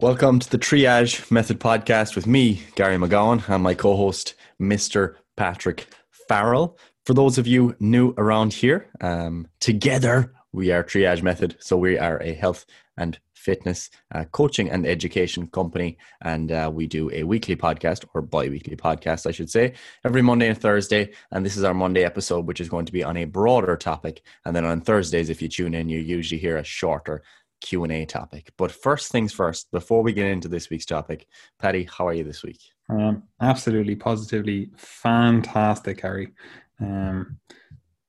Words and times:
Welcome 0.00 0.40
to 0.40 0.50
the 0.50 0.58
Triage 0.58 1.30
Method 1.30 1.58
podcast 1.58 2.16
with 2.16 2.26
me, 2.26 2.62
Gary 2.74 2.98
McGowan, 2.98 3.48
and 3.48 3.62
my 3.62 3.72
co 3.72 3.96
host, 3.96 4.34
Mr. 4.60 5.14
Patrick 5.38 5.86
Farrell. 6.28 6.76
For 7.06 7.14
those 7.14 7.38
of 7.38 7.46
you 7.46 7.74
new 7.80 8.12
around 8.18 8.52
here, 8.52 8.90
um, 9.00 9.48
together 9.58 10.34
we 10.52 10.70
are 10.70 10.84
Triage 10.84 11.22
Method. 11.22 11.56
So 11.60 11.78
we 11.78 11.98
are 11.98 12.22
a 12.22 12.34
health 12.34 12.66
and 12.98 13.18
fitness 13.32 13.88
uh, 14.14 14.24
coaching 14.32 14.68
and 14.68 14.86
education 14.86 15.46
company. 15.46 15.96
And 16.20 16.52
uh, 16.52 16.70
we 16.70 16.86
do 16.86 17.10
a 17.10 17.22
weekly 17.22 17.56
podcast 17.56 18.04
or 18.12 18.20
bi 18.20 18.48
weekly 18.50 18.76
podcast, 18.76 19.26
I 19.26 19.30
should 19.30 19.48
say, 19.48 19.72
every 20.04 20.20
Monday 20.20 20.48
and 20.48 20.60
Thursday. 20.60 21.14
And 21.30 21.42
this 21.42 21.56
is 21.56 21.64
our 21.64 21.72
Monday 21.72 22.04
episode, 22.04 22.46
which 22.46 22.60
is 22.60 22.68
going 22.68 22.84
to 22.84 22.92
be 22.92 23.02
on 23.02 23.16
a 23.16 23.24
broader 23.24 23.78
topic. 23.78 24.20
And 24.44 24.54
then 24.54 24.66
on 24.66 24.82
Thursdays, 24.82 25.30
if 25.30 25.40
you 25.40 25.48
tune 25.48 25.72
in, 25.72 25.88
you 25.88 26.00
usually 26.00 26.38
hear 26.38 26.58
a 26.58 26.64
shorter 26.64 27.22
Q&A 27.66 28.04
topic. 28.06 28.52
But 28.56 28.70
first 28.70 29.10
things 29.10 29.32
first, 29.32 29.70
before 29.72 30.02
we 30.02 30.12
get 30.12 30.26
into 30.26 30.46
this 30.46 30.70
week's 30.70 30.86
topic, 30.86 31.26
Patty, 31.58 31.88
how 31.90 32.06
are 32.06 32.14
you 32.14 32.22
this 32.22 32.44
week? 32.44 32.60
Um, 32.88 33.24
absolutely, 33.40 33.96
positively 33.96 34.70
fantastic, 34.76 36.00
Harry. 36.00 36.32
Um, 36.80 37.38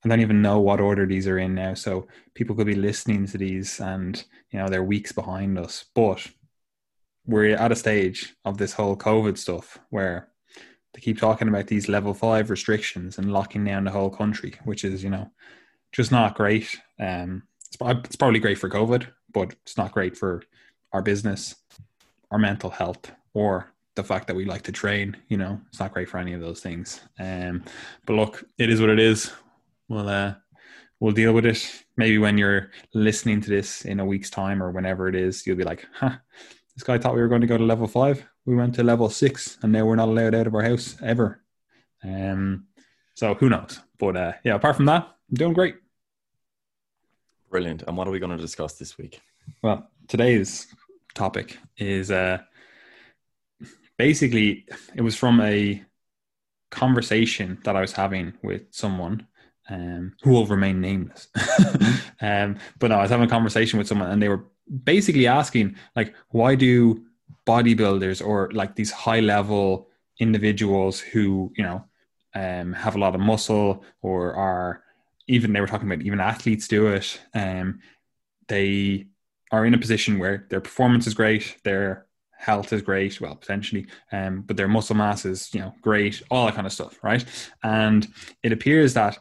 I 0.06 0.10
don't 0.10 0.22
even 0.22 0.44
know 0.44 0.60
what 0.60 0.80
order 0.80 1.08
these 1.08 1.28
are 1.28 1.40
in 1.40 1.56
now, 1.56 1.74
so 1.74 2.08
people 2.36 2.56
could 2.56 2.68
be 2.68 2.76
listening 2.76 3.26
to 3.28 3.38
these, 3.38 3.80
and 3.80 4.24
you 4.52 4.60
know 4.60 4.68
they're 4.68 4.84
weeks 4.84 5.12
behind 5.12 5.58
us. 5.58 5.86
But 5.96 6.26
we're 7.26 7.56
at 7.56 7.72
a 7.72 7.76
stage 7.76 8.36
of 8.46 8.58
this 8.58 8.74
whole 8.74 8.96
COVID 8.96 9.38
stuff 9.38 9.80
where 9.90 10.30
they 10.94 11.02
keep 11.02 11.20
talking 11.20 11.48
about 11.48 11.68
these 11.68 11.90
level 11.90 12.14
five 12.14 12.52
restrictions 12.52 13.18
and 13.18 13.34
locking 13.34 13.66
down 13.66 13.86
the 13.86 13.92
whole 13.92 14.12
country, 14.12 14.54
which 14.66 14.86
is 14.86 15.04
you 15.04 15.10
know 15.10 15.32
just 15.92 16.12
not 16.12 16.36
great. 16.36 16.80
Um, 17.00 17.44
it's, 17.66 17.78
it's 18.06 18.16
probably 18.16 18.40
great 18.40 18.60
for 18.60 18.70
COVID, 18.70 19.08
but 19.34 19.54
it's 19.64 19.78
not 19.78 19.92
great 19.92 20.18
for 20.18 20.44
our 20.94 21.02
business, 21.02 21.56
our 22.32 22.40
mental 22.40 22.70
health, 22.70 23.12
or 23.34 23.72
the 23.96 24.04
fact 24.04 24.28
that 24.28 24.36
we 24.36 24.46
like 24.46 24.64
to 24.64 24.72
train. 24.72 25.18
You 25.28 25.38
know, 25.38 25.60
it's 25.68 25.80
not 25.80 25.94
great 25.94 26.10
for 26.10 26.18
any 26.18 26.34
of 26.34 26.42
those 26.42 26.62
things. 26.62 27.02
Um, 27.20 27.64
but 28.06 28.14
look, 28.14 28.44
it 28.58 28.70
is 28.70 28.80
what 28.80 28.90
it 28.90 29.00
is. 29.00 29.32
We'll 29.90 30.10
uh, 30.10 30.36
we'll 31.00 31.14
deal 31.14 31.34
with 31.34 31.46
it. 31.46 31.84
Maybe 31.98 32.18
when 32.18 32.38
you're 32.38 32.72
listening 32.94 33.42
to 33.42 33.50
this 33.50 33.86
in 33.86 34.00
a 34.00 34.06
week's 34.06 34.30
time 34.30 34.62
or 34.62 34.72
whenever 34.72 35.08
it 35.08 35.16
is, 35.16 35.46
you'll 35.46 35.58
be 35.58 35.64
like, 35.64 35.86
"Huh, 35.94 36.18
this 36.76 36.84
guy 36.84 36.98
thought 36.98 37.16
we 37.16 37.22
were 37.22 37.28
going 37.28 37.42
to 37.42 37.48
go 37.48 37.58
to 37.58 37.64
level 37.64 37.88
five. 37.88 38.26
We 38.46 38.56
went 38.56 38.76
to 38.76 38.84
level 38.84 39.10
six, 39.10 39.58
and 39.62 39.72
now 39.72 39.86
we're 39.86 39.96
not 39.96 40.10
allowed 40.10 40.36
out 40.36 40.48
of 40.48 40.56
our 40.56 40.64
house 40.64 40.96
ever." 41.04 41.42
Um, 42.04 42.68
so 43.16 43.34
who 43.34 43.50
knows? 43.50 43.80
But 44.00 44.16
uh, 44.16 44.34
yeah, 44.44 44.56
apart 44.56 44.76
from 44.76 44.86
that, 44.86 45.04
I'm 45.30 45.36
doing 45.36 45.54
great. 45.54 45.76
Brilliant. 47.50 47.84
And 47.88 47.96
what 47.96 48.08
are 48.08 48.12
we 48.12 48.20
going 48.20 48.36
to 48.36 48.42
discuss 48.42 48.74
this 48.74 48.98
week? 48.98 49.22
Well, 49.62 49.90
today's 50.08 50.68
topic 51.14 51.58
is 51.78 52.12
uh, 52.12 52.40
basically 53.98 54.66
it 54.96 55.02
was 55.02 55.16
from 55.16 55.42
a 55.42 55.84
conversation 56.72 57.60
that 57.64 57.76
I 57.76 57.82
was 57.82 57.94
having 57.94 58.34
with 58.44 58.64
someone 58.72 59.28
um, 59.70 60.14
who 60.22 60.32
will 60.32 60.46
remain 60.46 60.82
nameless. 60.82 61.30
um, 62.22 62.58
but 62.80 62.90
no, 62.90 62.96
I 62.98 63.02
was 63.02 63.12
having 63.12 63.26
a 63.26 63.30
conversation 63.30 63.80
with 63.80 63.88
someone 63.88 64.12
and 64.12 64.22
they 64.22 64.30
were 64.30 64.46
basically 64.84 65.28
asking, 65.28 65.76
like, 65.96 66.14
why 66.30 66.56
do 66.56 67.04
bodybuilders 67.46 68.26
or 68.26 68.52
like 68.52 68.76
these 68.76 68.92
high 68.92 69.22
level 69.22 69.88
individuals 70.20 71.00
who, 71.00 71.52
you 71.56 71.64
know, 71.64 71.84
um, 72.36 72.74
have 72.74 72.96
a 72.96 73.00
lot 73.00 73.16
of 73.16 73.22
muscle 73.22 73.84
or 74.02 74.34
are 74.34 74.84
even 75.28 75.54
they 75.54 75.62
were 75.62 75.68
talking 75.68 75.92
about 75.92 76.06
even 76.06 76.20
athletes 76.20 76.68
do 76.68 76.88
it. 76.88 77.20
Um, 77.34 77.80
they 78.48 79.08
are 79.52 79.66
in 79.66 79.74
a 79.74 79.78
position 79.78 80.20
where 80.20 80.46
their 80.50 80.62
performance 80.62 81.08
is 81.08 81.14
great, 81.14 81.58
their 81.64 82.08
health 82.38 82.72
is 82.72 82.82
great, 82.82 83.20
well, 83.20 83.36
potentially, 83.36 83.88
um, 84.12 84.42
but 84.42 84.58
their 84.58 84.68
muscle 84.68 84.96
mass 84.96 85.26
is, 85.26 85.54
you 85.54 85.60
know, 85.60 85.74
great, 85.82 86.22
all 86.30 86.46
that 86.46 86.56
kind 86.56 86.68
of 86.68 86.74
stuff, 86.74 87.00
right? 87.04 87.26
And 87.64 88.08
it 88.44 88.52
appears 88.52 88.94
that 88.94 89.18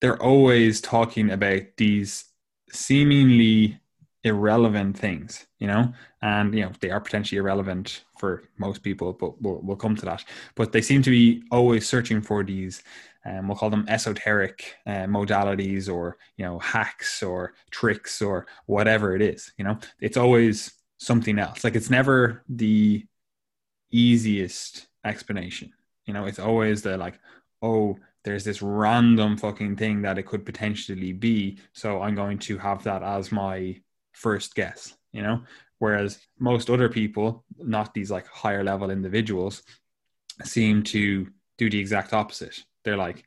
they're 0.00 0.22
always 0.22 0.80
talking 0.80 1.30
about 1.30 1.62
these 1.76 2.26
seemingly 2.70 3.78
irrelevant 4.24 4.98
things, 4.98 5.46
you 5.58 5.66
know, 5.66 5.92
and 6.22 6.54
you 6.54 6.62
know 6.62 6.72
they 6.80 6.90
are 6.90 7.00
potentially 7.00 7.38
irrelevant 7.38 8.04
for 8.18 8.44
most 8.58 8.82
people, 8.82 9.12
but 9.12 9.40
we'll, 9.40 9.60
we'll 9.62 9.76
come 9.76 9.94
to 9.96 10.04
that. 10.06 10.24
But 10.56 10.72
they 10.72 10.82
seem 10.82 11.02
to 11.02 11.10
be 11.10 11.42
always 11.50 11.86
searching 11.86 12.20
for 12.20 12.42
these 12.42 12.82
um, 13.26 13.48
we'll 13.48 13.56
call 13.56 13.70
them 13.70 13.86
esoteric 13.88 14.76
uh, 14.86 15.06
modalities 15.06 15.92
or 15.92 16.16
you 16.36 16.44
know 16.44 16.58
hacks 16.58 17.22
or 17.22 17.54
tricks 17.70 18.20
or 18.20 18.46
whatever 18.66 19.14
it 19.14 19.22
is 19.22 19.52
you 19.56 19.64
know? 19.64 19.78
It's 20.00 20.16
always 20.16 20.72
something 20.98 21.38
else. 21.38 21.64
Like 21.64 21.74
it's 21.74 21.90
never 21.90 22.44
the 22.48 23.04
easiest 23.90 24.88
explanation 25.04 25.72
you 26.06 26.14
know? 26.14 26.26
It's 26.26 26.38
always 26.38 26.82
the 26.82 26.96
like 26.96 27.18
oh 27.62 27.98
there's 28.24 28.44
this 28.44 28.62
random 28.62 29.36
fucking 29.36 29.76
thing 29.76 30.02
that 30.02 30.18
it 30.18 30.26
could 30.26 30.46
potentially 30.46 31.12
be 31.12 31.58
so 31.72 32.00
i'm 32.00 32.14
going 32.14 32.38
to 32.38 32.56
have 32.56 32.82
that 32.84 33.02
as 33.02 33.30
my 33.30 33.78
first 34.12 34.54
guess 34.54 34.94
you 35.12 35.22
know? 35.22 35.42
Whereas 35.78 36.18
most 36.38 36.70
other 36.70 36.88
people 36.88 37.44
not 37.58 37.94
these 37.94 38.10
like 38.10 38.26
higher 38.26 38.64
level 38.64 38.90
individuals 38.90 39.62
seem 40.42 40.82
to 40.82 41.28
do 41.58 41.70
the 41.70 41.78
exact 41.78 42.12
opposite 42.12 42.64
they're 42.84 42.96
like, 42.96 43.24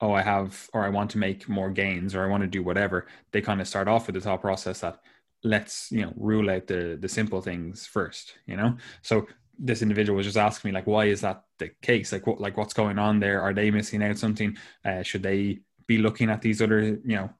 oh, 0.00 0.12
I 0.12 0.22
have, 0.22 0.68
or 0.72 0.84
I 0.84 0.88
want 0.88 1.10
to 1.10 1.18
make 1.18 1.48
more 1.48 1.70
gains, 1.70 2.14
or 2.14 2.24
I 2.24 2.28
want 2.28 2.42
to 2.42 2.46
do 2.46 2.62
whatever. 2.62 3.06
They 3.32 3.40
kind 3.40 3.60
of 3.60 3.68
start 3.68 3.88
off 3.88 4.06
with 4.06 4.14
the 4.14 4.20
thought 4.20 4.40
process 4.40 4.80
that 4.80 5.00
let's, 5.42 5.90
you 5.90 6.02
know, 6.02 6.12
rule 6.16 6.50
out 6.50 6.66
the 6.66 6.96
the 7.00 7.08
simple 7.08 7.40
things 7.40 7.86
first, 7.86 8.34
you 8.46 8.56
know. 8.56 8.76
So 9.02 9.26
this 9.58 9.82
individual 9.82 10.16
was 10.16 10.26
just 10.26 10.38
asking 10.38 10.70
me 10.70 10.74
like, 10.74 10.86
why 10.86 11.06
is 11.06 11.20
that 11.20 11.44
the 11.58 11.70
case? 11.82 12.12
Like, 12.12 12.26
what, 12.26 12.40
like 12.40 12.56
what's 12.56 12.72
going 12.72 12.98
on 12.98 13.20
there? 13.20 13.42
Are 13.42 13.52
they 13.52 13.70
missing 13.70 14.02
out 14.02 14.16
something? 14.16 14.56
Uh, 14.84 15.02
should 15.02 15.22
they 15.22 15.60
be 15.86 15.98
looking 15.98 16.30
at 16.30 16.40
these 16.40 16.62
other, 16.62 16.80
you 16.82 17.16
know, 17.16 17.30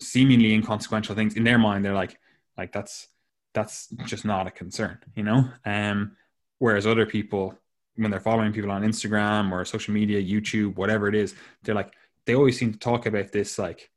seemingly 0.00 0.54
inconsequential 0.54 1.14
things 1.14 1.34
in 1.34 1.44
their 1.44 1.58
mind? 1.58 1.84
They're 1.84 1.94
like, 1.94 2.18
like 2.56 2.72
that's 2.72 3.08
that's 3.54 3.88
just 4.04 4.24
not 4.24 4.46
a 4.46 4.50
concern, 4.50 4.98
you 5.14 5.22
know. 5.22 5.48
Um, 5.64 6.16
whereas 6.58 6.86
other 6.86 7.06
people 7.06 7.58
when 7.98 8.10
they're 8.10 8.20
following 8.20 8.52
people 8.52 8.70
on 8.70 8.82
Instagram 8.82 9.50
or 9.50 9.64
social 9.64 9.92
media, 9.92 10.22
YouTube, 10.22 10.76
whatever 10.76 11.08
it 11.08 11.14
is, 11.14 11.34
they're 11.62 11.74
like 11.74 11.92
they 12.26 12.34
always 12.34 12.58
seem 12.58 12.72
to 12.72 12.78
talk 12.78 13.06
about 13.06 13.32
this 13.32 13.58
like 13.58 13.90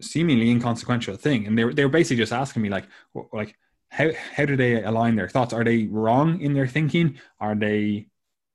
seemingly 0.00 0.50
inconsequential 0.50 1.16
thing, 1.16 1.46
and 1.46 1.58
they 1.58 1.64
were 1.64 1.74
they 1.74 1.84
were 1.84 1.90
basically 1.90 2.16
just 2.16 2.32
asking 2.32 2.62
me 2.62 2.68
like 2.68 2.86
like 3.32 3.56
how 3.88 4.10
how 4.34 4.44
do 4.44 4.56
they 4.56 4.82
align 4.82 5.16
their 5.16 5.28
thoughts? 5.28 5.52
Are 5.52 5.64
they 5.64 5.84
wrong 5.86 6.40
in 6.40 6.54
their 6.54 6.66
thinking? 6.66 7.18
Are 7.40 7.54
they 7.54 8.06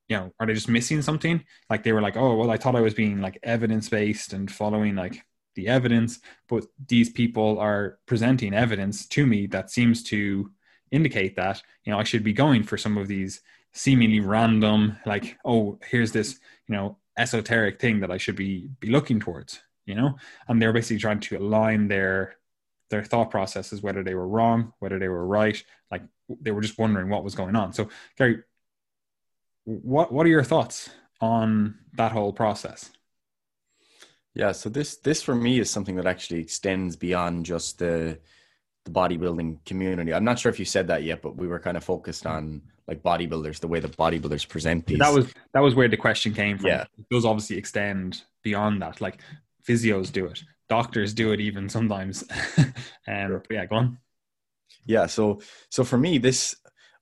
you 0.07 0.17
know 0.17 0.33
are 0.39 0.47
they 0.47 0.53
just 0.53 0.69
missing 0.69 1.01
something? 1.01 1.43
Like 1.69 1.83
they 1.83 1.91
were 1.91 2.01
like 2.01 2.15
oh 2.15 2.35
well 2.35 2.51
I 2.51 2.57
thought 2.57 2.75
I 2.75 2.81
was 2.81 2.93
being 2.93 3.21
like 3.21 3.37
evidence 3.43 3.89
based 3.89 4.33
and 4.33 4.49
following 4.49 4.95
like 4.95 5.23
the 5.55 5.67
evidence, 5.67 6.19
but 6.47 6.65
these 6.87 7.09
people 7.09 7.59
are 7.59 7.99
presenting 8.05 8.53
evidence 8.53 9.05
to 9.09 9.25
me 9.25 9.47
that 9.47 9.69
seems 9.69 10.03
to 10.03 10.51
indicate 10.91 11.35
that 11.35 11.61
you 11.83 11.91
know 11.91 11.99
I 11.99 12.03
should 12.03 12.23
be 12.23 12.33
going 12.33 12.63
for 12.63 12.77
some 12.77 12.97
of 12.97 13.09
these 13.09 13.41
seemingly 13.73 14.19
random 14.19 14.97
like 15.05 15.37
oh 15.45 15.79
here's 15.87 16.11
this 16.11 16.39
you 16.67 16.75
know 16.75 16.97
esoteric 17.17 17.79
thing 17.79 17.99
that 17.99 18.11
i 18.11 18.17
should 18.17 18.35
be 18.35 18.69
be 18.79 18.89
looking 18.89 19.19
towards 19.19 19.61
you 19.85 19.95
know? 19.95 20.15
And 20.47 20.61
they're 20.61 20.73
basically 20.73 20.99
trying 20.99 21.19
to 21.21 21.37
align 21.37 21.87
their 21.87 22.35
their 22.89 23.03
thought 23.03 23.31
processes 23.31 23.81
whether 23.81 24.03
they 24.03 24.15
were 24.15 24.27
wrong 24.27 24.73
whether 24.79 24.99
they 24.99 25.07
were 25.07 25.25
right 25.25 25.63
like 25.89 26.01
they 26.41 26.51
were 26.51 26.59
just 26.59 26.77
wondering 26.77 27.07
what 27.09 27.23
was 27.23 27.35
going 27.35 27.55
on. 27.55 27.73
So 27.73 27.89
gary 28.17 28.43
what 29.63 30.11
what 30.11 30.25
are 30.25 30.29
your 30.29 30.43
thoughts 30.43 30.89
on 31.21 31.75
that 31.93 32.11
whole 32.11 32.33
process? 32.33 32.89
Yeah 34.33 34.51
so 34.51 34.69
this 34.69 34.97
this 34.97 35.21
for 35.21 35.35
me 35.35 35.59
is 35.59 35.69
something 35.69 35.95
that 35.95 36.07
actually 36.07 36.41
extends 36.41 36.95
beyond 36.95 37.45
just 37.45 37.79
the 37.79 38.19
the 38.85 38.91
bodybuilding 38.91 39.63
community. 39.65 40.13
I'm 40.13 40.23
not 40.23 40.39
sure 40.39 40.49
if 40.49 40.59
you 40.59 40.65
said 40.65 40.87
that 40.87 41.03
yet, 41.03 41.21
but 41.21 41.35
we 41.35 41.47
were 41.47 41.59
kind 41.59 41.77
of 41.77 41.83
focused 41.83 42.25
on 42.25 42.61
like 42.87 43.03
bodybuilders, 43.03 43.59
the 43.59 43.67
way 43.67 43.79
the 43.79 43.87
bodybuilders 43.87 44.47
present 44.47 44.85
these. 44.85 44.99
That 44.99 45.13
was 45.13 45.33
that 45.53 45.61
was 45.61 45.75
where 45.75 45.87
the 45.87 45.97
question 45.97 46.33
came 46.33 46.57
from. 46.57 46.67
Yeah. 46.67 46.85
It 46.97 47.05
does 47.09 47.25
obviously 47.25 47.57
extend 47.57 48.23
beyond 48.43 48.81
that. 48.81 49.01
Like 49.01 49.19
physios 49.67 50.11
do 50.11 50.25
it, 50.25 50.43
doctors 50.67 51.13
do 51.13 51.31
it 51.31 51.39
even 51.39 51.69
sometimes. 51.69 52.23
um, 52.57 52.73
sure. 53.07 53.43
yeah, 53.49 53.65
go 53.65 53.75
on. 53.75 53.97
Yeah, 54.85 55.05
so 55.05 55.41
so 55.69 55.83
for 55.83 55.97
me, 55.97 56.17
this 56.17 56.55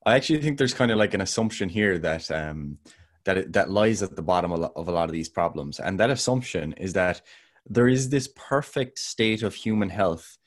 I 0.04 0.16
actually 0.16 0.42
think 0.42 0.58
there's 0.58 0.74
kind 0.74 0.90
of 0.90 0.98
like 0.98 1.14
an 1.14 1.20
assumption 1.22 1.68
here 1.68 1.98
that 1.98 2.30
um 2.30 2.78
that 3.24 3.38
it, 3.38 3.52
that 3.52 3.70
lies 3.70 4.02
at 4.02 4.16
the 4.16 4.22
bottom 4.22 4.52
of 4.52 4.88
a 4.88 4.92
lot 4.92 5.08
of 5.08 5.12
these 5.12 5.28
problems, 5.28 5.80
and 5.80 5.98
that 5.98 6.10
assumption 6.10 6.72
is 6.74 6.92
that 6.92 7.22
there 7.66 7.88
is 7.88 8.08
this 8.08 8.28
perfect 8.34 8.98
state 8.98 9.42
of 9.42 9.54
human 9.54 9.88
health 9.88 10.38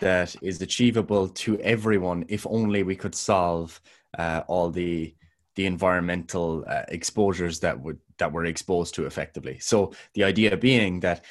that 0.00 0.34
is 0.42 0.60
achievable 0.62 1.28
to 1.28 1.58
everyone 1.60 2.24
if 2.28 2.46
only 2.46 2.82
we 2.82 2.96
could 2.96 3.14
solve 3.14 3.80
uh, 4.18 4.42
all 4.48 4.70
the 4.70 5.14
the 5.54 5.66
environmental 5.66 6.64
uh, 6.66 6.82
exposures 6.88 7.60
that 7.60 7.78
would 7.78 7.98
that 8.18 8.32
we're 8.32 8.46
exposed 8.46 8.94
to 8.94 9.06
effectively. 9.06 9.58
So 9.58 9.92
the 10.14 10.24
idea 10.24 10.56
being 10.56 11.00
that 11.00 11.24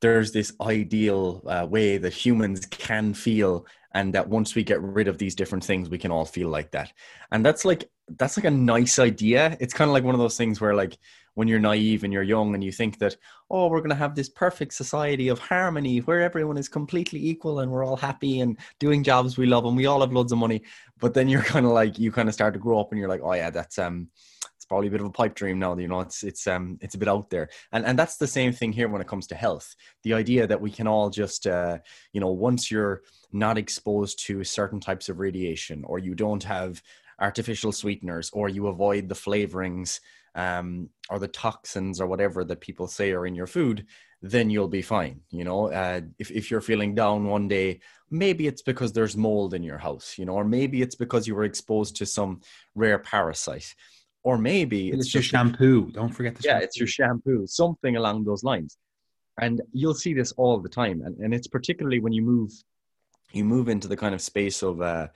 there's 0.00 0.32
this 0.32 0.52
ideal 0.60 1.42
uh, 1.46 1.66
way 1.68 1.96
that 1.96 2.12
humans 2.12 2.66
can 2.66 3.14
feel 3.14 3.66
and 3.94 4.12
that 4.12 4.28
once 4.28 4.54
we 4.54 4.62
get 4.62 4.82
rid 4.82 5.08
of 5.08 5.16
these 5.18 5.34
different 5.34 5.64
things 5.64 5.88
we 5.88 5.98
can 5.98 6.10
all 6.10 6.26
feel 6.26 6.48
like 6.50 6.70
that 6.72 6.92
and 7.32 7.42
that's 7.46 7.64
like 7.64 7.88
that's 8.18 8.36
like 8.36 8.44
a 8.44 8.50
nice 8.50 8.98
idea 8.98 9.56
it's 9.60 9.72
kind 9.72 9.88
of 9.88 9.94
like 9.94 10.04
one 10.04 10.14
of 10.14 10.20
those 10.20 10.36
things 10.36 10.60
where 10.60 10.74
like 10.74 10.98
when 11.34 11.48
you're 11.48 11.58
naive 11.60 12.04
and 12.04 12.12
you're 12.12 12.22
young 12.22 12.54
and 12.54 12.64
you 12.64 12.72
think 12.72 12.98
that 12.98 13.16
oh 13.50 13.68
we're 13.68 13.80
going 13.80 13.90
to 13.90 13.96
have 13.96 14.14
this 14.14 14.28
perfect 14.28 14.72
society 14.72 15.28
of 15.28 15.38
harmony 15.38 15.98
where 15.98 16.22
everyone 16.22 16.56
is 16.56 16.68
completely 16.68 17.24
equal 17.24 17.60
and 17.60 17.70
we're 17.70 17.84
all 17.84 17.96
happy 17.96 18.40
and 18.40 18.58
doing 18.78 19.02
jobs 19.04 19.36
we 19.36 19.46
love 19.46 19.64
and 19.64 19.76
we 19.76 19.86
all 19.86 20.00
have 20.00 20.12
loads 20.12 20.32
of 20.32 20.38
money. 20.38 20.62
But 20.98 21.14
then 21.14 21.28
you're 21.28 21.42
kind 21.54 21.66
of 21.66 21.72
like 21.72 21.98
you 21.98 22.10
kind 22.12 22.28
of 22.28 22.34
start 22.34 22.54
to 22.54 22.60
grow 22.60 22.80
up 22.80 22.90
and 22.90 22.98
you're 22.98 23.08
like 23.08 23.22
oh 23.22 23.32
yeah 23.32 23.50
that's 23.50 23.78
um 23.78 24.08
it's 24.56 24.64
probably 24.64 24.88
a 24.88 24.90
bit 24.90 25.00
of 25.00 25.06
a 25.06 25.10
pipe 25.10 25.34
dream 25.34 25.58
now 25.58 25.76
you 25.76 25.88
know 25.88 26.00
it's 26.00 26.22
it's 26.22 26.46
um 26.46 26.78
it's 26.80 26.94
a 26.94 26.98
bit 26.98 27.08
out 27.08 27.30
there. 27.30 27.48
And 27.72 27.84
and 27.84 27.98
that's 27.98 28.16
the 28.16 28.26
same 28.26 28.52
thing 28.52 28.72
here 28.72 28.88
when 28.88 29.02
it 29.02 29.08
comes 29.08 29.26
to 29.28 29.34
health. 29.34 29.74
The 30.04 30.14
idea 30.14 30.46
that 30.46 30.60
we 30.60 30.70
can 30.70 30.86
all 30.86 31.10
just 31.10 31.46
uh 31.46 31.78
you 32.12 32.20
know 32.20 32.30
once 32.32 32.70
you're 32.70 33.02
not 33.32 33.58
exposed 33.58 34.24
to 34.26 34.44
certain 34.44 34.80
types 34.80 35.08
of 35.08 35.18
radiation 35.18 35.84
or 35.84 35.98
you 35.98 36.14
don't 36.14 36.44
have 36.44 36.80
artificial 37.20 37.72
sweeteners 37.72 38.30
or 38.32 38.48
you 38.48 38.66
avoid 38.68 39.08
the 39.08 39.14
flavorings 39.14 40.00
um, 40.34 40.88
or 41.10 41.18
the 41.18 41.28
toxins 41.28 42.00
or 42.00 42.06
whatever 42.06 42.44
that 42.44 42.60
people 42.60 42.86
say 42.86 43.12
are 43.12 43.26
in 43.26 43.34
your 43.34 43.46
food, 43.46 43.86
then 44.22 44.50
you'll 44.50 44.68
be 44.68 44.82
fine. 44.82 45.20
You 45.30 45.44
know, 45.44 45.72
uh, 45.72 46.00
if, 46.18 46.30
if 46.30 46.50
you're 46.50 46.60
feeling 46.60 46.94
down 46.94 47.26
one 47.26 47.46
day, 47.46 47.80
maybe 48.10 48.46
it's 48.46 48.62
because 48.62 48.92
there's 48.92 49.16
mold 49.16 49.54
in 49.54 49.62
your 49.62 49.78
house, 49.78 50.16
you 50.18 50.24
know, 50.24 50.34
or 50.34 50.44
maybe 50.44 50.82
it's 50.82 50.94
because 50.94 51.26
you 51.26 51.34
were 51.34 51.44
exposed 51.44 51.96
to 51.96 52.06
some 52.06 52.40
rare 52.74 52.98
parasite 52.98 53.74
or 54.24 54.38
maybe 54.38 54.88
it's, 54.88 55.06
it's 55.06 55.14
your 55.14 55.22
shampoo. 55.22 55.90
Don't 55.92 56.08
forget 56.08 56.34
the 56.34 56.42
yeah, 56.42 56.52
shampoo. 56.52 56.64
it's 56.64 56.78
your 56.78 56.86
shampoo, 56.88 57.46
something 57.46 57.96
along 57.96 58.24
those 58.24 58.42
lines. 58.42 58.78
And 59.40 59.60
you'll 59.72 59.94
see 59.94 60.14
this 60.14 60.32
all 60.32 60.58
the 60.58 60.68
time, 60.68 61.02
and, 61.02 61.16
and 61.18 61.34
it's 61.34 61.46
particularly 61.46 62.00
when 62.00 62.12
you 62.12 62.22
move, 62.22 62.50
you 63.32 63.44
move 63.44 63.68
into 63.68 63.86
the 63.88 63.96
kind 63.96 64.14
of 64.14 64.22
space 64.22 64.62
of 64.62 64.80
uh, 64.80 65.08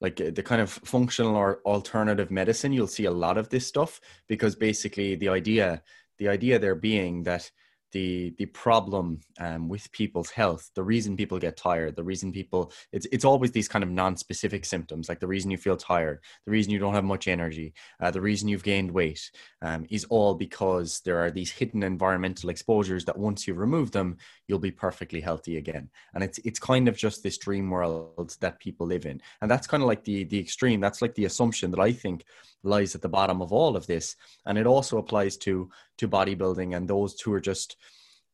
like 0.00 0.20
eh, 0.20 0.30
the 0.30 0.42
kind 0.42 0.60
of 0.60 0.70
functional 0.70 1.36
or 1.36 1.60
alternative 1.64 2.30
medicine. 2.30 2.72
You'll 2.72 2.86
see 2.86 3.06
a 3.06 3.10
lot 3.10 3.38
of 3.38 3.48
this 3.48 3.66
stuff 3.66 4.00
because 4.26 4.54
basically 4.54 5.14
the 5.14 5.28
idea, 5.28 5.82
the 6.18 6.28
idea 6.28 6.58
there 6.58 6.74
being 6.74 7.22
that 7.24 7.50
the 7.92 8.34
the 8.38 8.46
problem 8.46 9.20
um, 9.40 9.68
with 9.68 9.90
people's 9.92 10.30
health 10.30 10.70
the 10.74 10.82
reason 10.82 11.16
people 11.16 11.38
get 11.38 11.56
tired 11.56 11.96
the 11.96 12.04
reason 12.04 12.32
people 12.32 12.72
it's 12.92 13.06
it's 13.12 13.24
always 13.24 13.50
these 13.50 13.68
kind 13.68 13.82
of 13.82 13.90
non-specific 13.90 14.64
symptoms 14.64 15.08
like 15.08 15.20
the 15.20 15.26
reason 15.26 15.50
you 15.50 15.56
feel 15.56 15.76
tired 15.76 16.20
the 16.44 16.50
reason 16.50 16.72
you 16.72 16.78
don't 16.78 16.94
have 16.94 17.04
much 17.04 17.28
energy 17.28 17.72
uh, 18.00 18.10
the 18.10 18.20
reason 18.20 18.48
you've 18.48 18.62
gained 18.62 18.90
weight 18.90 19.30
um, 19.62 19.86
is 19.90 20.04
all 20.06 20.34
because 20.34 21.00
there 21.04 21.18
are 21.18 21.30
these 21.30 21.50
hidden 21.50 21.82
environmental 21.82 22.50
exposures 22.50 23.04
that 23.04 23.18
once 23.18 23.46
you 23.46 23.54
remove 23.54 23.90
them 23.90 24.16
you'll 24.48 24.58
be 24.58 24.70
perfectly 24.70 25.20
healthy 25.20 25.58
again. 25.58 25.90
And 26.14 26.24
it's 26.24 26.38
it's 26.38 26.58
kind 26.58 26.88
of 26.88 26.96
just 26.96 27.22
this 27.22 27.38
dream 27.38 27.70
world 27.70 28.36
that 28.40 28.58
people 28.58 28.86
live 28.86 29.06
in. 29.06 29.20
And 29.40 29.50
that's 29.50 29.66
kind 29.66 29.82
of 29.82 29.86
like 29.86 30.04
the 30.04 30.24
the 30.24 30.40
extreme. 30.40 30.80
That's 30.80 31.02
like 31.02 31.14
the 31.14 31.26
assumption 31.26 31.70
that 31.70 31.80
i 31.80 31.92
think 31.92 32.24
lies 32.62 32.94
at 32.94 33.02
the 33.02 33.08
bottom 33.08 33.40
of 33.40 33.52
all 33.52 33.76
of 33.76 33.86
this 33.86 34.16
and 34.46 34.58
it 34.58 34.66
also 34.66 34.98
applies 34.98 35.36
to 35.36 35.70
to 35.96 36.08
bodybuilding 36.08 36.76
and 36.76 36.88
those 36.88 37.20
who 37.20 37.32
are 37.32 37.40
just 37.40 37.76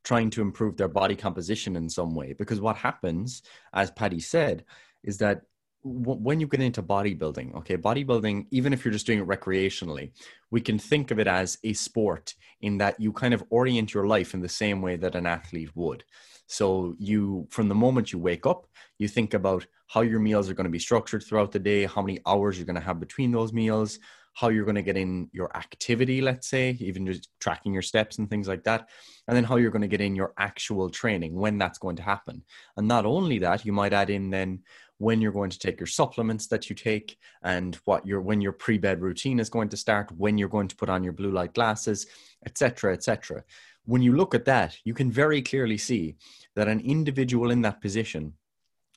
trying 0.03 0.31
to 0.31 0.43
improve 0.43 0.77
their 0.77 0.89
body 0.89 1.17
composition 1.17 1.77
in 1.77 1.89
some 1.89 2.15
way 2.15 2.33
because 2.33 2.61
what 2.61 2.77
happens 2.77 3.43
as 3.73 3.91
paddy 3.91 4.21
said 4.21 4.65
is 5.03 5.19
that 5.19 5.43
when 5.85 6.41
you 6.41 6.47
get 6.47 6.63
into 6.63 6.83
bodybuilding, 6.83 7.55
okay, 7.57 7.77
bodybuilding, 7.77 8.47
even 8.51 8.73
if 8.73 8.85
you're 8.85 8.93
just 8.93 9.07
doing 9.07 9.19
it 9.19 9.27
recreationally, 9.27 10.13
we 10.51 10.61
can 10.63 10.79
think 10.79 11.11
of 11.11 11.19
it 11.19 11.27
as 11.27 11.59
a 11.63 11.75
sport 11.75 12.35
in 12.63 12.79
that 12.79 12.99
you 12.99 13.13
kind 13.13 13.35
of 13.35 13.45
orient 13.51 13.93
your 13.93 14.07
life 14.07 14.33
in 14.33 14.41
the 14.41 14.49
same 14.49 14.81
way 14.81 14.97
that 14.97 15.15
an 15.15 15.27
athlete 15.27 15.71
would. 15.75 16.03
So 16.47 16.95
you, 16.99 17.47
from 17.51 17.69
the 17.69 17.75
moment 17.75 18.13
you 18.13 18.19
wake 18.19 18.47
up, 18.47 18.67
you 19.05 19.09
think 19.09 19.35
about 19.35 19.67
how 19.87 20.01
your 20.01 20.19
meals 20.19 20.49
are 20.49 20.55
going 20.55 20.65
to 20.65 20.79
be 20.79 20.79
structured 20.79 21.23
throughout 21.23 21.53
the 21.53 21.59
day, 21.59 21.85
how 21.85 22.03
many 22.03 22.19
hours 22.27 22.57
you're 22.57 22.67
going 22.67 22.83
to 22.83 22.89
have 22.89 22.99
between 22.99 23.31
those 23.31 23.53
meals, 23.53 23.99
how 24.33 24.49
you're 24.49 24.65
going 24.65 24.75
to 24.75 24.83
get 24.83 24.97
in 24.97 25.29
your 25.33 25.57
activity, 25.57 26.21
let's 26.21 26.49
say, 26.49 26.77
even 26.81 27.07
just 27.07 27.29
tracking 27.39 27.73
your 27.73 27.83
steps 27.83 28.19
and 28.19 28.29
things 28.29 28.49
like 28.49 28.65
that. 28.65 28.89
And 29.29 29.37
then 29.37 29.45
how 29.45 29.57
you're 29.57 29.71
going 29.71 29.83
to 29.83 29.95
get 29.97 30.01
in 30.01 30.17
your 30.17 30.33
actual 30.39 30.91
training, 30.91 31.35
when 31.35 31.59
that's 31.59 31.79
going 31.79 31.97
to 31.97 32.03
happen. 32.03 32.43
And 32.77 32.89
not 32.89 33.07
only 33.07 33.39
that, 33.41 33.65
you 33.65 33.73
might 33.73 33.93
add 33.93 34.11
in 34.11 34.31
then 34.31 34.63
when 34.99 35.21
you're 35.21 35.33
going 35.33 35.51
to 35.51 35.59
take 35.59 35.79
your 35.79 35.87
supplements 35.87 36.47
that 36.49 36.71
you 36.71 36.77
take 36.77 37.19
and 37.43 37.77
what 37.85 38.07
your 38.07 38.21
when 38.21 38.41
your 38.41 38.53
pre-bed 38.53 39.01
routine 39.01 39.39
is 39.39 39.51
going 39.51 39.69
to 39.69 39.77
start, 39.77 40.11
when 40.17 40.39
you're 40.39 40.49
going 40.49 40.69
to 40.69 40.77
put 40.77 40.89
on 40.89 41.05
your 41.05 41.13
blue 41.13 41.31
light 41.31 41.55
glasses, 41.55 42.07
etc., 42.47 42.93
etc. 42.93 43.45
When 43.85 44.03
you 44.03 44.17
look 44.17 44.35
at 44.35 44.47
that, 44.47 44.77
you 44.85 44.95
can 44.95 45.11
very 45.11 45.43
clearly 45.43 45.79
see 45.79 46.17
that 46.57 46.69
an 46.69 46.81
individual 46.81 47.51
in 47.51 47.61
that 47.63 47.81
position 47.81 48.33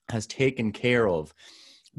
has 0.10 0.28
taken 0.28 0.72
care 0.72 1.08
of 1.08 1.34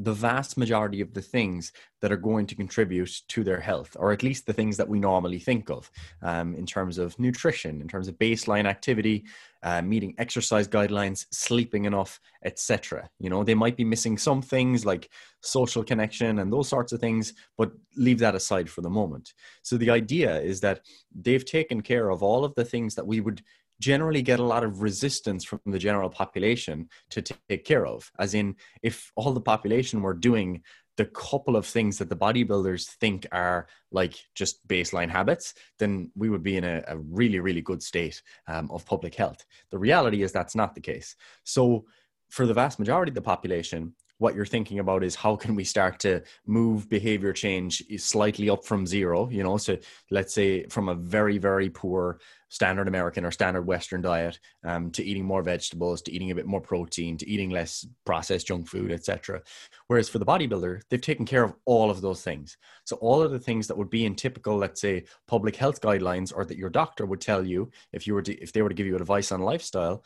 the 0.01 0.13
vast 0.13 0.57
majority 0.57 1.01
of 1.01 1.13
the 1.13 1.21
things 1.21 1.73
that 1.99 2.11
are 2.11 2.17
going 2.17 2.47
to 2.47 2.55
contribute 2.55 3.21
to 3.27 3.43
their 3.43 3.59
health, 3.59 3.97
or 3.99 4.13
at 4.13 4.23
least 4.23 4.45
the 4.45 4.53
things 4.53 4.77
that 4.77 4.87
we 4.87 4.97
normally 4.97 5.39
think 5.39 5.69
of 5.69 5.91
um, 6.21 6.55
in 6.55 6.65
terms 6.65 6.97
of 6.97 7.19
nutrition, 7.19 7.81
in 7.81 7.87
terms 7.87 8.07
of 8.07 8.17
baseline 8.17 8.65
activity, 8.65 9.25
uh, 9.61 9.81
meeting 9.81 10.15
exercise 10.17 10.69
guidelines, 10.69 11.25
sleeping 11.31 11.83
enough, 11.83 12.21
etc. 12.45 13.09
You 13.19 13.29
know, 13.29 13.43
they 13.43 13.53
might 13.53 13.75
be 13.75 13.83
missing 13.83 14.17
some 14.17 14.41
things 14.41 14.85
like 14.85 15.09
social 15.41 15.83
connection 15.83 16.39
and 16.39 16.51
those 16.51 16.69
sorts 16.69 16.93
of 16.93 17.01
things, 17.01 17.33
but 17.57 17.71
leave 17.97 18.19
that 18.19 18.35
aside 18.35 18.69
for 18.69 18.79
the 18.79 18.89
moment. 18.89 19.33
So 19.63 19.75
the 19.75 19.89
idea 19.89 20.39
is 20.39 20.61
that 20.61 20.79
they've 21.13 21.45
taken 21.45 21.81
care 21.81 22.09
of 22.09 22.23
all 22.23 22.45
of 22.45 22.55
the 22.55 22.63
things 22.63 22.95
that 22.95 23.05
we 23.05 23.19
would 23.19 23.41
generally 23.79 24.21
get 24.21 24.39
a 24.39 24.43
lot 24.43 24.63
of 24.63 24.81
resistance 24.81 25.43
from 25.43 25.59
the 25.65 25.79
general 25.79 26.09
population 26.09 26.89
to 27.09 27.21
take 27.21 27.65
care 27.65 27.85
of. 27.85 28.11
As 28.19 28.33
in, 28.33 28.55
if 28.83 29.11
all 29.15 29.31
the 29.31 29.41
population 29.41 30.01
were 30.01 30.13
doing 30.13 30.61
the 30.97 31.05
couple 31.05 31.55
of 31.55 31.65
things 31.65 31.97
that 31.97 32.09
the 32.09 32.15
bodybuilders 32.15 32.85
think 32.99 33.25
are 33.31 33.67
like 33.89 34.15
just 34.35 34.67
baseline 34.67 35.09
habits, 35.09 35.53
then 35.77 36.11
we 36.13 36.29
would 36.29 36.43
be 36.43 36.57
in 36.57 36.65
a, 36.65 36.83
a 36.89 36.97
really, 36.97 37.39
really 37.39 37.61
good 37.61 37.81
state 37.81 38.21
um, 38.47 38.69
of 38.69 38.85
public 38.85 39.15
health. 39.15 39.45
The 39.71 39.77
reality 39.77 40.23
is 40.23 40.33
that's 40.33 40.55
not 40.55 40.75
the 40.75 40.81
case. 40.81 41.15
So, 41.45 41.85
for 42.27 42.45
the 42.45 42.53
vast 42.53 42.79
majority 42.79 43.11
of 43.11 43.15
the 43.15 43.21
population, 43.21 43.95
what 44.19 44.35
you're 44.35 44.45
thinking 44.45 44.79
about 44.79 45.03
is 45.03 45.15
how 45.15 45.35
can 45.35 45.55
we 45.55 45.63
start 45.63 45.99
to 45.99 46.21
move 46.45 46.87
behavior 46.87 47.33
change 47.33 47.83
slightly 47.97 48.49
up 48.49 48.63
from 48.63 48.85
zero 48.85 49.27
you 49.29 49.43
know? 49.43 49.57
So 49.57 49.77
let's 50.11 50.33
say 50.33 50.65
from 50.67 50.89
a 50.89 50.95
very 50.95 51.37
very 51.37 51.69
poor 51.69 52.19
standard 52.51 52.87
american 52.87 53.25
or 53.25 53.31
standard 53.31 53.61
western 53.61 54.01
diet 54.01 54.39
um, 54.63 54.89
to 54.91 55.03
eating 55.03 55.23
more 55.23 55.43
vegetables 55.43 56.01
to 56.01 56.11
eating 56.11 56.31
a 56.31 56.35
bit 56.35 56.47
more 56.47 56.61
protein 56.61 57.15
to 57.15 57.29
eating 57.29 57.51
less 57.51 57.85
processed 58.05 58.47
junk 58.47 58.67
food 58.67 58.91
etc 58.91 59.39
whereas 59.87 60.09
for 60.09 60.19
the 60.19 60.25
bodybuilder 60.25 60.81
they've 60.89 61.01
taken 61.01 61.25
care 61.25 61.43
of 61.43 61.53
all 61.65 61.89
of 61.89 62.01
those 62.01 62.21
things. 62.21 62.57
So 62.85 62.95
all 62.97 63.21
of 63.21 63.31
the 63.31 63.39
things 63.39 63.67
that 63.67 63.77
would 63.77 63.89
be 63.89 64.05
in 64.05 64.15
typical 64.15 64.57
let's 64.57 64.81
say 64.81 65.05
public 65.27 65.55
health 65.55 65.81
guidelines 65.81 66.33
or 66.35 66.45
that 66.45 66.57
your 66.57 66.69
doctor 66.69 67.05
would 67.05 67.21
tell 67.21 67.45
you 67.45 67.69
if 67.93 68.07
you 68.07 68.13
were 68.13 68.21
to 68.23 68.33
if 68.41 68.51
they 68.51 68.61
were 68.61 68.69
to 68.69 68.75
give 68.75 68.87
you 68.87 68.95
advice 68.95 69.31
on 69.31 69.41
lifestyle 69.41 70.03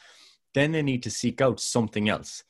then 0.54 0.72
they 0.72 0.82
need 0.82 1.04
to 1.04 1.10
seek 1.10 1.42
out 1.42 1.60
something 1.60 2.10
else 2.10 2.44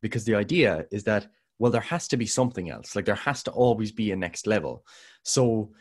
because 0.00 0.24
the 0.24 0.34
idea 0.34 0.86
is 0.90 1.04
that 1.04 1.28
well 1.58 1.72
there 1.72 1.80
has 1.80 2.08
to 2.08 2.16
be 2.16 2.26
something 2.26 2.70
else. 2.70 2.94
Like 2.94 3.04
there 3.04 3.14
has 3.14 3.42
to 3.44 3.50
always 3.50 3.92
be 3.92 4.12
a 4.12 4.16
next 4.16 4.46
level. 4.46 4.84
So 5.22 5.72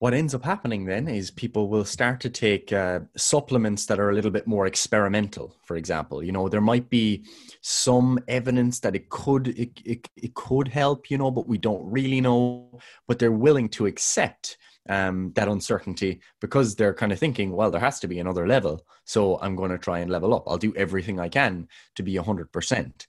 what 0.00 0.14
ends 0.14 0.32
up 0.32 0.44
happening 0.44 0.84
then 0.84 1.08
is 1.08 1.32
people 1.32 1.68
will 1.68 1.84
start 1.84 2.20
to 2.20 2.30
take 2.30 2.72
uh, 2.72 3.00
supplements 3.16 3.86
that 3.86 3.98
are 3.98 4.10
a 4.10 4.14
little 4.14 4.30
bit 4.30 4.46
more 4.46 4.66
experimental 4.66 5.56
for 5.64 5.76
example. 5.76 6.22
You 6.22 6.32
know 6.32 6.48
there 6.48 6.60
might 6.60 6.88
be 6.88 7.24
some 7.62 8.18
evidence 8.28 8.80
that 8.80 8.94
it 8.94 9.08
could 9.08 9.48
it, 9.48 9.72
it, 9.84 10.08
it 10.16 10.34
could 10.34 10.68
help 10.68 11.10
you 11.10 11.18
know 11.18 11.30
but 11.30 11.48
we 11.48 11.58
don't 11.58 11.84
really 11.90 12.20
know. 12.20 12.78
But 13.06 13.18
they're 13.18 13.32
willing 13.32 13.68
to 13.70 13.86
accept 13.86 14.56
um, 14.88 15.32
that 15.34 15.48
uncertainty 15.48 16.20
because 16.40 16.74
they're 16.74 16.94
kind 16.94 17.12
of 17.12 17.18
thinking 17.18 17.52
well 17.52 17.70
there 17.70 17.80
has 17.80 17.98
to 18.00 18.08
be 18.08 18.20
another 18.20 18.46
level. 18.46 18.86
So 19.04 19.38
i'm 19.40 19.56
going 19.56 19.70
to 19.70 19.78
try 19.78 19.98
and 19.98 20.10
level 20.10 20.32
up. 20.34 20.44
I'll 20.46 20.58
do 20.58 20.74
everything 20.76 21.18
i 21.18 21.28
can 21.28 21.66
to 21.96 22.02
be 22.04 22.14
100% 22.14 23.06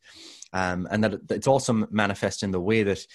um, 0.53 0.87
and 0.91 1.03
that 1.03 1.19
it's 1.29 1.47
also 1.47 1.87
manifest 1.91 2.43
in 2.43 2.51
the 2.51 2.59
way 2.59 2.83
that 2.83 3.05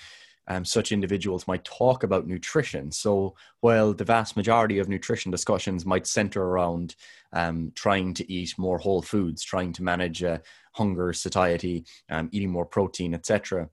um, 0.47 0.65
such 0.65 0.93
individuals 0.93 1.49
might 1.49 1.65
talk 1.65 2.03
about 2.03 2.27
nutrition. 2.27 2.91
So, 2.93 3.35
while 3.61 3.95
the 3.95 4.05
vast 4.05 4.37
majority 4.37 4.79
of 4.79 4.89
nutrition 4.89 5.31
discussions 5.31 5.87
might 5.87 6.07
center 6.07 6.43
around 6.43 6.97
um, 7.33 7.73
trying 7.75 8.15
to 8.15 8.33
eat 8.33 8.55
more 8.59 8.79
whole 8.79 9.03
foods, 9.03 9.43
trying 9.43 9.73
to 9.75 9.83
manage 9.83 10.23
uh, 10.23 10.39
hunger, 10.73 11.13
satiety, 11.13 11.87
um, 12.11 12.29
eating 12.33 12.51
more 12.51 12.67
protein, 12.67 13.15
etc., 13.15 13.69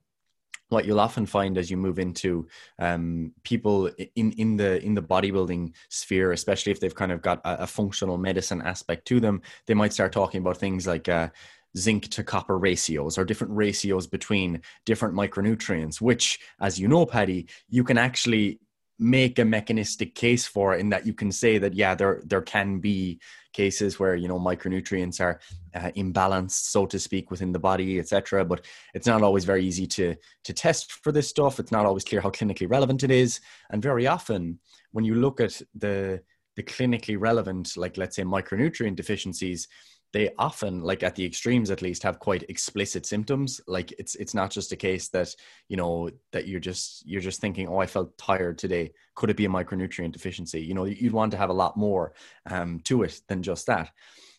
what 0.72 0.86
you'll 0.86 1.00
often 1.00 1.26
find 1.26 1.58
as 1.58 1.70
you 1.70 1.76
move 1.76 1.98
into 1.98 2.48
um, 2.78 3.32
people 3.44 3.90
in 4.16 4.32
in 4.32 4.56
the 4.56 4.82
in 4.82 4.94
the 4.94 5.02
bodybuilding 5.02 5.74
sphere, 5.90 6.32
especially 6.32 6.72
if 6.72 6.80
they've 6.80 6.94
kind 6.94 7.12
of 7.12 7.20
got 7.20 7.40
a, 7.44 7.64
a, 7.64 7.66
functional 7.66 8.16
medicine 8.16 8.62
aspect 8.62 9.06
to 9.06 9.20
them, 9.20 9.42
they 9.66 9.74
might 9.74 9.92
start 9.92 10.12
talking 10.12 10.40
about 10.40 10.56
things 10.56 10.86
like 10.86 11.10
uh, 11.10 11.28
zinc 11.76 12.08
to 12.08 12.22
copper 12.24 12.58
ratios 12.58 13.18
or 13.18 13.24
different 13.24 13.54
ratios 13.54 14.06
between 14.06 14.62
different 14.84 15.14
micronutrients, 15.14 16.00
which, 16.00 16.40
as 16.60 16.78
you 16.78 16.88
know, 16.88 17.06
Paddy, 17.06 17.46
you 17.68 17.84
can 17.84 17.98
actually 17.98 18.60
make 18.98 19.38
a 19.38 19.44
mechanistic 19.44 20.14
case 20.14 20.46
for 20.46 20.76
in 20.76 20.88
that 20.90 21.04
you 21.04 21.12
can 21.12 21.32
say 21.32 21.58
that 21.58 21.74
yeah 21.74 21.92
there 21.92 22.22
there 22.24 22.42
can 22.42 22.78
be 22.78 23.18
cases 23.52 23.98
where 23.98 24.14
you 24.14 24.28
know 24.28 24.38
micronutrients 24.38 25.20
are 25.20 25.40
uh, 25.74 25.90
imbalanced 25.96 26.70
so 26.70 26.86
to 26.86 27.00
speak 27.00 27.30
within 27.30 27.52
the 27.52 27.58
body 27.58 27.98
etc 27.98 28.44
but 28.44 28.64
it's 28.94 29.06
not 29.06 29.22
always 29.22 29.44
very 29.44 29.64
easy 29.64 29.86
to 29.86 30.14
to 30.44 30.52
test 30.52 30.92
for 30.92 31.12
this 31.12 31.28
stuff. 31.28 31.58
It's 31.58 31.72
not 31.72 31.86
always 31.86 32.04
clear 32.04 32.20
how 32.20 32.30
clinically 32.30 32.70
relevant 32.70 33.02
it 33.02 33.10
is. 33.10 33.40
And 33.70 33.82
very 33.82 34.06
often 34.06 34.58
when 34.92 35.04
you 35.04 35.14
look 35.14 35.40
at 35.40 35.60
the 35.74 36.22
the 36.56 36.62
clinically 36.62 37.16
relevant 37.18 37.76
like 37.76 37.96
let's 37.96 38.16
say 38.16 38.22
micronutrient 38.22 38.96
deficiencies 38.96 39.68
they 40.12 40.30
often 40.38 40.82
like 40.82 41.02
at 41.02 41.14
the 41.14 41.24
extremes 41.24 41.70
at 41.70 41.82
least 41.82 42.02
have 42.02 42.18
quite 42.18 42.44
explicit 42.48 43.06
symptoms. 43.06 43.60
Like 43.66 43.92
it's 43.98 44.14
it's 44.16 44.34
not 44.34 44.50
just 44.50 44.72
a 44.72 44.76
case 44.76 45.08
that 45.08 45.34
you 45.68 45.76
know 45.76 46.10
that 46.32 46.46
you're 46.46 46.60
just 46.60 47.06
you're 47.06 47.20
just 47.20 47.40
thinking 47.40 47.68
oh 47.68 47.78
i 47.78 47.86
felt 47.86 48.16
tired 48.18 48.58
today. 48.58 48.92
Could 49.14 49.30
it 49.30 49.36
be 49.36 49.46
a 49.46 49.50
micronutrient 49.50 50.12
deficiency? 50.12 50.62
You 50.62 50.74
know 50.74 50.84
you'd 50.84 51.12
want 51.12 51.32
to 51.32 51.38
have 51.38 51.50
a 51.50 51.54
lot 51.54 51.76
more 51.76 52.12
um, 52.50 52.80
to 52.84 53.02
it 53.02 53.20
than 53.28 53.42
just 53.42 53.66
that. 53.66 53.90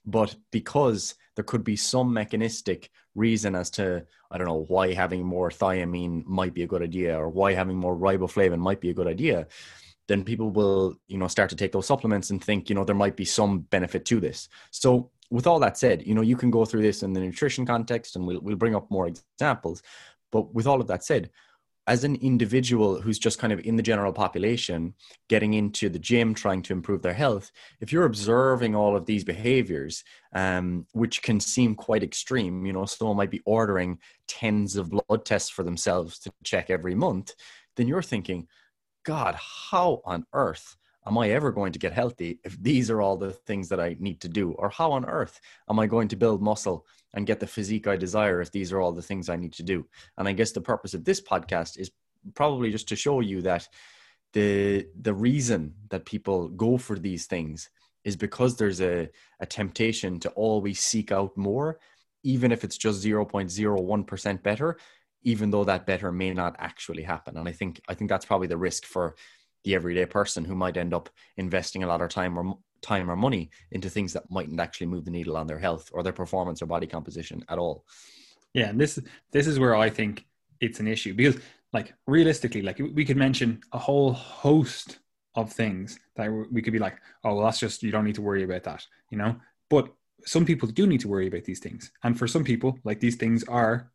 But 0.06 0.36
because 0.52 1.16
there 1.36 1.46
could 1.46 1.64
be 1.64 1.76
some 1.76 2.14
mechanistic 2.14 2.92
reason 3.16 3.56
as 3.56 3.70
to 3.70 4.04
i 4.32 4.38
don't 4.38 4.48
know 4.48 4.66
why 4.68 4.92
having 4.92 5.24
more 5.24 5.52
thiamine 5.52 6.26
might 6.26 6.54
be 6.54 6.64
a 6.64 6.68
good 6.68 6.82
idea 6.82 7.16
or 7.16 7.30
why 7.30 7.54
having 7.54 7.78
more 7.78 7.96
riboflavin 7.96 8.58
might 8.58 8.82
be 8.82 8.90
a 8.90 8.94
good 8.94 9.06
idea 9.06 9.48
then 10.08 10.24
people 10.24 10.50
will 10.50 10.96
you 11.08 11.18
know 11.18 11.28
start 11.28 11.50
to 11.50 11.56
take 11.56 11.72
those 11.72 11.88
supplements 11.88 12.30
and 12.30 12.44
think 12.44 12.70
you 12.70 12.76
know 12.76 12.84
there 12.84 12.96
might 12.96 13.16
be 13.16 13.26
some 13.26 13.60
benefit 13.60 14.06
to 14.06 14.20
this. 14.20 14.50
So 14.72 15.12
with 15.34 15.48
all 15.48 15.60
that 15.60 15.80
said, 15.80 16.06
you 16.06 16.14
know, 16.14 16.22
you 16.22 16.38
can 16.38 16.52
go 16.52 16.64
through 16.64 16.84
this 16.84 17.02
in 17.02 17.12
the 17.12 17.20
nutrition 17.20 17.66
context 17.66 18.16
and 18.16 18.28
we'll, 18.28 18.40
we'll 18.42 18.56
bring 18.56 18.76
up 18.76 18.92
more 18.92 19.08
examples. 19.08 19.82
But 20.32 20.54
with 20.54 20.68
all 20.68 20.80
of 20.80 20.86
that 20.90 21.04
said, 21.04 21.32
as 21.88 22.04
an 22.04 22.18
individual 22.18 23.02
who's 23.02 23.18
just 23.18 23.40
kind 23.40 23.52
of 23.52 23.60
in 23.62 23.76
the 23.76 23.82
general 23.82 24.14
population, 24.14 24.94
getting 25.30 25.56
into 25.56 25.90
the 25.90 25.98
gym, 25.98 26.36
trying 26.36 26.62
to 26.62 26.74
improve 26.74 27.02
their 27.02 27.16
health, 27.16 27.52
if 27.82 27.92
you're 27.92 28.06
observing 28.06 28.76
all 28.76 28.96
of 28.96 29.08
these 29.08 29.24
behaviors, 29.24 30.04
um, 30.36 30.86
which 30.92 31.24
can 31.24 31.40
seem 31.40 31.74
quite 31.74 32.04
extreme, 32.04 32.64
you 32.64 32.72
know, 32.72 32.86
someone 32.86 33.18
might 33.18 33.32
be 33.32 33.42
ordering 33.44 33.98
tens 34.28 34.76
of 34.76 34.92
blood 34.92 35.26
tests 35.26 35.50
for 35.50 35.64
themselves 35.64 36.20
to 36.20 36.32
check 36.44 36.70
every 36.70 36.94
month, 36.94 37.34
then 37.76 37.88
you're 37.88 38.04
thinking, 38.04 38.48
God, 39.04 39.36
how 39.36 40.04
on 40.06 40.28
earth 40.32 40.78
am 41.06 41.18
I 41.18 41.30
ever 41.30 41.52
going 41.52 41.74
to 41.74 41.80
get 41.80 41.94
healthy 41.94 42.40
if 42.44 42.62
these 42.62 42.90
are 42.90 43.02
all 43.02 43.18
the 43.18 43.32
things 43.32 43.70
that 43.70 43.80
I 43.80 43.96
need 44.00 44.22
to 44.22 44.30
do? 44.30 44.54
Or 44.54 44.70
how 44.70 44.92
on 44.92 45.06
earth 45.06 45.40
am 45.70 45.80
I 45.80 45.88
going 45.88 46.08
to 46.10 46.16
build 46.16 46.42
muscle 46.42 46.86
and 47.14 47.28
get 47.28 47.40
the 47.40 47.48
physique 47.48 47.88
I 47.88 47.96
desire 47.96 48.42
if 48.42 48.52
these 48.52 48.72
are 48.72 48.80
all 48.80 48.92
the 48.92 49.02
things 49.02 49.30
I 49.30 49.36
need 49.36 49.54
to 49.54 49.64
do? 49.64 49.86
And 50.18 50.28
I 50.28 50.34
guess 50.34 50.52
the 50.52 50.62
purpose 50.62 50.94
of 50.94 51.04
this 51.04 51.22
podcast 51.22 51.78
is 51.78 51.92
probably 52.34 52.72
just 52.72 52.88
to 52.90 52.96
show 52.96 53.20
you 53.20 53.42
that 53.42 53.68
the 54.34 54.88
the 55.00 55.14
reason 55.14 55.74
that 55.90 56.06
people 56.06 56.48
go 56.50 56.78
for 56.78 56.98
these 56.98 57.26
things 57.28 57.70
is 58.04 58.16
because 58.16 58.56
there's 58.56 58.82
a, 58.82 59.10
a 59.40 59.46
temptation 59.46 60.20
to 60.20 60.30
always 60.32 60.80
seek 60.80 61.12
out 61.12 61.36
more, 61.38 61.80
even 62.24 62.52
if 62.52 62.64
it's 62.64 62.78
just 62.78 63.04
0.01% 63.04 64.44
better, 64.44 64.78
even 65.24 65.52
though 65.52 65.64
that 65.64 65.86
better 65.86 66.12
may 66.12 66.34
not 66.34 66.56
actually 66.60 67.04
happen. 67.04 67.38
And 67.38 67.48
I 67.48 67.52
think 67.52 67.82
I 67.88 67.94
think 67.94 68.10
that's 68.10 68.26
probably 68.26 68.48
the 68.48 68.58
risk 68.58 68.86
for 68.86 69.16
the 69.64 69.76
everyday 69.76 70.06
person 70.06 70.44
who 70.46 70.56
might 70.56 70.78
end 70.78 70.94
up 70.94 71.10
investing 71.38 71.84
a 71.84 71.88
lot 71.88 72.02
of 72.02 72.10
time 72.10 72.38
or 72.38 72.58
time 72.82 73.10
or 73.10 73.16
money 73.16 73.50
into 73.72 73.90
things 73.90 74.14
that 74.14 74.30
mightn't 74.30 74.60
actually 74.60 74.88
move 74.88 75.06
the 75.06 75.12
needle 75.12 75.38
on 75.38 75.48
their 75.48 75.60
health 75.60 75.90
or 75.94 76.04
their 76.04 76.14
performance 76.14 76.62
or 76.62 76.66
body 76.66 76.86
composition 76.86 77.44
at 77.50 77.58
all. 77.58 77.86
Yeah, 78.54 78.70
and 78.70 78.80
this 78.80 79.00
this 79.32 79.48
is 79.48 79.60
where 79.60 79.76
I 79.76 79.90
think 79.90 80.26
it's 80.60 80.80
an 80.80 80.88
issue 80.88 81.14
because 81.14 81.38
like 81.74 81.94
realistically 82.08 82.62
like 82.62 82.80
we 82.94 83.04
could 83.04 83.18
mention 83.18 83.62
a 83.74 83.78
whole 83.78 84.14
host 84.14 85.00
of 85.36 85.52
things 85.52 86.00
that 86.16 86.30
we 86.52 86.62
could 86.62 86.74
be 86.74 86.80
like 86.80 86.98
oh 87.24 87.36
well 87.36 87.46
that's 87.46 87.60
just 87.60 87.84
you 87.84 87.92
don't 87.92 88.06
need 88.06 88.16
to 88.16 88.22
worry 88.22 88.44
about 88.44 88.64
that 88.64 88.86
you 89.10 89.18
know 89.18 89.36
but 89.70 89.92
some 90.26 90.46
people 90.46 90.70
do 90.70 90.88
need 90.88 91.02
to 91.02 91.08
worry 91.08 91.28
about 91.28 91.44
these 91.44 91.60
things 91.60 91.92
and 92.04 92.18
for 92.18 92.28
some 92.28 92.44
people 92.44 92.78
like 92.84 93.00
these 93.00 93.16
things 93.16 93.44
are 93.46 93.92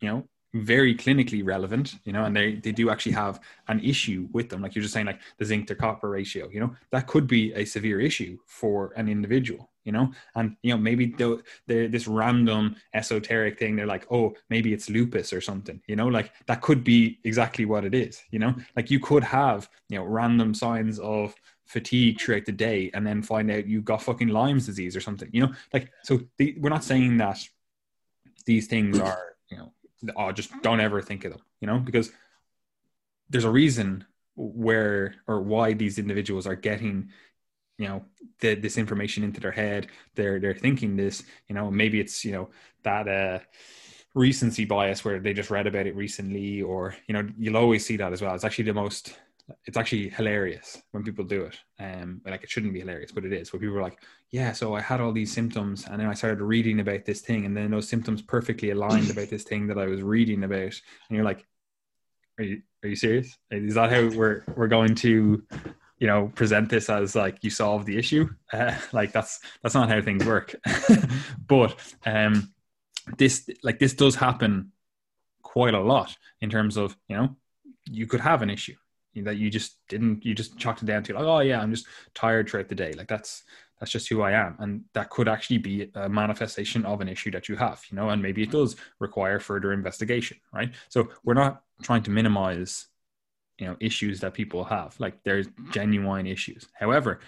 you 0.00 0.08
know 0.08 0.24
very 0.54 0.94
clinically 0.94 1.44
relevant, 1.44 1.94
you 2.04 2.12
know, 2.12 2.24
and 2.24 2.36
they, 2.36 2.56
they 2.56 2.72
do 2.72 2.90
actually 2.90 3.12
have 3.12 3.40
an 3.68 3.80
issue 3.80 4.28
with 4.32 4.50
them. 4.50 4.60
Like 4.60 4.74
you're 4.74 4.82
just 4.82 4.92
saying, 4.92 5.06
like 5.06 5.20
the 5.38 5.44
zinc 5.44 5.66
to 5.68 5.74
copper 5.74 6.10
ratio, 6.10 6.48
you 6.50 6.60
know, 6.60 6.74
that 6.90 7.06
could 7.06 7.26
be 7.26 7.52
a 7.54 7.64
severe 7.64 8.00
issue 8.00 8.38
for 8.44 8.92
an 8.96 9.08
individual, 9.08 9.70
you 9.84 9.92
know, 9.92 10.12
and, 10.34 10.56
you 10.62 10.72
know, 10.74 10.78
maybe 10.78 11.14
this 11.66 12.06
random 12.06 12.76
esoteric 12.92 13.58
thing, 13.58 13.76
they're 13.76 13.86
like, 13.86 14.06
oh, 14.10 14.34
maybe 14.50 14.74
it's 14.74 14.90
lupus 14.90 15.32
or 15.32 15.40
something, 15.40 15.80
you 15.86 15.96
know, 15.96 16.08
like 16.08 16.32
that 16.46 16.60
could 16.60 16.84
be 16.84 17.18
exactly 17.24 17.64
what 17.64 17.86
it 17.86 17.94
is, 17.94 18.22
you 18.30 18.38
know, 18.38 18.54
like 18.76 18.90
you 18.90 19.00
could 19.00 19.24
have, 19.24 19.70
you 19.88 19.98
know, 19.98 20.04
random 20.04 20.52
signs 20.52 20.98
of 20.98 21.34
fatigue 21.64 22.20
throughout 22.20 22.44
the 22.44 22.52
day 22.52 22.90
and 22.92 23.06
then 23.06 23.22
find 23.22 23.50
out 23.50 23.66
you've 23.66 23.86
got 23.86 24.02
fucking 24.02 24.28
Lyme's 24.28 24.66
disease 24.66 24.94
or 24.94 25.00
something, 25.00 25.30
you 25.32 25.40
know, 25.40 25.52
like, 25.72 25.90
so 26.02 26.20
the, 26.36 26.54
we're 26.60 26.68
not 26.68 26.84
saying 26.84 27.16
that 27.16 27.38
these 28.44 28.66
things 28.66 28.98
are, 28.98 29.36
you 29.48 29.56
know, 29.56 29.72
oh, 30.16 30.32
just 30.32 30.50
don't 30.62 30.80
ever 30.80 31.00
think 31.02 31.24
of 31.24 31.32
them, 31.32 31.42
you 31.60 31.66
know, 31.66 31.78
because 31.78 32.10
there's 33.30 33.44
a 33.44 33.50
reason 33.50 34.04
where 34.36 35.14
or 35.26 35.40
why 35.42 35.72
these 35.72 35.98
individuals 35.98 36.46
are 36.46 36.56
getting 36.56 37.10
you 37.78 37.88
know 37.88 38.04
the, 38.40 38.54
this 38.54 38.78
information 38.78 39.24
into 39.24 39.40
their 39.40 39.50
head. 39.50 39.88
They're 40.14 40.38
they're 40.38 40.54
thinking 40.54 40.96
this 40.96 41.22
you 41.48 41.54
know 41.54 41.70
maybe 41.70 42.00
it's 42.00 42.24
you 42.24 42.32
know 42.32 42.50
that 42.82 43.08
uh 43.08 43.38
recency 44.14 44.66
bias 44.66 45.04
where 45.04 45.18
they 45.20 45.32
just 45.32 45.50
read 45.50 45.66
about 45.66 45.86
it 45.86 45.96
recently 45.96 46.60
or 46.60 46.94
you 47.06 47.14
know 47.14 47.26
you'll 47.38 47.56
always 47.56 47.84
see 47.84 47.96
that 47.96 48.12
as 48.12 48.22
well. 48.22 48.34
It's 48.34 48.44
actually 48.44 48.64
the 48.64 48.74
most 48.74 49.16
it's 49.66 49.76
actually 49.76 50.08
hilarious 50.08 50.80
when 50.92 51.02
people 51.02 51.24
do 51.24 51.42
it. 51.42 51.58
Um, 51.78 52.20
like 52.24 52.42
it 52.42 52.50
shouldn't 52.50 52.72
be 52.72 52.80
hilarious, 52.80 53.12
but 53.12 53.24
it 53.24 53.32
is. 53.32 53.52
Where 53.52 53.60
people 53.60 53.76
are 53.76 53.82
like, 53.82 54.02
"Yeah, 54.30 54.52
so 54.52 54.74
I 54.74 54.80
had 54.80 55.00
all 55.00 55.12
these 55.12 55.32
symptoms, 55.32 55.86
and 55.86 56.00
then 56.00 56.08
I 56.08 56.14
started 56.14 56.42
reading 56.42 56.80
about 56.80 57.04
this 57.04 57.20
thing, 57.20 57.44
and 57.44 57.56
then 57.56 57.70
those 57.70 57.88
symptoms 57.88 58.22
perfectly 58.22 58.70
aligned 58.70 59.10
about 59.10 59.28
this 59.28 59.44
thing 59.44 59.66
that 59.68 59.78
I 59.78 59.86
was 59.86 60.02
reading 60.02 60.44
about." 60.44 60.60
And 60.60 60.72
you're 61.10 61.24
like, 61.24 61.46
"Are 62.38 62.44
you 62.44 62.62
are 62.84 62.88
you 62.88 62.96
serious? 62.96 63.36
Is 63.50 63.74
that 63.74 63.90
how 63.90 64.16
we're 64.16 64.44
we're 64.56 64.68
going 64.68 64.94
to, 64.96 65.42
you 65.98 66.06
know, 66.06 66.30
present 66.34 66.68
this 66.68 66.88
as 66.88 67.14
like 67.14 67.38
you 67.42 67.50
solved 67.50 67.86
the 67.86 67.98
issue? 67.98 68.28
Uh, 68.52 68.76
like 68.92 69.12
that's 69.12 69.40
that's 69.62 69.74
not 69.74 69.88
how 69.88 70.00
things 70.00 70.24
work." 70.24 70.54
but 71.46 71.76
um, 72.06 72.52
this 73.18 73.48
like 73.62 73.78
this 73.78 73.94
does 73.94 74.14
happen 74.14 74.72
quite 75.42 75.74
a 75.74 75.80
lot 75.80 76.16
in 76.40 76.48
terms 76.50 76.76
of 76.76 76.96
you 77.08 77.16
know 77.16 77.36
you 77.84 78.06
could 78.06 78.20
have 78.20 78.42
an 78.42 78.50
issue 78.50 78.74
that 79.16 79.36
you 79.36 79.50
just 79.50 79.76
didn't 79.88 80.24
you 80.24 80.34
just 80.34 80.58
chalked 80.58 80.82
it 80.82 80.86
down 80.86 81.02
to 81.02 81.14
like 81.14 81.24
oh 81.24 81.40
yeah 81.40 81.60
i'm 81.60 81.70
just 81.70 81.86
tired 82.14 82.48
throughout 82.48 82.68
the 82.68 82.74
day. 82.74 82.92
Like 82.92 83.08
that's 83.08 83.42
that's 83.78 83.90
just 83.90 84.08
who 84.08 84.22
i 84.22 84.32
am. 84.32 84.56
And 84.58 84.84
that 84.94 85.10
could 85.10 85.28
actually 85.28 85.58
be 85.58 85.90
a 85.94 86.08
manifestation 86.08 86.84
of 86.84 87.00
an 87.00 87.08
issue 87.08 87.30
that 87.32 87.48
you 87.48 87.56
have 87.56 87.82
you 87.90 87.96
know 87.96 88.10
and 88.10 88.22
maybe 88.22 88.42
it 88.42 88.48
mm. 88.48 88.52
does 88.52 88.76
require 88.98 89.38
further 89.38 89.72
investigation 89.72 90.38
right? 90.52 90.72
So 90.88 91.08
we're 91.24 91.34
not 91.34 91.62
trying 91.82 92.02
to 92.04 92.10
minimize 92.10 92.86
you 93.58 93.66
know 93.66 93.76
issues 93.80 94.20
that 94.20 94.34
people 94.34 94.64
have. 94.64 94.98
Like 94.98 95.22
there's 95.24 95.48
genuine 95.72 96.26
issues. 96.26 96.66
However 96.78 97.20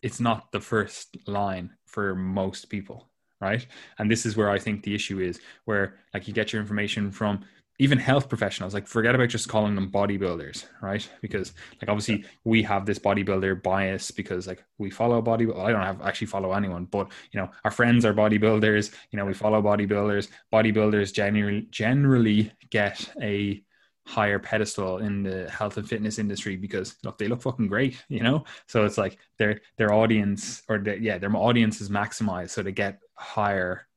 it's 0.00 0.20
not 0.20 0.52
the 0.52 0.60
first 0.60 1.16
line 1.26 1.70
for 1.86 2.14
most 2.14 2.68
people 2.68 3.08
right? 3.40 3.66
And 3.98 4.10
this 4.10 4.26
is 4.26 4.36
where 4.36 4.50
i 4.50 4.58
think 4.58 4.82
the 4.82 4.94
issue 4.94 5.20
is 5.20 5.40
where 5.64 5.96
like 6.12 6.26
you 6.28 6.34
get 6.34 6.52
your 6.52 6.60
information 6.60 7.10
from 7.10 7.44
even 7.78 7.98
health 7.98 8.28
professionals 8.28 8.74
like 8.74 8.86
forget 8.86 9.14
about 9.14 9.28
just 9.28 9.48
calling 9.48 9.74
them 9.74 9.90
bodybuilders 9.90 10.64
right? 10.80 11.08
Because 11.20 11.52
like 11.80 11.88
obviously 11.88 12.24
we 12.44 12.62
have 12.62 12.86
this 12.86 12.98
bodybuilder 12.98 13.62
bias 13.62 14.10
because 14.10 14.46
like 14.46 14.64
we 14.78 14.90
follow 14.90 15.20
body 15.22 15.44
i 15.44 15.70
don't 15.70 15.82
have 15.82 16.00
actually 16.02 16.26
follow 16.26 16.52
anyone 16.52 16.84
but 16.84 17.10
you 17.32 17.40
know 17.40 17.50
our 17.64 17.70
friends 17.70 18.04
are 18.04 18.14
bodybuilders 18.14 18.92
you 19.10 19.16
know 19.16 19.24
we 19.24 19.34
follow 19.34 19.62
bodybuilders. 19.62 20.28
Bodybuilders 20.52 21.12
generally 21.12 21.66
generally 21.70 22.52
get 22.70 23.08
a 23.22 23.62
higher 24.06 24.38
pedestal 24.38 24.98
in 24.98 25.22
the 25.22 25.50
health 25.50 25.76
and 25.76 25.86
fitness 25.88 26.18
industry 26.18 26.56
because 26.56 26.96
look 27.04 27.18
they 27.18 27.28
look 27.28 27.42
fucking 27.42 27.68
great 27.68 28.02
you 28.08 28.22
know? 28.22 28.44
So 28.66 28.84
it's 28.84 28.98
like 28.98 29.18
their 29.38 29.60
their 29.76 29.92
audience 29.92 30.62
or 30.68 30.78
their, 30.78 30.96
yeah 30.96 31.18
their 31.18 31.34
audience 31.36 31.80
is 31.80 31.90
maximized 31.90 32.50
so 32.50 32.62
they 32.62 32.72
get 32.72 33.00
higher 33.14 33.87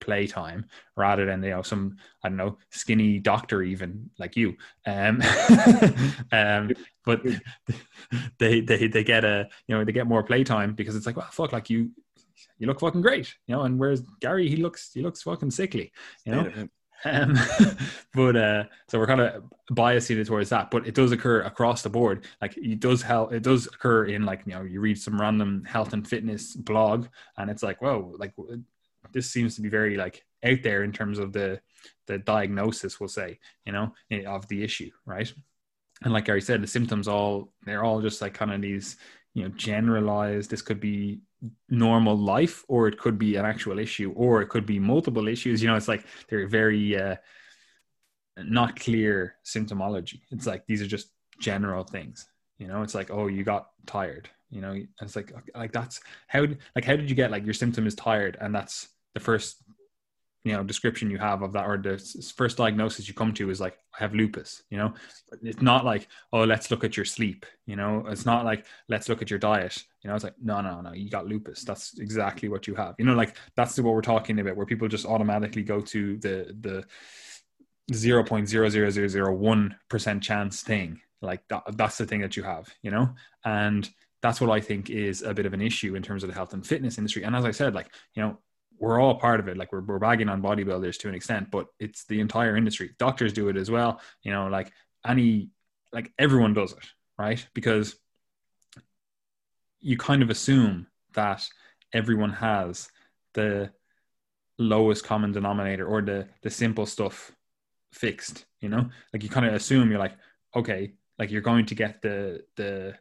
playtime 0.00 0.66
rather 0.96 1.26
than 1.26 1.42
you 1.42 1.50
know 1.50 1.62
some 1.62 1.96
I 2.22 2.28
don't 2.28 2.36
know 2.36 2.58
skinny 2.70 3.18
doctor 3.18 3.62
even 3.62 4.10
like 4.18 4.36
you. 4.36 4.56
Um, 4.86 5.22
um, 6.32 6.72
but 7.04 7.22
they 8.38 8.60
they 8.60 8.88
they 8.88 9.04
get 9.04 9.24
a 9.24 9.48
you 9.66 9.76
know 9.76 9.84
they 9.84 9.92
get 9.92 10.06
more 10.06 10.22
playtime 10.22 10.74
because 10.74 10.96
it's 10.96 11.06
like 11.06 11.16
well 11.16 11.28
fuck 11.30 11.52
like 11.52 11.70
you 11.70 11.90
you 12.58 12.66
look 12.66 12.80
fucking 12.80 13.02
great 13.02 13.34
you 13.46 13.54
know 13.54 13.62
and 13.62 13.78
whereas 13.78 14.02
Gary 14.20 14.48
he 14.48 14.56
looks 14.56 14.90
he 14.92 15.02
looks 15.02 15.22
fucking 15.22 15.50
sickly 15.50 15.92
you 16.24 16.32
know. 16.32 16.68
Um, 17.04 17.38
but 18.14 18.36
uh, 18.36 18.64
so 18.88 18.98
we're 18.98 19.06
kind 19.06 19.20
of 19.20 19.44
biasing 19.72 20.18
it 20.18 20.26
towards 20.26 20.50
that, 20.50 20.70
but 20.70 20.86
it 20.86 20.94
does 20.94 21.12
occur 21.12 21.42
across 21.42 21.82
the 21.82 21.90
board. 21.90 22.26
Like 22.40 22.56
it 22.56 22.80
does 22.80 23.02
help. 23.02 23.32
It 23.32 23.42
does 23.42 23.66
occur 23.66 24.06
in 24.06 24.24
like 24.24 24.42
you 24.46 24.52
know 24.52 24.62
you 24.62 24.80
read 24.80 24.98
some 24.98 25.20
random 25.20 25.64
health 25.64 25.92
and 25.92 26.06
fitness 26.06 26.54
blog, 26.54 27.06
and 27.36 27.50
it's 27.50 27.62
like 27.62 27.80
whoa, 27.80 28.14
like 28.18 28.34
this 29.12 29.30
seems 29.30 29.54
to 29.56 29.62
be 29.62 29.68
very 29.68 29.96
like 29.96 30.24
out 30.44 30.62
there 30.62 30.82
in 30.82 30.92
terms 30.92 31.18
of 31.18 31.32
the 31.32 31.60
the 32.06 32.18
diagnosis 32.18 32.98
we'll 32.98 33.08
say 33.08 33.38
you 33.64 33.72
know 33.72 33.92
eh, 34.10 34.24
of 34.24 34.46
the 34.48 34.62
issue 34.62 34.90
right 35.06 35.32
and 36.02 36.12
like 36.12 36.24
Gary 36.24 36.40
said, 36.40 36.62
the 36.62 36.66
symptoms 36.66 37.08
all 37.08 37.52
they're 37.64 37.84
all 37.84 38.00
just 38.00 38.20
like 38.20 38.34
kind 38.34 38.52
of 38.52 38.62
these, 38.62 38.96
you 39.34 39.42
know, 39.42 39.50
generalized. 39.50 40.50
This 40.50 40.62
could 40.62 40.80
be 40.80 41.20
normal 41.68 42.16
life, 42.16 42.64
or 42.68 42.88
it 42.88 42.98
could 42.98 43.18
be 43.18 43.36
an 43.36 43.44
actual 43.44 43.78
issue, 43.78 44.12
or 44.16 44.40
it 44.40 44.48
could 44.48 44.66
be 44.66 44.78
multiple 44.78 45.28
issues. 45.28 45.62
You 45.62 45.68
know, 45.68 45.76
it's 45.76 45.88
like 45.88 46.04
they're 46.28 46.48
very 46.48 46.98
uh, 46.98 47.16
not 48.38 48.80
clear 48.80 49.36
symptomology. 49.44 50.20
It's 50.30 50.46
like 50.46 50.66
these 50.66 50.80
are 50.80 50.86
just 50.86 51.08
general 51.38 51.84
things. 51.84 52.26
You 52.58 52.68
know, 52.68 52.82
it's 52.82 52.94
like 52.94 53.10
oh, 53.10 53.26
you 53.26 53.44
got 53.44 53.68
tired. 53.86 54.28
You 54.48 54.62
know, 54.62 54.74
it's 55.02 55.16
like 55.16 55.32
like 55.54 55.72
that's 55.72 56.00
how 56.28 56.46
like 56.74 56.84
how 56.84 56.96
did 56.96 57.10
you 57.10 57.16
get 57.16 57.30
like 57.30 57.44
your 57.44 57.54
symptom 57.54 57.86
is 57.86 57.94
tired, 57.94 58.38
and 58.40 58.54
that's 58.54 58.88
the 59.14 59.20
first 59.20 59.62
you 60.44 60.52
know 60.52 60.62
description 60.62 61.10
you 61.10 61.18
have 61.18 61.42
of 61.42 61.52
that 61.52 61.66
or 61.66 61.76
the 61.76 61.98
first 62.34 62.56
diagnosis 62.56 63.06
you 63.06 63.12
come 63.14 63.34
to 63.34 63.50
is 63.50 63.60
like 63.60 63.76
i 63.94 63.98
have 64.02 64.14
lupus 64.14 64.62
you 64.70 64.78
know? 64.78 64.94
It's 65.42 65.60
not 65.60 65.84
like 65.84 66.08
oh 66.32 66.44
let's 66.44 66.70
look 66.70 66.82
at 66.84 66.96
your 66.96 67.04
sleep 67.04 67.44
you 67.66 67.76
know? 67.76 68.06
It's 68.08 68.24
not 68.24 68.46
like 68.46 68.64
let's 68.88 69.06
look 69.08 69.22
at 69.22 69.30
your 69.30 69.38
diet 69.38 69.84
you 70.02 70.08
know? 70.08 70.14
It's 70.14 70.24
like 70.24 70.36
no 70.42 70.62
no 70.62 70.80
no 70.80 70.92
you 70.92 71.10
got 71.10 71.26
lupus. 71.26 71.62
That's 71.62 71.98
exactly 71.98 72.48
what 72.48 72.66
you 72.66 72.74
have. 72.74 72.94
You 72.98 73.04
know 73.04 73.14
like 73.14 73.36
that's 73.54 73.78
what 73.78 73.94
we're 73.94 74.00
talking 74.00 74.40
about 74.40 74.56
where 74.56 74.66
people 74.66 74.88
just 74.88 75.06
automatically 75.06 75.62
go 75.62 75.80
to 75.80 76.16
the 76.18 76.56
the 76.60 76.84
0.00001% 77.92 80.22
chance 80.22 80.62
thing. 80.62 81.00
Like 81.20 81.46
that, 81.48 81.64
that's 81.76 81.98
the 81.98 82.06
thing 82.06 82.20
that 82.20 82.36
you 82.36 82.44
have 82.44 82.72
you 82.82 82.90
know? 82.90 83.10
And 83.44 83.88
that's 84.22 84.40
what 84.40 84.50
i 84.50 84.60
think 84.60 84.90
is 84.90 85.22
a 85.22 85.32
bit 85.32 85.46
of 85.46 85.54
an 85.54 85.62
issue 85.62 85.94
in 85.94 86.02
terms 86.02 86.22
of 86.22 86.28
the 86.28 86.34
health 86.34 86.52
and 86.54 86.66
fitness 86.66 86.98
industry. 86.98 87.24
And 87.24 87.36
as 87.36 87.44
i 87.44 87.50
said 87.50 87.74
like 87.74 87.92
you 88.14 88.22
know 88.22 88.38
we're 88.80 88.98
all 88.98 89.14
part 89.14 89.38
of 89.38 89.46
it. 89.46 89.56
Like 89.56 89.72
we're, 89.72 89.82
we're 89.82 89.98
bagging 89.98 90.28
on 90.28 90.42
bodybuilders 90.42 90.98
to 91.00 91.08
an 91.08 91.14
extent, 91.14 91.50
but 91.50 91.66
it's 91.78 92.04
the 92.06 92.18
entire 92.18 92.56
industry. 92.56 92.90
Doctors 92.98 93.32
do 93.32 93.48
it 93.48 93.56
as 93.56 93.70
well. 93.70 94.00
You 94.22 94.32
know, 94.32 94.48
like 94.48 94.72
any, 95.06 95.50
like 95.92 96.10
everyone 96.18 96.54
does 96.54 96.72
it, 96.72 96.86
right? 97.18 97.46
Because 97.54 97.94
you 99.80 99.96
kind 99.98 100.22
of 100.22 100.30
assume 100.30 100.86
that 101.12 101.46
everyone 101.92 102.30
has 102.30 102.88
the 103.34 103.70
lowest 104.58 105.04
common 105.04 105.32
denominator 105.32 105.86
or 105.86 106.02
the 106.02 106.28
the 106.42 106.50
simple 106.50 106.86
stuff 106.86 107.32
fixed. 107.92 108.46
You 108.60 108.68
know, 108.68 108.88
like 109.12 109.22
you 109.22 109.28
kind 109.28 109.46
of 109.46 109.54
assume 109.54 109.90
you're 109.90 109.98
like, 109.98 110.16
okay, 110.56 110.92
like 111.18 111.30
you're 111.30 111.40
going 111.42 111.66
to 111.66 111.74
get 111.74 112.02
the 112.02 112.44
the 112.56 112.94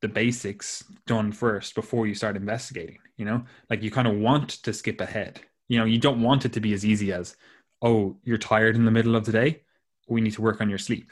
the 0.00 0.08
basics 0.08 0.84
done 1.06 1.32
first 1.32 1.74
before 1.74 2.06
you 2.06 2.14
start 2.14 2.36
investigating 2.36 2.98
you 3.18 3.24
know? 3.24 3.44
Like 3.68 3.82
you 3.82 3.90
kind 3.90 4.08
of 4.08 4.14
want 4.16 4.48
to 4.62 4.72
skip 4.72 5.00
ahead. 5.00 5.40
You 5.68 5.78
know 5.78 5.84
you 5.84 5.98
don't 5.98 6.22
want 6.22 6.46
it 6.46 6.52
to 6.54 6.60
be 6.60 6.72
as 6.72 6.86
easy 6.86 7.12
as 7.12 7.36
oh 7.82 8.16
you're 8.24 8.38
tired 8.38 8.76
in 8.76 8.84
the 8.86 8.90
middle 8.90 9.16
of 9.16 9.26
the 9.26 9.32
day? 9.32 9.62
We 10.08 10.22
need 10.22 10.32
to 10.34 10.42
work 10.42 10.60
on 10.62 10.70
your 10.70 10.78
sleep 10.78 11.10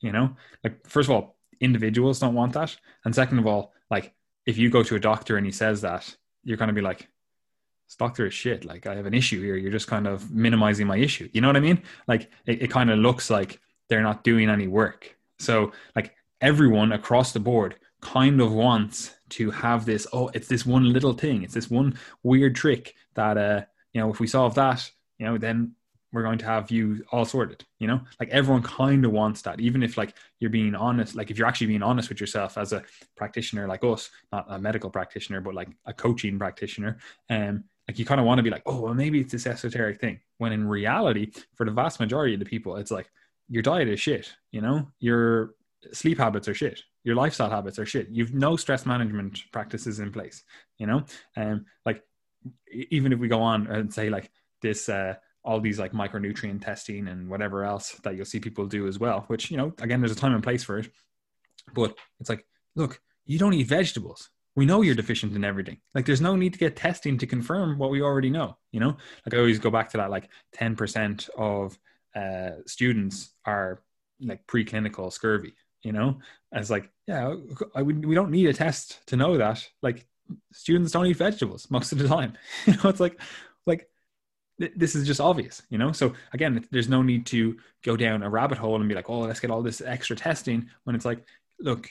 you 0.00 0.12
know? 0.12 0.36
Like 0.62 0.86
first 0.86 1.08
of 1.08 1.14
all 1.14 1.36
individuals 1.60 2.20
don't 2.20 2.34
want 2.34 2.52
that. 2.52 2.76
And 3.04 3.14
second 3.14 3.38
of 3.38 3.46
all 3.46 3.72
like 3.90 4.14
if 4.44 4.58
you 4.58 4.70
go 4.70 4.82
to 4.82 4.94
a 4.94 5.00
doctor 5.00 5.36
and 5.36 5.46
he 5.46 5.52
says 5.52 5.80
that 5.80 6.14
you're 6.44 6.56
going 6.56 6.68
to 6.68 6.74
be 6.74 6.80
like 6.80 7.08
this 7.88 7.96
doctor 7.96 8.26
is 8.26 8.34
shit. 8.34 8.64
Like 8.64 8.86
i 8.86 8.94
have 8.94 9.06
an 9.06 9.14
issue 9.14 9.42
here. 9.42 9.56
You're 9.56 9.72
just 9.72 9.86
kind 9.88 10.06
of 10.06 10.30
minimizing 10.30 10.86
my 10.86 10.98
issue. 10.98 11.28
You 11.32 11.40
know 11.40 11.48
what 11.48 11.56
i 11.56 11.60
mean? 11.60 11.82
Like 12.06 12.30
it, 12.46 12.62
it 12.62 12.70
kind 12.70 12.90
of 12.90 12.98
looks 12.98 13.30
like 13.30 13.60
they're 13.88 14.02
not 14.02 14.24
doing 14.24 14.50
any 14.50 14.68
work. 14.68 15.16
So 15.38 15.72
like 15.94 16.14
everyone 16.40 16.92
across 16.92 17.32
the 17.32 17.40
board 17.40 17.76
kind 18.06 18.40
of 18.40 18.52
wants 18.52 19.16
to 19.28 19.50
have 19.50 19.84
this 19.84 20.06
oh 20.12 20.30
it's 20.32 20.46
this 20.46 20.64
one 20.64 20.92
little 20.92 21.12
thing 21.12 21.42
it's 21.42 21.54
this 21.54 21.68
one 21.68 21.98
weird 22.22 22.54
trick 22.54 22.94
that 23.14 23.36
uh 23.36 23.60
you 23.92 24.00
know 24.00 24.08
if 24.10 24.20
we 24.20 24.28
solve 24.28 24.54
that 24.54 24.88
you 25.18 25.26
know 25.26 25.36
then 25.36 25.72
we're 26.12 26.22
going 26.22 26.38
to 26.38 26.46
have 26.46 26.70
you 26.70 27.04
all 27.10 27.24
sorted 27.24 27.64
you 27.80 27.86
know? 27.86 28.00
Like 28.20 28.30
everyone 28.30 28.62
kind 28.62 29.04
of 29.04 29.10
wants 29.10 29.42
that 29.42 29.60
even 29.60 29.82
if 29.82 29.98
like 29.98 30.14
you're 30.38 30.50
being 30.50 30.76
honest 30.76 31.16
like 31.16 31.32
if 31.32 31.36
you're 31.36 31.48
actually 31.48 31.66
being 31.66 31.82
honest 31.82 32.08
with 32.08 32.20
yourself 32.20 32.56
as 32.56 32.72
a 32.72 32.84
practitioner 33.16 33.66
like 33.66 33.82
us 33.82 34.08
not 34.30 34.46
a 34.48 34.58
medical 34.58 34.88
practitioner 34.88 35.40
but 35.40 35.54
like 35.54 35.68
a 35.86 35.92
coaching 35.92 36.38
practitioner 36.38 36.98
um 37.28 37.64
like 37.88 37.98
you 37.98 38.04
kind 38.04 38.20
of 38.20 38.26
want 38.26 38.38
to 38.38 38.44
be 38.44 38.50
like 38.50 38.62
oh 38.66 38.82
well 38.82 38.94
maybe 38.94 39.18
it's 39.20 39.32
this 39.32 39.48
esoteric 39.48 40.00
thing 40.00 40.20
when 40.38 40.52
in 40.52 40.68
reality 40.68 41.32
for 41.56 41.66
the 41.66 41.72
vast 41.72 41.98
majority 41.98 42.34
of 42.34 42.40
the 42.40 42.46
people 42.46 42.76
it's 42.76 42.92
like 42.92 43.10
your 43.48 43.62
diet 43.62 43.88
is 43.88 43.98
shit 43.98 44.32
you 44.52 44.60
know? 44.60 44.86
Your 45.00 45.54
sleep 45.92 46.18
habits 46.18 46.46
are 46.48 46.54
shit 46.54 46.82
your 47.06 47.14
lifestyle 47.14 47.48
habits 47.48 47.78
are 47.78 47.86
shit. 47.86 48.08
You've 48.10 48.34
no 48.34 48.56
stress 48.56 48.84
management 48.84 49.40
practices 49.52 50.00
in 50.00 50.12
place 50.12 50.42
you 50.78 50.86
know? 50.86 51.04
And 51.36 51.52
um, 51.52 51.66
like 51.84 52.02
even 52.70 53.12
if 53.12 53.18
we 53.18 53.28
go 53.28 53.40
on 53.40 53.66
and 53.68 53.92
say 53.92 54.10
like 54.10 54.30
this 54.60 54.88
uh 54.88 55.14
all 55.44 55.60
these 55.60 55.78
like 55.78 55.92
micronutrient 55.92 56.64
testing 56.64 57.06
and 57.06 57.28
whatever 57.28 57.64
else 57.64 57.92
that 58.02 58.16
you'll 58.16 58.24
see 58.24 58.40
people 58.40 58.66
do 58.66 58.88
as 58.88 58.98
well 58.98 59.24
which 59.28 59.50
you 59.50 59.56
know 59.56 59.72
again 59.80 60.00
there's 60.00 60.12
a 60.12 60.16
time 60.16 60.34
and 60.34 60.42
place 60.42 60.64
for 60.64 60.78
it. 60.78 60.90
But 61.74 61.96
it's 62.20 62.28
like 62.28 62.44
look 62.74 63.00
you 63.24 63.38
don't 63.38 63.54
eat 63.54 63.68
vegetables. 63.68 64.30
We 64.56 64.66
know 64.66 64.80
you're 64.82 64.94
deficient 64.94 65.36
in 65.36 65.44
everything. 65.44 65.78
Like 65.94 66.06
there's 66.06 66.20
no 66.20 66.34
need 66.34 66.54
to 66.54 66.58
get 66.58 66.76
testing 66.76 67.18
to 67.18 67.26
confirm 67.26 67.78
what 67.78 67.90
we 67.90 68.02
already 68.02 68.30
know 68.30 68.56
you 68.72 68.80
know? 68.80 68.96
Like 69.24 69.34
i 69.34 69.38
always 69.38 69.58
go 69.58 69.70
back 69.70 69.90
to 69.90 69.98
that 69.98 70.10
like 70.10 70.28
10% 70.58 71.28
of 71.38 71.78
uh, 72.14 72.62
students 72.66 73.34
are 73.44 73.82
like 74.20 74.46
preclinical 74.46 75.12
scurvy 75.12 75.54
you 75.86 75.92
know 75.92 76.18
as 76.52 76.70
like 76.70 76.90
yeah 77.06 77.34
I, 77.74 77.82
we, 77.82 77.94
we 77.94 78.14
don't 78.14 78.32
need 78.32 78.48
a 78.48 78.52
test 78.52 79.06
to 79.06 79.16
know 79.16 79.38
that. 79.38 79.66
Like 79.82 80.06
students 80.52 80.92
don't 80.92 81.06
eat 81.06 81.16
vegetables 81.16 81.70
most 81.70 81.92
of 81.92 81.98
the 81.98 82.08
time. 82.08 82.32
You 82.66 82.74
know 82.74 82.90
it's 82.90 83.00
like 83.00 83.20
like 83.66 83.88
th- 84.60 84.72
this 84.76 84.96
is 84.96 85.06
just 85.06 85.20
obvious 85.20 85.62
you 85.70 85.78
know? 85.78 85.92
So 85.92 86.14
again 86.32 86.66
there's 86.72 86.88
no 86.88 87.02
need 87.02 87.26
to 87.26 87.56
go 87.84 87.96
down 87.96 88.24
a 88.24 88.30
rabbit 88.30 88.58
hole 88.58 88.76
and 88.76 88.88
be 88.88 88.96
like 88.96 89.08
oh 89.08 89.20
let's 89.20 89.40
get 89.40 89.52
all 89.52 89.62
this 89.62 89.80
extra 89.80 90.16
testing 90.16 90.68
when 90.84 90.96
it's 90.96 91.04
like 91.04 91.24
look 91.60 91.88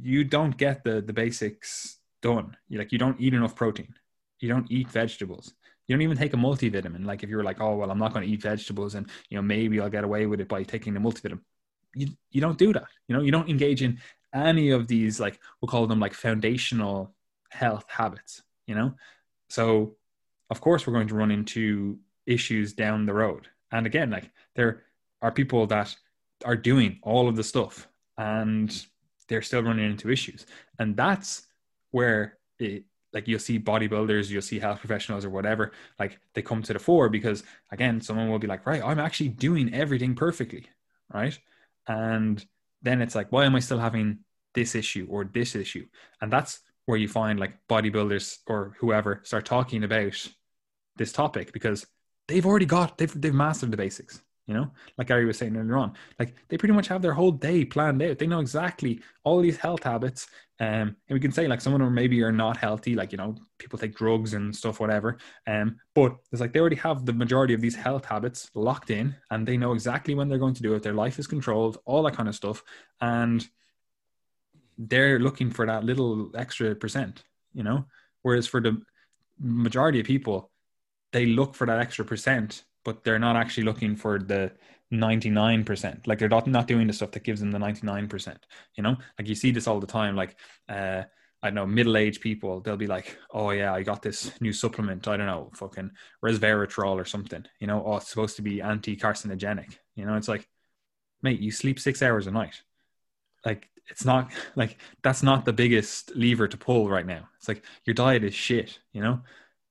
you 0.00 0.22
don't 0.24 0.56
get 0.56 0.84
the 0.84 1.02
the 1.02 1.12
basics 1.12 1.98
done. 2.22 2.56
You 2.68 2.78
like 2.78 2.92
you 2.92 2.98
don't 2.98 3.20
eat 3.20 3.34
enough 3.34 3.56
protein. 3.56 3.92
You 4.38 4.48
don't 4.48 4.70
eat 4.70 4.88
vegetables. 4.88 5.54
You 5.88 5.96
don't 5.96 6.02
even 6.02 6.16
take 6.16 6.32
a 6.32 6.36
multivitamin. 6.36 7.04
Like 7.04 7.24
if 7.24 7.28
you're 7.28 7.42
like 7.42 7.60
oh 7.60 7.74
well 7.74 7.90
i'm 7.90 7.98
not 7.98 8.12
going 8.14 8.24
to 8.24 8.32
eat 8.32 8.42
vegetables 8.42 8.94
and 8.94 9.10
you 9.30 9.36
know 9.36 9.42
maybe 9.42 9.80
i'll 9.80 9.96
get 9.96 10.04
away 10.04 10.26
with 10.26 10.40
it 10.40 10.48
by 10.48 10.62
taking 10.62 10.94
the 10.94 11.00
multivitamin 11.00 11.40
you, 11.94 12.08
you 12.30 12.40
don't 12.40 12.58
do 12.58 12.72
that 12.72 12.86
you 13.08 13.14
know 13.14 13.22
you 13.22 13.30
don't 13.30 13.48
engage 13.48 13.82
in 13.82 13.98
any 14.34 14.70
of 14.70 14.88
these 14.88 15.20
like 15.20 15.38
we'll 15.60 15.68
call 15.68 15.86
them 15.86 16.00
like 16.00 16.14
foundational 16.14 17.14
health 17.50 17.84
habits 17.88 18.42
you 18.66 18.74
know? 18.74 18.94
So 19.48 19.96
of 20.50 20.60
course 20.60 20.86
we're 20.86 20.92
going 20.94 21.08
to 21.08 21.14
run 21.14 21.30
into 21.30 21.98
issues 22.26 22.72
down 22.72 23.06
the 23.06 23.14
road. 23.14 23.48
And 23.70 23.86
again 23.86 24.10
like 24.10 24.30
there 24.54 24.82
are 25.20 25.30
people 25.30 25.66
that 25.68 25.94
are 26.44 26.56
doing 26.56 26.98
all 27.02 27.28
of 27.28 27.36
the 27.36 27.44
stuff 27.44 27.88
and 28.18 28.86
they're 29.28 29.42
still 29.42 29.62
running 29.62 29.90
into 29.90 30.10
issues. 30.10 30.46
And 30.78 30.96
that's 30.96 31.46
where 31.90 32.38
it 32.58 32.84
like 33.12 33.28
you'll 33.28 33.38
see 33.38 33.58
bodybuilders 33.58 34.30
you'll 34.30 34.40
see 34.40 34.58
health 34.58 34.78
professionals 34.78 35.22
or 35.22 35.28
whatever 35.28 35.72
like 35.98 36.18
they 36.32 36.40
come 36.40 36.62
to 36.62 36.72
the 36.72 36.78
fore 36.78 37.10
because 37.10 37.44
again 37.70 38.00
someone 38.00 38.30
will 38.30 38.38
be 38.38 38.46
like 38.46 38.64
right 38.64 38.82
i'm 38.82 38.98
actually 38.98 39.28
doing 39.28 39.74
everything 39.74 40.14
perfectly 40.14 40.64
right 41.12 41.38
and 41.86 42.44
then 42.82 43.00
it's 43.00 43.14
like 43.14 43.30
why 43.30 43.44
am 43.44 43.54
i 43.54 43.60
still 43.60 43.78
having 43.78 44.18
this 44.54 44.74
issue 44.74 45.06
or 45.10 45.24
this 45.24 45.54
issue? 45.54 45.86
And 46.20 46.32
that's 46.32 46.60
where 46.86 46.98
you 46.98 47.08
find 47.08 47.38
like 47.38 47.54
bodybuilders 47.68 48.38
or 48.46 48.76
whoever 48.78 49.20
start 49.24 49.44
talking 49.44 49.84
about 49.84 50.28
this 50.96 51.12
topic 51.12 51.52
because 51.52 51.86
they've 52.28 52.44
already 52.44 52.66
got 52.66 52.98
they've 52.98 53.20
they've 53.20 53.34
mastered 53.34 53.70
the 53.70 53.76
basics 53.76 54.20
you 54.46 54.54
know 54.54 54.70
like 54.98 55.06
Gary 55.06 55.24
was 55.24 55.38
saying 55.38 55.56
earlier 55.56 55.76
on 55.76 55.92
like 56.18 56.34
they 56.48 56.58
pretty 56.58 56.74
much 56.74 56.88
have 56.88 57.02
their 57.02 57.12
whole 57.12 57.30
day 57.30 57.64
planned 57.64 58.02
out 58.02 58.18
they 58.18 58.26
know 58.26 58.40
exactly 58.40 59.00
all 59.24 59.40
these 59.40 59.56
health 59.56 59.84
habits 59.84 60.26
um, 60.62 60.94
and 61.08 61.14
we 61.14 61.18
can 61.18 61.32
say 61.32 61.48
like 61.48 61.60
some 61.60 61.72
of 61.72 61.80
them 61.80 61.92
maybe 61.92 62.22
are 62.22 62.30
not 62.30 62.56
healthy, 62.56 62.94
like 62.94 63.10
you 63.10 63.18
know 63.18 63.34
people 63.58 63.80
take 63.80 63.96
drugs 63.96 64.34
and 64.34 64.54
stuff, 64.54 64.78
whatever. 64.78 65.18
Um, 65.44 65.80
but 65.92 66.14
it's 66.30 66.40
like 66.40 66.52
they 66.52 66.60
already 66.60 66.76
have 66.76 67.04
the 67.04 67.12
majority 67.12 67.52
of 67.52 67.60
these 67.60 67.74
health 67.74 68.04
habits 68.04 68.48
locked 68.54 68.90
in, 68.90 69.12
and 69.32 69.44
they 69.44 69.56
know 69.56 69.72
exactly 69.72 70.14
when 70.14 70.28
they're 70.28 70.38
going 70.38 70.54
to 70.54 70.62
do 70.62 70.74
it. 70.74 70.84
Their 70.84 70.92
life 70.92 71.18
is 71.18 71.26
controlled, 71.26 71.78
all 71.84 72.04
that 72.04 72.14
kind 72.14 72.28
of 72.28 72.36
stuff, 72.36 72.62
and 73.00 73.44
they're 74.78 75.18
looking 75.18 75.50
for 75.50 75.66
that 75.66 75.82
little 75.82 76.30
extra 76.36 76.76
percent, 76.76 77.24
you 77.52 77.64
know. 77.64 77.86
Whereas 78.22 78.46
for 78.46 78.60
the 78.60 78.80
majority 79.40 79.98
of 79.98 80.06
people, 80.06 80.52
they 81.10 81.26
look 81.26 81.56
for 81.56 81.66
that 81.66 81.80
extra 81.80 82.04
percent, 82.04 82.62
but 82.84 83.04
they're 83.04 83.18
not 83.18 83.36
actually 83.36 83.64
looking 83.64 83.96
for 83.96 84.18
the 84.18 84.52
99% 84.92 86.06
like 86.06 86.18
they're 86.18 86.28
not, 86.28 86.46
not 86.46 86.66
doing 86.66 86.86
the 86.86 86.92
stuff 86.92 87.12
that 87.12 87.24
gives 87.24 87.40
them 87.40 87.50
the 87.50 87.58
99% 87.58 88.36
you 88.76 88.82
know 88.82 88.96
like 89.18 89.26
you 89.26 89.34
see 89.34 89.50
this 89.50 89.66
all 89.66 89.80
the 89.80 89.86
time 89.86 90.14
like 90.16 90.36
uh 90.68 91.02
I 91.42 91.48
don't 91.48 91.56
know, 91.56 91.66
middle-aged 91.66 92.20
people, 92.20 92.60
they'll 92.60 92.76
be 92.76 92.86
like, 92.86 93.18
"Oh 93.32 93.50
yeah, 93.50 93.74
I 93.74 93.82
got 93.82 94.00
this 94.00 94.40
new 94.40 94.52
supplement. 94.52 95.08
I 95.08 95.16
don't 95.16 95.26
know, 95.26 95.50
fucking 95.54 95.90
resveratrol 96.24 96.94
or 96.94 97.04
something. 97.04 97.44
You 97.58 97.66
know, 97.66 97.82
oh, 97.84 97.96
it's 97.96 98.08
supposed 98.08 98.36
to 98.36 98.42
be 98.42 98.62
anti-carcinogenic. 98.62 99.76
You 99.96 100.06
know, 100.06 100.14
it's 100.16 100.28
like, 100.28 100.48
mate, 101.20 101.40
you 101.40 101.50
sleep 101.50 101.80
six 101.80 102.00
hours 102.00 102.28
a 102.28 102.30
night. 102.30 102.62
Like, 103.44 103.68
it's 103.88 104.04
not 104.04 104.32
like 104.56 104.78
that's 105.02 105.22
not 105.24 105.44
the 105.44 105.52
biggest 105.52 106.14
lever 106.14 106.46
to 106.46 106.56
pull 106.56 106.88
right 106.88 107.06
now. 107.06 107.28
It's 107.38 107.48
like 107.48 107.64
your 107.84 107.94
diet 107.94 108.22
is 108.22 108.34
shit. 108.34 108.78
You 108.92 109.02
know, 109.02 109.22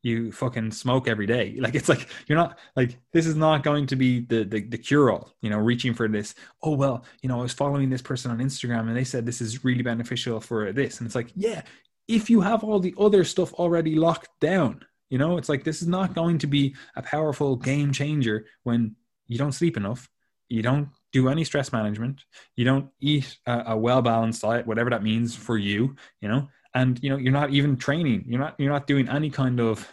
you 0.03 0.31
fucking 0.31 0.71
smoke 0.71 1.07
every 1.07 1.25
day. 1.25 1.57
Like 1.61 1.75
it's 1.75 1.89
like 1.89 2.09
you're 2.27 2.37
not 2.37 2.57
like 2.75 2.97
this 3.13 3.27
is 3.27 3.35
not 3.35 3.63
going 3.63 3.85
to 3.87 3.95
be 3.95 4.21
the 4.21 4.43
the, 4.43 4.61
the 4.61 4.77
cure 4.77 5.11
all. 5.11 5.31
You 5.41 5.49
know, 5.49 5.59
reaching 5.59 5.93
for 5.93 6.07
this. 6.07 6.33
Oh 6.63 6.75
well, 6.75 7.05
you 7.21 7.29
know, 7.29 7.39
I 7.39 7.43
was 7.43 7.53
following 7.53 7.89
this 7.89 8.01
person 8.01 8.31
on 8.31 8.39
Instagram 8.39 8.87
and 8.87 8.97
they 8.97 9.03
said 9.03 9.25
this 9.25 9.41
is 9.41 9.63
really 9.63 9.83
beneficial 9.83 10.39
for 10.39 10.71
this, 10.71 10.99
and 10.99 11.05
it's 11.05 11.15
like 11.15 11.31
yeah, 11.35 11.61
if 12.07 12.29
you 12.29 12.41
have 12.41 12.63
all 12.63 12.79
the 12.79 12.95
other 12.99 13.23
stuff 13.23 13.53
already 13.53 13.95
locked 13.95 14.29
down, 14.39 14.83
you 15.09 15.17
know, 15.17 15.37
it's 15.37 15.49
like 15.49 15.63
this 15.63 15.81
is 15.81 15.87
not 15.87 16.15
going 16.15 16.37
to 16.39 16.47
be 16.47 16.75
a 16.95 17.01
powerful 17.01 17.55
game 17.55 17.91
changer 17.91 18.45
when 18.63 18.95
you 19.27 19.37
don't 19.37 19.51
sleep 19.51 19.77
enough, 19.77 20.09
you 20.49 20.61
don't 20.61 20.89
do 21.13 21.29
any 21.29 21.43
stress 21.43 21.71
management, 21.71 22.23
you 22.55 22.65
don't 22.65 22.89
eat 22.99 23.37
a, 23.45 23.63
a 23.67 23.77
well 23.77 24.01
balanced 24.01 24.41
diet, 24.41 24.65
whatever 24.65 24.89
that 24.89 25.03
means 25.03 25.35
for 25.35 25.57
you, 25.57 25.95
you 26.21 26.27
know, 26.27 26.49
and 26.73 26.99
you 27.03 27.09
know 27.09 27.17
you're 27.17 27.33
not 27.33 27.51
even 27.51 27.77
training, 27.77 28.25
you're 28.27 28.39
not 28.39 28.55
you're 28.57 28.71
not 28.71 28.87
doing 28.87 29.09
any 29.09 29.29
kind 29.29 29.59
of 29.59 29.87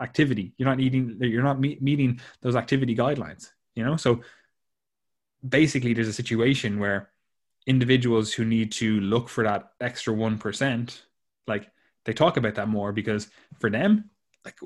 activity, 0.00 0.54
you're 0.56 0.68
not 0.68 0.80
eating, 0.80 1.16
you're 1.20 1.42
not 1.42 1.60
meet, 1.60 1.82
meeting 1.82 2.20
those 2.40 2.56
activity 2.56 2.96
guidelines, 2.96 3.50
you 3.74 3.84
know, 3.84 3.96
so 3.96 4.20
basically 5.46 5.92
there's 5.94 6.08
a 6.08 6.12
situation 6.12 6.78
where 6.78 7.10
individuals 7.66 8.32
who 8.32 8.44
need 8.44 8.72
to 8.72 9.00
look 9.00 9.28
for 9.28 9.44
that 9.44 9.72
extra 9.80 10.12
1% 10.14 11.00
like 11.46 11.70
they 12.04 12.12
talk 12.12 12.36
about 12.36 12.54
that 12.54 12.68
more 12.68 12.92
because 12.92 13.28
for 13.58 13.70
them 13.70 14.10
like 14.44 14.56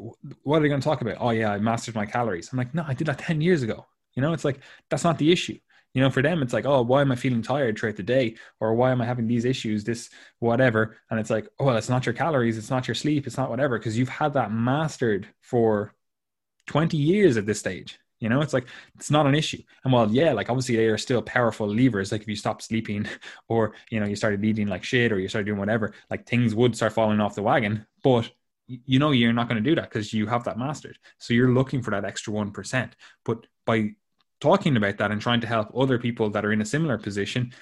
what 0.42 0.58
are 0.58 0.60
they 0.60 0.68
going 0.68 0.80
to 0.80 0.84
talk 0.84 1.00
about? 1.00 1.16
Oh 1.18 1.30
yeah 1.30 1.50
i 1.50 1.58
mastered 1.58 1.94
my 1.96 2.06
calories. 2.06 2.50
I'm 2.52 2.58
like 2.58 2.74
no 2.74 2.84
i 2.86 2.94
did 2.94 3.08
that 3.08 3.18
10 3.18 3.40
years 3.40 3.62
ago. 3.62 3.86
You 4.14 4.22
know 4.22 4.32
it's 4.32 4.44
like 4.44 4.60
that's 4.90 5.04
not 5.04 5.18
the 5.18 5.32
issue 5.32 5.58
you 5.94 6.02
know 6.02 6.10
for 6.10 6.22
them 6.22 6.42
it's 6.42 6.52
like 6.52 6.66
oh 6.66 6.82
why 6.82 7.00
am 7.00 7.12
i 7.12 7.16
feeling 7.16 7.42
tired 7.42 7.78
throughout 7.78 7.96
the 7.96 8.02
day 8.02 8.34
or 8.60 8.74
why 8.74 8.90
am 8.90 9.00
i 9.00 9.04
having 9.04 9.26
these 9.26 9.44
issues 9.44 9.84
this 9.84 10.10
whatever 10.40 10.96
and 11.10 11.18
it's 11.18 11.30
like 11.30 11.48
oh 11.58 11.64
well 11.66 11.76
it's 11.76 11.88
not 11.88 12.04
your 12.04 12.12
calories 12.12 12.58
it's 12.58 12.70
not 12.70 12.86
your 12.86 12.94
sleep 12.94 13.26
it's 13.26 13.36
not 13.36 13.50
whatever 13.50 13.78
because 13.78 13.96
you've 13.96 14.08
had 14.08 14.34
that 14.34 14.52
mastered 14.52 15.26
for 15.40 15.94
20 16.66 16.96
years 16.96 17.36
at 17.36 17.46
this 17.46 17.58
stage 17.58 17.98
you 18.24 18.30
know, 18.30 18.40
it's 18.40 18.54
like 18.54 18.66
it's 18.94 19.10
not 19.10 19.26
an 19.26 19.34
issue. 19.34 19.62
And 19.84 19.92
while 19.92 20.10
yeah, 20.10 20.32
like 20.32 20.48
obviously 20.48 20.76
they 20.76 20.86
are 20.86 20.96
still 20.96 21.20
powerful 21.20 21.68
levers. 21.68 22.10
Like 22.10 22.22
if 22.22 22.28
you 22.28 22.36
stop 22.36 22.62
sleeping, 22.62 23.06
or 23.48 23.74
you 23.90 24.00
know, 24.00 24.06
you 24.06 24.16
started 24.16 24.42
eating 24.42 24.66
like 24.66 24.82
shit, 24.82 25.12
or 25.12 25.18
you 25.18 25.28
started 25.28 25.44
doing 25.44 25.58
whatever, 25.58 25.92
like 26.10 26.26
things 26.26 26.54
would 26.54 26.74
start 26.74 26.94
falling 26.94 27.20
off 27.20 27.34
the 27.34 27.42
wagon. 27.42 27.86
But 28.02 28.30
you 28.66 28.98
know 28.98 29.10
you're 29.10 29.34
not 29.34 29.46
going 29.46 29.62
to 29.62 29.68
do 29.70 29.74
that 29.74 29.90
because 29.90 30.14
you 30.14 30.26
have 30.26 30.44
that 30.44 30.58
mastered. 30.58 30.98
So 31.18 31.34
you're 31.34 31.52
looking 31.52 31.82
for 31.82 31.90
that 31.90 32.06
extra 32.06 32.32
one 32.32 32.50
percent. 32.50 32.96
But 33.26 33.46
by 33.66 33.90
talking 34.44 34.76
about 34.76 34.98
that 34.98 35.10
and 35.10 35.20
trying 35.20 35.40
to 35.40 35.46
help 35.46 35.68
other 35.74 35.98
people 35.98 36.30
that 36.30 36.44
are 36.44 36.52
in 36.52 36.60
a 36.60 36.72
similar 36.74 36.98
position, 36.98 37.52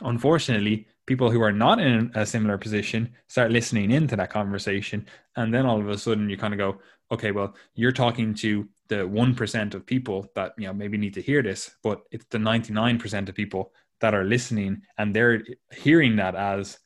unfortunately, 0.00 0.86
people 1.06 1.30
who 1.30 1.42
are 1.42 1.52
not 1.52 1.78
in 1.80 2.10
a 2.14 2.24
similar 2.24 2.58
position 2.58 3.00
start 3.28 3.50
listening 3.50 3.90
into 3.90 4.16
that 4.16 4.30
conversation, 4.30 5.06
and 5.36 5.52
then 5.52 5.66
all 5.66 5.80
of 5.80 5.88
a 5.88 5.98
sudden 5.98 6.30
you 6.30 6.36
kind 6.36 6.54
of 6.54 6.58
go, 6.58 6.70
okay, 7.10 7.30
well, 7.30 7.54
you're 7.74 8.00
talking 8.04 8.34
to 8.34 8.68
the 8.88 8.96
1% 8.96 9.74
of 9.74 9.84
people 9.84 10.18
that 10.34 10.52
you 10.56 10.66
know 10.66 10.72
maybe 10.72 10.96
need 10.96 11.12
to 11.12 11.20
hear 11.20 11.42
this 11.42 11.70
but 11.82 11.98
it's 12.10 12.24
the 12.30 12.38
99% 12.38 13.28
of 13.28 13.34
people 13.34 13.72
that 14.00 14.14
are 14.14 14.24
listening 14.24 14.80
and 14.96 15.14
they're 15.14 15.44
hearing 15.84 16.16
that 16.16 16.34
as 16.34 16.78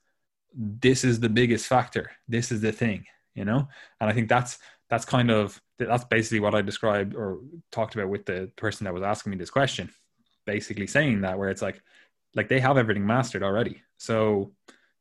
this 0.53 1.05
is 1.05 1.21
the 1.21 1.29
biggest 1.29 1.67
factor. 1.67 2.11
This 2.27 2.51
is 2.51 2.61
the 2.61 2.73
thing 2.73 3.07
you 3.35 3.45
know? 3.45 3.69
And 4.01 4.11
i 4.11 4.13
think 4.13 4.29
that's 4.29 4.59
that's 4.91 5.05
kind 5.05 5.31
of 5.31 5.61
that's 5.87 6.05
basically 6.05 6.41
what 6.41 6.55
i 6.55 6.63
described 6.63 7.15
or 7.15 7.41
talked 7.71 7.95
about 7.95 8.09
with 8.09 8.27
the 8.27 8.51
person 8.57 8.85
that 8.85 8.95
was 8.95 9.03
asking 9.03 9.31
me 9.31 9.37
this 9.37 9.51
question 9.51 9.91
basically 10.47 10.87
saying 10.87 11.21
that 11.21 11.39
where 11.39 11.51
it's 11.51 11.63
like 11.63 11.81
like 12.35 12.49
they 12.49 12.61
have 12.61 12.79
everything 12.79 13.07
mastered 13.07 13.43
already 13.43 13.83
so 13.97 14.53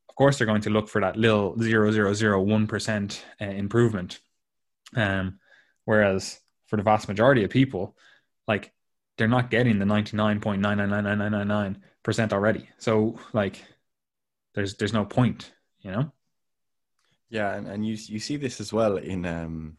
of 0.10 0.16
course 0.16 0.38
they're 0.38 0.48
going 0.48 0.62
to 0.62 0.70
look 0.70 0.90
for 0.90 1.02
that 1.02 1.18
little 1.18 1.56
0.001% 1.56 3.22
uh, 3.42 3.46
improvement 3.46 4.20
um 4.96 5.40
whereas 5.86 6.42
for 6.72 6.78
the 6.78 6.84
vast 6.84 7.08
majority 7.10 7.44
of 7.44 7.52
people, 7.52 7.96
like 8.48 8.72
they're 9.18 9.28
not 9.28 9.52
getting 9.52 9.78
the 9.78 9.86
99.999999% 9.86 12.32
already. 12.32 12.70
So 12.78 13.20
like 13.34 13.62
there's 14.56 14.76
there's 14.76 14.94
no 14.94 15.04
point, 15.04 15.52
you 15.82 15.92
know? 15.92 16.14
Yeah, 17.30 17.56
and, 17.56 17.68
and 17.68 17.86
you 17.86 17.98
you 18.08 18.20
see 18.20 18.38
this 18.38 18.62
as 18.62 18.72
well 18.72 18.96
in 18.96 19.26
um 19.26 19.76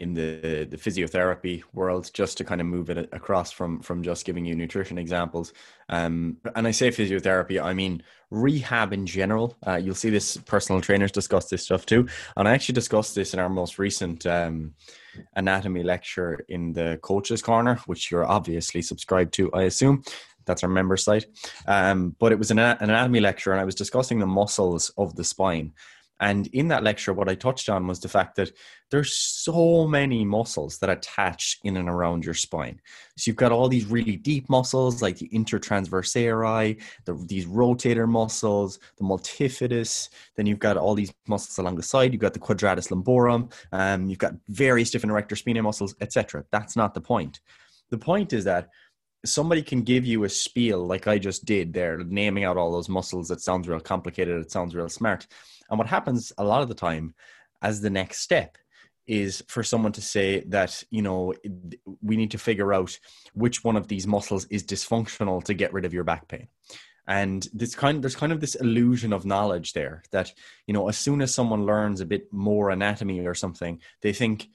in 0.00 0.14
the 0.14 0.66
the 0.68 0.76
physiotherapy 0.76 1.62
world 1.74 2.10
just 2.12 2.38
to 2.38 2.44
kind 2.44 2.60
of 2.60 2.66
move 2.66 2.90
it 2.90 3.08
across 3.12 3.52
from 3.52 3.80
from 3.80 4.02
just 4.02 4.24
giving 4.24 4.44
you 4.44 4.54
nutrition 4.54 4.98
examples. 4.98 5.52
Um, 5.88 6.38
and 6.56 6.66
i 6.66 6.70
say 6.70 6.88
physiotherapy 6.90 7.62
i 7.62 7.72
mean 7.74 8.02
rehab 8.30 8.92
in 8.92 9.06
general. 9.06 9.56
Uh, 9.66 9.76
you'll 9.76 9.94
see 9.94 10.10
this 10.10 10.36
personal 10.36 10.80
trainers 10.80 11.12
discuss 11.12 11.48
this 11.48 11.64
stuff 11.64 11.84
too. 11.84 12.08
And 12.36 12.48
i 12.48 12.52
actually 12.52 12.74
discussed 12.74 13.14
this 13.14 13.34
in 13.34 13.40
our 13.40 13.50
most 13.50 13.78
recent 13.78 14.26
um, 14.26 14.74
anatomy 15.36 15.82
lecture 15.82 16.44
in 16.48 16.72
the 16.72 16.98
coaches 17.02 17.42
corner 17.42 17.74
which 17.86 18.10
you're 18.10 18.26
obviously 18.26 18.82
subscribed 18.82 19.32
to 19.34 19.52
i 19.52 19.62
assume. 19.62 20.02
That's 20.46 20.64
our 20.64 20.70
member 20.70 20.96
site. 20.96 21.26
Um, 21.66 22.16
but 22.18 22.32
it 22.32 22.38
was 22.38 22.50
an, 22.50 22.58
an 22.58 22.78
anatomy 22.80 23.20
lecture 23.20 23.52
and 23.52 23.60
i 23.60 23.64
was 23.64 23.74
discussing 23.74 24.18
the 24.18 24.26
muscles 24.26 24.90
of 24.96 25.14
the 25.14 25.24
spine 25.24 25.72
and 26.20 26.46
in 26.48 26.68
that 26.68 26.82
lecture, 26.82 27.14
what 27.14 27.30
I 27.30 27.34
touched 27.34 27.70
on 27.70 27.86
was 27.86 28.00
the 28.00 28.08
fact 28.08 28.36
that 28.36 28.52
there's 28.90 29.12
so 29.14 29.86
many 29.86 30.24
muscles 30.24 30.78
that 30.78 30.90
attach 30.90 31.58
in 31.64 31.78
and 31.78 31.88
around 31.88 32.24
your 32.24 32.34
spine. 32.34 32.78
So 33.16 33.30
you've 33.30 33.36
got 33.36 33.52
all 33.52 33.68
these 33.68 33.86
really 33.86 34.16
deep 34.16 34.50
muscles 34.50 35.00
like 35.00 35.16
the 35.16 35.30
intertransversarii, 35.30 36.82
the, 37.06 37.24
these 37.26 37.46
rotator 37.46 38.06
muscles, 38.06 38.78
the 38.98 39.04
multifidus. 39.04 40.10
Then 40.36 40.44
you've 40.44 40.58
got 40.58 40.76
all 40.76 40.94
these 40.94 41.12
muscles 41.26 41.56
along 41.58 41.76
the 41.76 41.82
side. 41.82 42.12
You've 42.12 42.20
got 42.20 42.34
the 42.34 42.38
quadratus 42.38 42.88
lumborum. 42.88 43.50
Um, 43.72 44.10
you've 44.10 44.18
got 44.18 44.34
various 44.48 44.90
different 44.90 45.12
erector 45.12 45.36
spinae 45.36 45.62
muscles, 45.62 45.94
etc. 46.02 46.44
That's 46.52 46.76
not 46.76 46.92
the 46.92 47.00
point. 47.00 47.40
The 47.90 47.98
point 47.98 48.32
is 48.32 48.44
that 48.44 48.68
somebody 49.24 49.62
can 49.62 49.82
give 49.82 50.04
you 50.04 50.24
a 50.24 50.28
spiel 50.28 50.86
like 50.86 51.06
I 51.06 51.18
just 51.18 51.44
did 51.44 51.72
there, 51.72 51.98
naming 51.98 52.44
out 52.44 52.56
all 52.56 52.72
those 52.72 52.88
muscles. 52.88 53.30
It 53.30 53.40
sounds 53.40 53.68
real 53.68 53.80
complicated. 53.80 54.40
It 54.40 54.50
sounds 54.50 54.74
real 54.74 54.88
smart. 54.88 55.26
And 55.68 55.78
what 55.78 55.88
happens 55.88 56.32
a 56.38 56.44
lot 56.44 56.62
of 56.62 56.68
the 56.68 56.74
time 56.74 57.14
as 57.62 57.80
the 57.80 57.90
next 57.90 58.20
step 58.20 58.56
is 59.06 59.42
for 59.48 59.62
someone 59.62 59.92
to 59.92 60.00
say 60.00 60.40
that 60.46 60.84
you 60.90 61.02
know 61.02 61.34
we 62.00 62.16
need 62.16 62.30
to 62.30 62.38
figure 62.38 62.72
out 62.72 62.98
which 63.34 63.64
one 63.64 63.76
of 63.76 63.88
these 63.88 64.06
muscles 64.06 64.44
is 64.46 64.64
dysfunctional 64.64 65.42
to 65.42 65.54
get 65.54 65.72
rid 65.72 65.84
of 65.84 65.92
your 65.92 66.04
back 66.04 66.28
pain 66.28 66.46
and 67.08 67.48
this 67.52 67.74
kind 67.74 68.02
there's 68.02 68.14
kind 68.14 68.30
of 68.30 68.40
this 68.40 68.54
illusion 68.54 69.12
of 69.12 69.26
knowledge 69.26 69.72
there 69.72 70.02
that 70.12 70.32
you 70.66 70.74
know 70.74 70.88
as 70.88 70.96
soon 70.96 71.20
as 71.22 71.34
someone 71.34 71.66
learns 71.66 72.00
a 72.00 72.06
bit 72.06 72.32
more 72.32 72.70
anatomy 72.70 73.26
or 73.26 73.34
something 73.34 73.80
they 74.00 74.12
think 74.12 74.48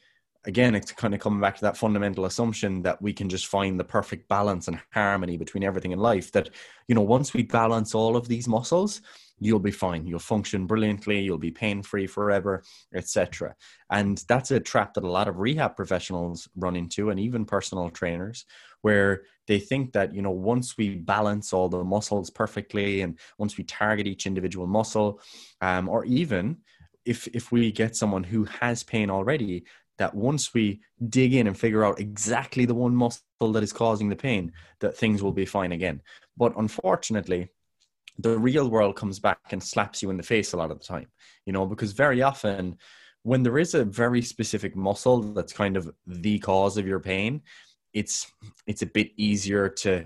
again, 0.45 0.75
it's 0.75 0.91
kind 0.91 1.13
of 1.13 1.19
coming 1.19 1.41
back 1.41 1.55
to 1.55 1.61
that 1.61 1.77
fundamental 1.77 2.25
assumption 2.25 2.81
that 2.83 3.01
we 3.01 3.13
can 3.13 3.29
just 3.29 3.47
find 3.47 3.79
the 3.79 3.83
perfect 3.83 4.27
balance 4.27 4.67
and 4.67 4.79
harmony 4.91 5.37
between 5.37 5.63
everything 5.63 5.91
in 5.91 5.99
life. 5.99 6.31
That, 6.31 6.49
you 6.87 6.95
know, 6.95 7.01
once 7.01 7.33
we 7.33 7.43
balance 7.43 7.95
all 7.95 8.15
of 8.15 8.27
these 8.27 8.47
muscles, 8.47 9.01
you'll 9.39 9.59
be 9.59 9.71
fine. 9.71 10.05
You'll 10.05 10.19
function 10.19 10.65
brilliantly. 10.65 11.19
You'll 11.19 11.37
be 11.37 11.51
pain 11.51 11.81
free 11.81 12.07
forever, 12.07 12.63
etc. 12.93 13.55
And 13.89 14.23
that's 14.29 14.51
a 14.51 14.59
trap 14.59 14.93
that 14.93 15.03
a 15.03 15.09
lot 15.09 15.27
of 15.27 15.39
rehab 15.39 15.75
professionals 15.75 16.47
run 16.55 16.75
into, 16.75 17.09
and 17.09 17.19
even 17.19 17.45
personal 17.45 17.89
trainers, 17.89 18.45
where 18.81 19.23
they 19.47 19.59
think 19.59 19.93
that 19.93 20.13
you 20.13 20.21
know 20.21 20.31
once 20.31 20.77
we 20.77 20.95
balance 20.95 21.53
all 21.53 21.69
the 21.69 21.83
muscles 21.83 22.29
perfectly, 22.29 23.01
and 23.01 23.19
once 23.37 23.57
we 23.57 23.63
target 23.63 24.07
each 24.07 24.25
individual 24.25 24.67
muscle, 24.67 25.19
um, 25.61 25.89
or 25.89 26.05
even 26.05 26.57
if 27.05 27.27
if 27.27 27.51
we 27.51 27.71
get 27.71 27.95
someone 27.95 28.23
who 28.23 28.45
has 28.45 28.83
pain 28.83 29.09
already 29.09 29.65
that 29.97 30.13
once 30.13 30.53
we 30.53 30.81
dig 31.09 31.33
in 31.33 31.47
and 31.47 31.57
figure 31.57 31.85
out 31.85 31.99
exactly 31.99 32.65
the 32.65 32.75
one 32.75 32.95
muscle 32.95 33.21
that 33.51 33.63
is 33.63 33.73
causing 33.73 34.09
the 34.09 34.15
pain, 34.15 34.51
that 34.79 34.97
things 34.97 35.23
will 35.23 35.31
be 35.31 35.45
fine 35.45 35.71
again. 35.71 36.01
But 36.37 36.53
unfortunately, 36.57 37.49
the 38.19 38.37
real 38.37 38.69
world 38.69 38.95
comes 38.95 39.19
back 39.19 39.39
and 39.51 39.61
slaps 39.61 40.01
you 40.01 40.09
in 40.09 40.17
the 40.17 40.23
face 40.23 40.53
a 40.53 40.57
lot 40.57 40.71
of 40.71 40.79
the 40.79 40.85
time, 40.85 41.07
you 41.45 41.53
know, 41.53 41.65
because 41.65 41.91
very 41.91 42.21
often 42.21 42.77
when 43.23 43.43
there 43.43 43.57
is 43.57 43.73
a 43.73 43.83
very 43.83 44.21
specific 44.21 44.75
muscle 44.75 45.21
that's 45.33 45.51
kind 45.51 45.75
of 45.75 45.91
the 46.05 46.39
cause 46.39 46.77
of 46.77 46.87
your 46.87 46.99
pain, 46.99 47.41
it's 47.93 48.31
it's 48.67 48.81
a 48.81 48.87
bit 48.87 49.11
easier 49.17 49.69
to 49.69 50.05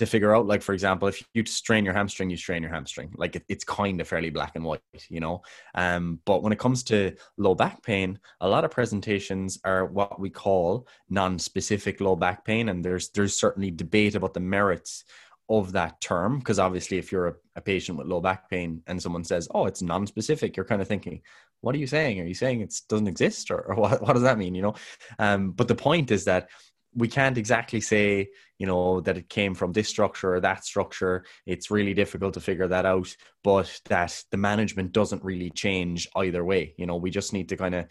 to 0.00 0.06
figure 0.06 0.34
out 0.34 0.46
like 0.46 0.62
for 0.62 0.72
example 0.72 1.08
if 1.08 1.22
you 1.34 1.44
strain 1.46 1.84
your 1.84 1.94
hamstring 1.94 2.30
you 2.30 2.36
strain 2.36 2.62
your 2.62 2.72
hamstring. 2.72 3.12
Like 3.16 3.36
it, 3.36 3.44
it's 3.48 3.64
kind 3.64 4.00
of 4.00 4.08
fairly 4.08 4.30
black 4.30 4.56
and 4.56 4.64
white 4.64 4.80
you 5.08 5.20
know? 5.20 5.42
Um, 5.74 6.20
but 6.24 6.42
when 6.42 6.52
it 6.52 6.58
comes 6.58 6.82
to 6.84 7.14
low 7.36 7.54
back 7.54 7.82
pain 7.82 8.18
a 8.40 8.48
lot 8.48 8.64
of 8.64 8.70
presentations 8.70 9.58
are 9.64 9.86
what 9.86 10.18
we 10.18 10.30
call 10.30 10.88
non-specific 11.08 12.00
low 12.00 12.16
back 12.16 12.44
pain 12.44 12.70
and 12.70 12.84
there's 12.84 13.10
there's 13.10 13.38
certainly 13.38 13.70
debate 13.70 14.14
about 14.14 14.34
the 14.34 14.40
merits 14.40 15.04
of 15.48 15.72
that 15.72 16.00
term 16.00 16.38
because 16.38 16.58
obviously 16.58 16.96
if 16.96 17.12
you're 17.12 17.28
a, 17.28 17.34
a 17.56 17.60
patient 17.60 17.98
with 17.98 18.06
low 18.06 18.20
back 18.20 18.48
pain 18.48 18.82
and 18.86 19.02
someone 19.02 19.24
says 19.24 19.48
oh 19.54 19.66
it's 19.66 19.82
non-specific 19.82 20.56
you're 20.56 20.66
kind 20.66 20.80
of 20.80 20.88
thinking 20.88 21.20
what 21.60 21.74
are 21.74 21.78
you 21.78 21.86
saying? 21.86 22.20
Are 22.20 22.24
you 22.24 22.34
saying 22.34 22.60
it 22.60 22.74
doesn't 22.88 23.06
exist 23.06 23.50
or, 23.50 23.60
or 23.60 23.74
what, 23.74 24.02
what 24.06 24.14
does 24.14 24.22
that 24.22 24.38
mean? 24.38 24.54
you 24.54 24.62
know? 24.62 24.74
Um, 25.18 25.52
but 25.52 25.68
the 25.68 25.74
point 25.74 26.10
is 26.10 26.24
that 26.24 26.48
we 26.94 27.08
can't 27.08 27.38
exactly 27.38 27.80
say 27.80 28.28
you 28.58 28.66
know 28.66 29.00
that 29.00 29.16
it 29.16 29.28
came 29.28 29.54
from 29.54 29.72
this 29.72 29.88
structure 29.88 30.34
or 30.34 30.40
that 30.40 30.64
structure 30.64 31.24
it's 31.46 31.70
really 31.70 31.94
difficult 31.94 32.34
to 32.34 32.40
figure 32.40 32.68
that 32.68 32.84
out 32.84 33.14
but 33.44 33.80
that 33.88 34.22
the 34.30 34.36
management 34.36 34.92
doesn't 34.92 35.24
really 35.24 35.50
change 35.50 36.08
either 36.16 36.44
way 36.44 36.74
you 36.76 36.86
know 36.86 36.96
we 36.96 37.10
just 37.10 37.32
need 37.32 37.48
to 37.48 37.56
kind 37.56 37.74
of 37.74 37.86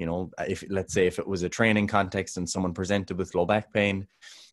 you 0.00 0.06
know, 0.06 0.30
if 0.48 0.64
let's 0.70 0.94
say 0.94 1.06
if 1.06 1.18
it 1.18 1.28
was 1.28 1.42
a 1.42 1.48
training 1.50 1.86
context 1.86 2.38
and 2.38 2.48
someone 2.48 2.72
presented 2.72 3.18
with 3.18 3.34
low 3.34 3.44
back 3.44 3.70
pain 3.70 4.06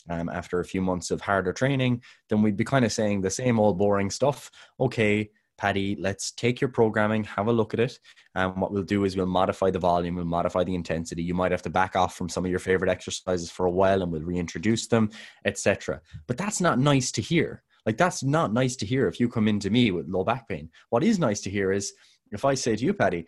um, 0.10 0.28
after 0.28 0.60
a 0.60 0.66
few 0.66 0.82
months 0.82 1.10
of 1.10 1.22
harder 1.22 1.54
training, 1.54 2.04
then 2.28 2.42
we'd 2.42 2.58
be 2.58 2.66
kind 2.66 2.84
of 2.84 2.92
saying 2.92 3.22
the 3.22 3.30
same 3.30 3.58
old 3.58 3.78
boring 3.78 4.10
stuff. 4.10 4.52
Okay, 4.78 5.30
Paddy, 5.58 5.98
let's 6.00 6.32
take 6.32 6.62
your 6.62 6.70
programming, 6.70 7.24
have 7.24 7.48
a 7.48 7.52
look 7.52 7.74
at 7.74 7.80
it. 7.80 8.00
And 8.36 8.56
what 8.62 8.72
we'll 8.72 8.84
do 8.84 9.04
is 9.06 9.18
we'll 9.18 9.26
modify 9.26 9.72
the 9.72 9.80
volume, 9.80 10.16
we'll 10.16 10.26
modify 10.26 10.64
the 10.64 10.76
intensity. 10.76 11.24
You 11.24 11.34
might 11.34 11.52
have 11.52 11.64
to 11.64 11.70
back 11.70 11.96
off 11.96 12.16
from 12.16 12.30
some 12.30 12.46
of 12.46 12.52
your 12.52 12.60
favorite 12.60 12.92
exercises 12.92 13.50
for 13.50 13.66
a 13.66 13.72
while 13.72 14.04
and 14.04 14.12
we'll 14.12 14.22
reintroduce 14.22 14.88
them, 14.88 15.10
etc. 15.46 16.02
But 16.28 16.38
that's 16.38 16.62
not 16.62 16.80
nice 16.80 17.12
to 17.14 17.22
hear. 17.22 17.64
Like 17.86 17.98
that's 17.98 18.24
not 18.24 18.54
nice 18.54 18.76
to 18.78 18.86
hear 18.86 19.08
if 19.08 19.20
you 19.20 19.30
come 19.30 19.48
into 19.48 19.70
me 19.70 19.92
with 19.92 20.10
low 20.10 20.24
back 20.24 20.48
pain. 20.48 20.70
What 20.90 21.04
is 21.04 21.20
nice 21.20 21.42
to 21.42 21.50
hear 21.50 21.72
is 21.72 21.94
if 22.32 22.46
I 22.46 22.54
say 22.54 22.76
to 22.76 22.84
you, 22.84 22.94
Paddy, 22.94 23.26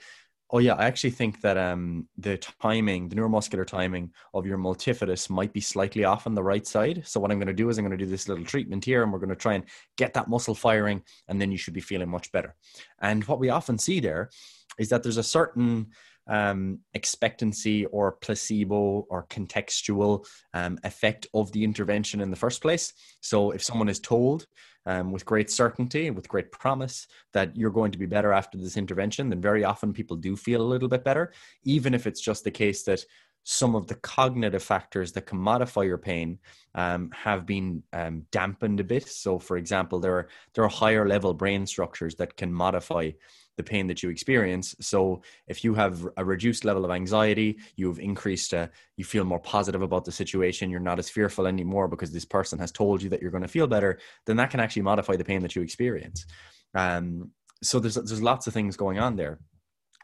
Oh 0.51 0.57
yeah, 0.57 0.73
I 0.73 0.85
actually 0.85 1.11
think 1.11 1.41
that 1.41 1.57
um, 1.57 2.07
the 2.17 2.37
timing, 2.37 3.07
the 3.07 3.15
neuromuscular 3.15 3.67
timing 3.67 4.11
of 4.33 4.47
your 4.47 4.57
multifidus 4.57 5.29
might 5.29 5.53
be 5.53 5.61
slightly 5.61 6.05
off 6.05 6.25
on 6.25 6.33
the 6.33 6.41
right 6.41 6.65
side. 6.65 7.03
So 7.05 7.19
what 7.19 7.29
I'm 7.29 7.37
going 7.37 7.47
to 7.47 7.53
do 7.53 7.69
is 7.69 7.77
I'm 7.77 7.85
going 7.85 7.95
to 7.95 8.03
do 8.03 8.09
this 8.09 8.27
little 8.27 8.43
treatment 8.43 8.83
here, 8.83 9.03
and 9.03 9.13
we're 9.13 9.19
going 9.19 9.29
to 9.29 9.35
try 9.35 9.53
and 9.53 9.65
get 9.95 10.15
that 10.15 10.27
muscle 10.27 10.55
firing, 10.55 11.03
and 11.27 11.39
then 11.39 11.51
you 11.51 11.57
should 11.57 11.75
be 11.75 11.81
feeling 11.81 12.09
much 12.09 12.31
better. 12.31 12.55
And 12.99 13.23
what 13.25 13.39
we 13.39 13.49
often 13.49 13.77
see 13.77 13.99
there 13.99 14.31
is 14.79 14.89
that 14.89 15.03
there's 15.03 15.17
a 15.17 15.23
certain 15.23 15.87
um, 16.29 16.79
expectancy 16.93 17.85
or 17.87 18.13
placebo 18.13 19.05
or 19.09 19.25
contextual 19.29 20.25
um, 20.53 20.79
effect 20.83 21.27
of 21.33 21.51
the 21.51 21.63
intervention 21.63 22.21
in 22.21 22.29
the 22.29 22.37
first 22.37 22.61
place. 22.61 22.93
So 23.19 23.51
if 23.51 23.63
someone 23.63 23.89
is 23.89 23.99
told 23.99 24.45
um, 24.85 25.11
with 25.11 25.25
great 25.25 25.49
certainty 25.49 26.09
with 26.09 26.29
great 26.29 26.51
promise 26.51 27.07
that 27.33 27.55
you're 27.55 27.69
going 27.69 27.91
to 27.91 27.97
be 27.97 28.05
better 28.05 28.31
after 28.31 28.57
this 28.57 28.77
intervention, 28.77 29.29
then 29.29 29.41
very 29.41 29.63
often 29.63 29.93
people 29.93 30.17
do 30.17 30.35
feel 30.35 30.61
a 30.61 30.71
little 30.71 30.87
bit 30.87 31.03
better, 31.03 31.33
even 31.63 31.93
if 31.93 32.07
it's 32.07 32.21
just 32.21 32.43
the 32.43 32.51
case 32.51 32.83
that 32.83 33.03
some 33.43 33.75
of 33.75 33.87
the 33.87 33.95
cognitive 33.95 34.61
factors 34.61 35.11
that 35.13 35.25
can 35.25 35.37
modify 35.37 35.81
your 35.81 35.97
pain 35.97 36.37
um, 36.75 37.09
have 37.11 37.45
been 37.45 37.81
um, 37.93 38.25
dampened 38.31 38.79
a 38.79 38.83
bit. 38.83 39.07
So, 39.07 39.39
for 39.39 39.57
example, 39.57 39.99
there 39.99 40.13
are 40.13 40.27
there 40.53 40.63
are 40.63 40.69
higher 40.69 41.07
level 41.07 41.33
brain 41.33 41.65
structures 41.65 42.15
that 42.15 42.35
can 42.35 42.53
modify 42.53 43.11
the 43.59 43.71
pain 43.73 43.87
that 43.87 44.01
you 44.01 44.09
experience. 44.09 44.73
So 44.79 45.21
if 45.47 45.63
you 45.65 45.73
have 45.75 46.07
a 46.15 46.23
reduced 46.23 46.63
level 46.63 46.85
of 46.85 46.91
anxiety, 46.91 47.57
you've 47.75 47.99
increased, 47.99 48.53
uh, 48.53 48.67
you 48.95 49.03
feel 49.03 49.25
more 49.25 49.43
positive 49.55 49.81
about 49.81 50.05
the 50.05 50.13
situation, 50.13 50.69
you're 50.69 50.79
not 50.79 50.97
as 50.97 51.09
fearful 51.09 51.45
anymore 51.45 51.89
because 51.89 52.11
this 52.13 52.23
person 52.37 52.57
has 52.59 52.71
told 52.71 53.03
you 53.03 53.09
that 53.09 53.21
you're 53.21 53.35
going 53.37 53.49
to 53.49 53.55
feel 53.57 53.67
better, 53.67 53.99
then 54.25 54.37
that 54.37 54.49
can 54.49 54.61
actually 54.61 54.83
modify 54.91 55.17
the 55.17 55.29
pain 55.31 55.41
that 55.41 55.55
you 55.55 55.61
experience. 55.61 56.25
Um, 56.73 57.31
so 57.61 57.79
there's 57.81 57.95
there's 57.95 58.21
lots 58.31 58.47
of 58.47 58.53
things 58.53 58.77
going 58.77 58.99
on 58.99 59.17
there, 59.17 59.39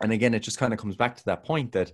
and 0.02 0.12
again, 0.12 0.34
it 0.34 0.44
just 0.44 0.58
kind 0.58 0.74
of 0.74 0.80
comes 0.80 0.98
back 0.98 1.16
to 1.16 1.26
that 1.26 1.46
point 1.46 1.72
that 1.72 1.94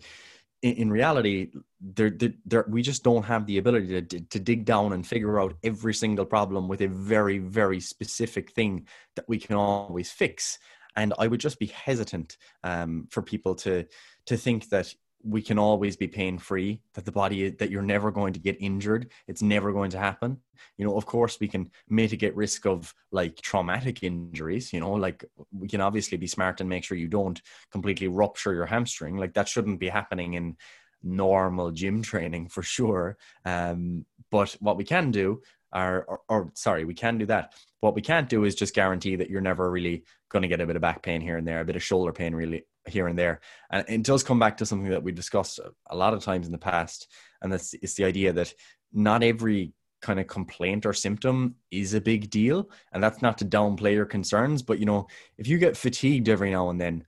in, 0.62 0.74
in 0.74 0.90
reality, 0.90 1.52
there, 1.80 2.10
there, 2.10 2.34
there, 2.46 2.66
we 2.68 2.82
just 2.82 3.04
don't 3.04 3.26
have 3.26 3.46
the 3.46 3.58
ability 3.58 4.02
to, 4.02 4.20
to 4.20 4.40
dig 4.40 4.66
down 4.66 4.94
and 4.94 5.06
figure 5.06 5.40
out 5.40 5.56
every 5.64 5.94
single 5.94 6.26
problem 6.26 6.68
with 6.68 6.82
a 6.82 6.88
very, 6.88 7.38
very 7.38 7.80
specific 7.80 8.52
thing 8.52 8.88
that 9.16 9.26
we 9.28 9.38
can 9.38 9.56
always 9.56 10.12
fix 10.12 10.60
and 10.96 11.14
i 11.20 11.28
would 11.28 11.40
just 11.40 11.60
be 11.60 11.68
hesitant 11.68 12.38
um, 12.64 13.08
for 13.10 13.22
people 13.22 13.56
to 13.56 13.86
to 14.26 14.38
think 14.38 14.70
that 14.70 14.94
we 15.24 15.42
can 15.42 15.60
always 15.60 15.96
be 15.96 16.08
pain 16.08 16.38
free 16.38 16.82
that 16.94 17.06
the 17.06 17.12
body 17.12 17.50
that 17.50 17.70
you're 17.70 17.82
never 17.82 18.12
going 18.12 18.34
to 18.34 18.40
get 18.40 18.58
injured. 18.60 19.12
It's 19.28 19.42
never 19.42 19.72
going 19.72 19.92
to 19.92 20.00
happen. 20.00 20.38
You 20.78 20.86
know 20.86 20.98
of 20.98 21.06
course 21.06 21.40
we 21.40 21.48
can 21.48 21.72
mitigate 21.90 22.36
risk 22.36 22.66
of 22.66 22.94
like 23.12 23.42
traumatic 23.42 24.04
injuries 24.04 24.72
you 24.74 24.80
know 24.80 24.94
like 24.94 25.26
we 25.52 25.68
can 25.68 25.82
obviously 25.82 26.18
be 26.18 26.28
smart 26.28 26.60
and 26.60 26.70
make 26.70 26.84
sure 26.84 26.98
you 26.98 27.08
don't 27.08 27.42
completely 27.72 28.08
rupture 28.08 28.54
your 28.54 28.66
hamstring. 28.66 29.18
Like 29.18 29.34
that 29.34 29.48
shouldn't 29.48 29.80
be 29.80 29.90
happening 29.90 30.34
in 30.34 30.58
normal 31.04 31.72
gym 31.72 32.02
training 32.02 32.50
for 32.50 32.64
sure. 32.64 33.18
Um, 33.46 34.06
but 34.30 34.56
what 34.60 34.78
we 34.78 34.84
can 34.84 35.12
do 35.12 35.42
are 35.74 36.04
or, 36.08 36.20
or 36.30 36.52
sorry 36.54 36.86
we 36.86 36.94
can 36.94 37.18
do 37.18 37.26
that 37.26 37.54
what 37.82 37.96
we 37.96 38.02
can't 38.02 38.30
do 38.30 38.46
is 38.46 38.56
just 38.56 38.76
guarantee 38.76 39.16
that 39.18 39.30
you're 39.30 39.42
never 39.42 39.70
really 39.70 40.06
going 40.30 40.44
to 40.44 40.48
get 40.48 40.62
a 40.62 40.66
bit 40.66 40.76
of 40.76 40.82
back 40.82 41.04
pain 41.04 41.20
here 41.20 41.38
and 41.38 41.48
there, 41.48 41.60
a 41.60 41.66
bit 41.66 41.76
of 41.76 41.84
shoulder 41.84 42.14
pain 42.14 42.34
really 42.34 42.64
here 42.88 43.08
and 43.08 43.20
there. 43.20 43.42
And 43.72 43.84
it 43.90 44.04
does 44.04 44.24
come 44.24 44.40
back 44.40 44.58
to 44.58 44.66
something 44.66 44.90
that 44.92 45.04
we 45.04 45.12
discussed 45.12 45.60
a 45.90 45.96
lot 45.96 46.14
of 46.14 46.24
times 46.24 46.46
in 46.46 46.52
the 46.52 46.58
past, 46.58 47.12
and 47.42 47.52
that's 47.52 47.74
it's 47.74 47.96
the 47.96 48.06
idea 48.06 48.32
that 48.34 48.54
not 48.94 49.24
every 49.24 49.74
kind 50.02 50.20
of 50.20 50.28
complaint 50.28 50.86
or 50.86 50.94
symptom 50.94 51.56
is 51.70 51.94
a 51.94 52.02
big 52.02 52.30
deal, 52.30 52.70
and 52.94 53.04
that's 53.04 53.22
not 53.22 53.38
to 53.40 53.46
downplay 53.46 53.94
your 53.94 54.06
concerns. 54.06 54.62
But 54.62 54.80
you 54.80 54.86
know, 54.86 55.08
if 55.38 55.48
you 55.48 55.58
get 55.58 55.78
fatigued 55.78 56.30
every 56.30 56.52
now 56.52 56.70
and 56.70 56.80
then, 56.80 57.06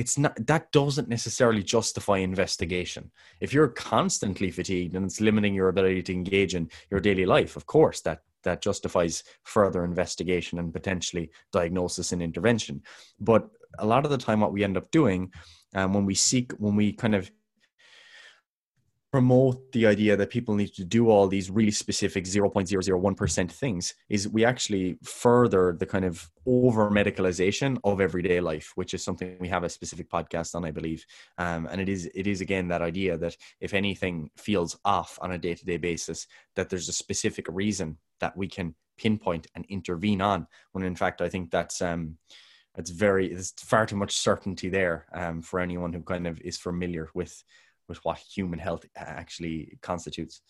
it's 0.00 0.16
not 0.16 0.34
that 0.46 0.72
doesn't 0.72 1.10
necessarily 1.10 1.62
justify 1.62 2.16
investigation. 2.16 3.10
If 3.40 3.52
you're 3.52 3.68
constantly 3.68 4.50
fatigued 4.50 4.96
and 4.96 5.04
it's 5.04 5.20
limiting 5.20 5.54
your 5.54 5.68
ability 5.68 6.02
to 6.04 6.12
engage 6.14 6.54
in 6.54 6.70
your 6.90 7.00
daily 7.00 7.26
life, 7.26 7.54
of 7.54 7.66
course 7.66 8.00
that 8.00 8.22
that 8.44 8.62
justifies 8.62 9.22
further 9.44 9.84
investigation 9.84 10.58
and 10.58 10.72
potentially 10.72 11.30
diagnosis 11.52 12.12
and 12.12 12.22
intervention. 12.22 12.80
But 13.20 13.46
a 13.78 13.84
lot 13.84 14.06
of 14.06 14.10
the 14.10 14.16
time, 14.16 14.40
what 14.40 14.54
we 14.54 14.64
end 14.64 14.78
up 14.78 14.90
doing 14.90 15.30
um, 15.74 15.92
when 15.92 16.06
we 16.06 16.14
seek, 16.14 16.52
when 16.52 16.76
we 16.76 16.94
kind 16.94 17.14
of 17.14 17.30
promote 19.12 19.72
the 19.72 19.86
idea 19.86 20.16
that 20.16 20.30
people 20.30 20.54
need 20.54 20.72
to 20.72 20.84
do 20.84 21.10
all 21.10 21.26
these 21.26 21.50
really 21.50 21.72
specific 21.72 22.24
0.001% 22.24 23.50
things 23.50 23.94
is 24.08 24.28
we 24.28 24.44
actually 24.44 24.98
further 25.02 25.76
the 25.78 25.86
kind 25.86 26.04
of 26.04 26.30
over 26.46 26.90
medicalization 26.90 27.76
of 27.82 28.00
everyday 28.00 28.40
life 28.40 28.72
which 28.76 28.94
is 28.94 29.02
something 29.02 29.36
we 29.40 29.48
have 29.48 29.64
a 29.64 29.68
specific 29.68 30.08
podcast 30.08 30.54
on 30.54 30.64
i 30.64 30.70
believe. 30.70 31.04
Um, 31.38 31.66
and 31.70 31.80
it 31.80 31.88
is 31.88 32.08
it 32.14 32.26
is 32.26 32.40
again 32.40 32.68
that 32.68 32.82
idea 32.82 33.16
that 33.18 33.36
if 33.60 33.74
anything 33.74 34.30
feels 34.36 34.78
off 34.84 35.18
on 35.20 35.32
a 35.32 35.38
day-to-day 35.38 35.78
basis 35.78 36.26
that 36.54 36.70
there's 36.70 36.88
a 36.88 36.92
specific 36.92 37.46
reason 37.48 37.98
that 38.20 38.36
we 38.36 38.46
can 38.46 38.74
pinpoint 38.96 39.48
and 39.54 39.64
intervene 39.68 40.20
on 40.20 40.46
when 40.72 40.84
in 40.84 40.94
fact 40.94 41.20
i 41.20 41.28
think 41.28 41.50
that's 41.50 41.82
um 41.82 42.16
it's 42.76 42.90
very 42.90 43.28
there's 43.28 43.52
far 43.58 43.86
too 43.86 43.96
much 43.96 44.16
certainty 44.16 44.68
there 44.68 45.06
um, 45.12 45.42
for 45.42 45.58
anyone 45.58 45.92
who 45.92 46.02
kind 46.02 46.26
of 46.26 46.40
is 46.42 46.56
familiar 46.56 47.08
with 47.14 47.42
with 47.90 48.02
what 48.04 48.18
human 48.18 48.58
health 48.58 48.86
actually 48.96 49.76
constitutes. 49.82 50.40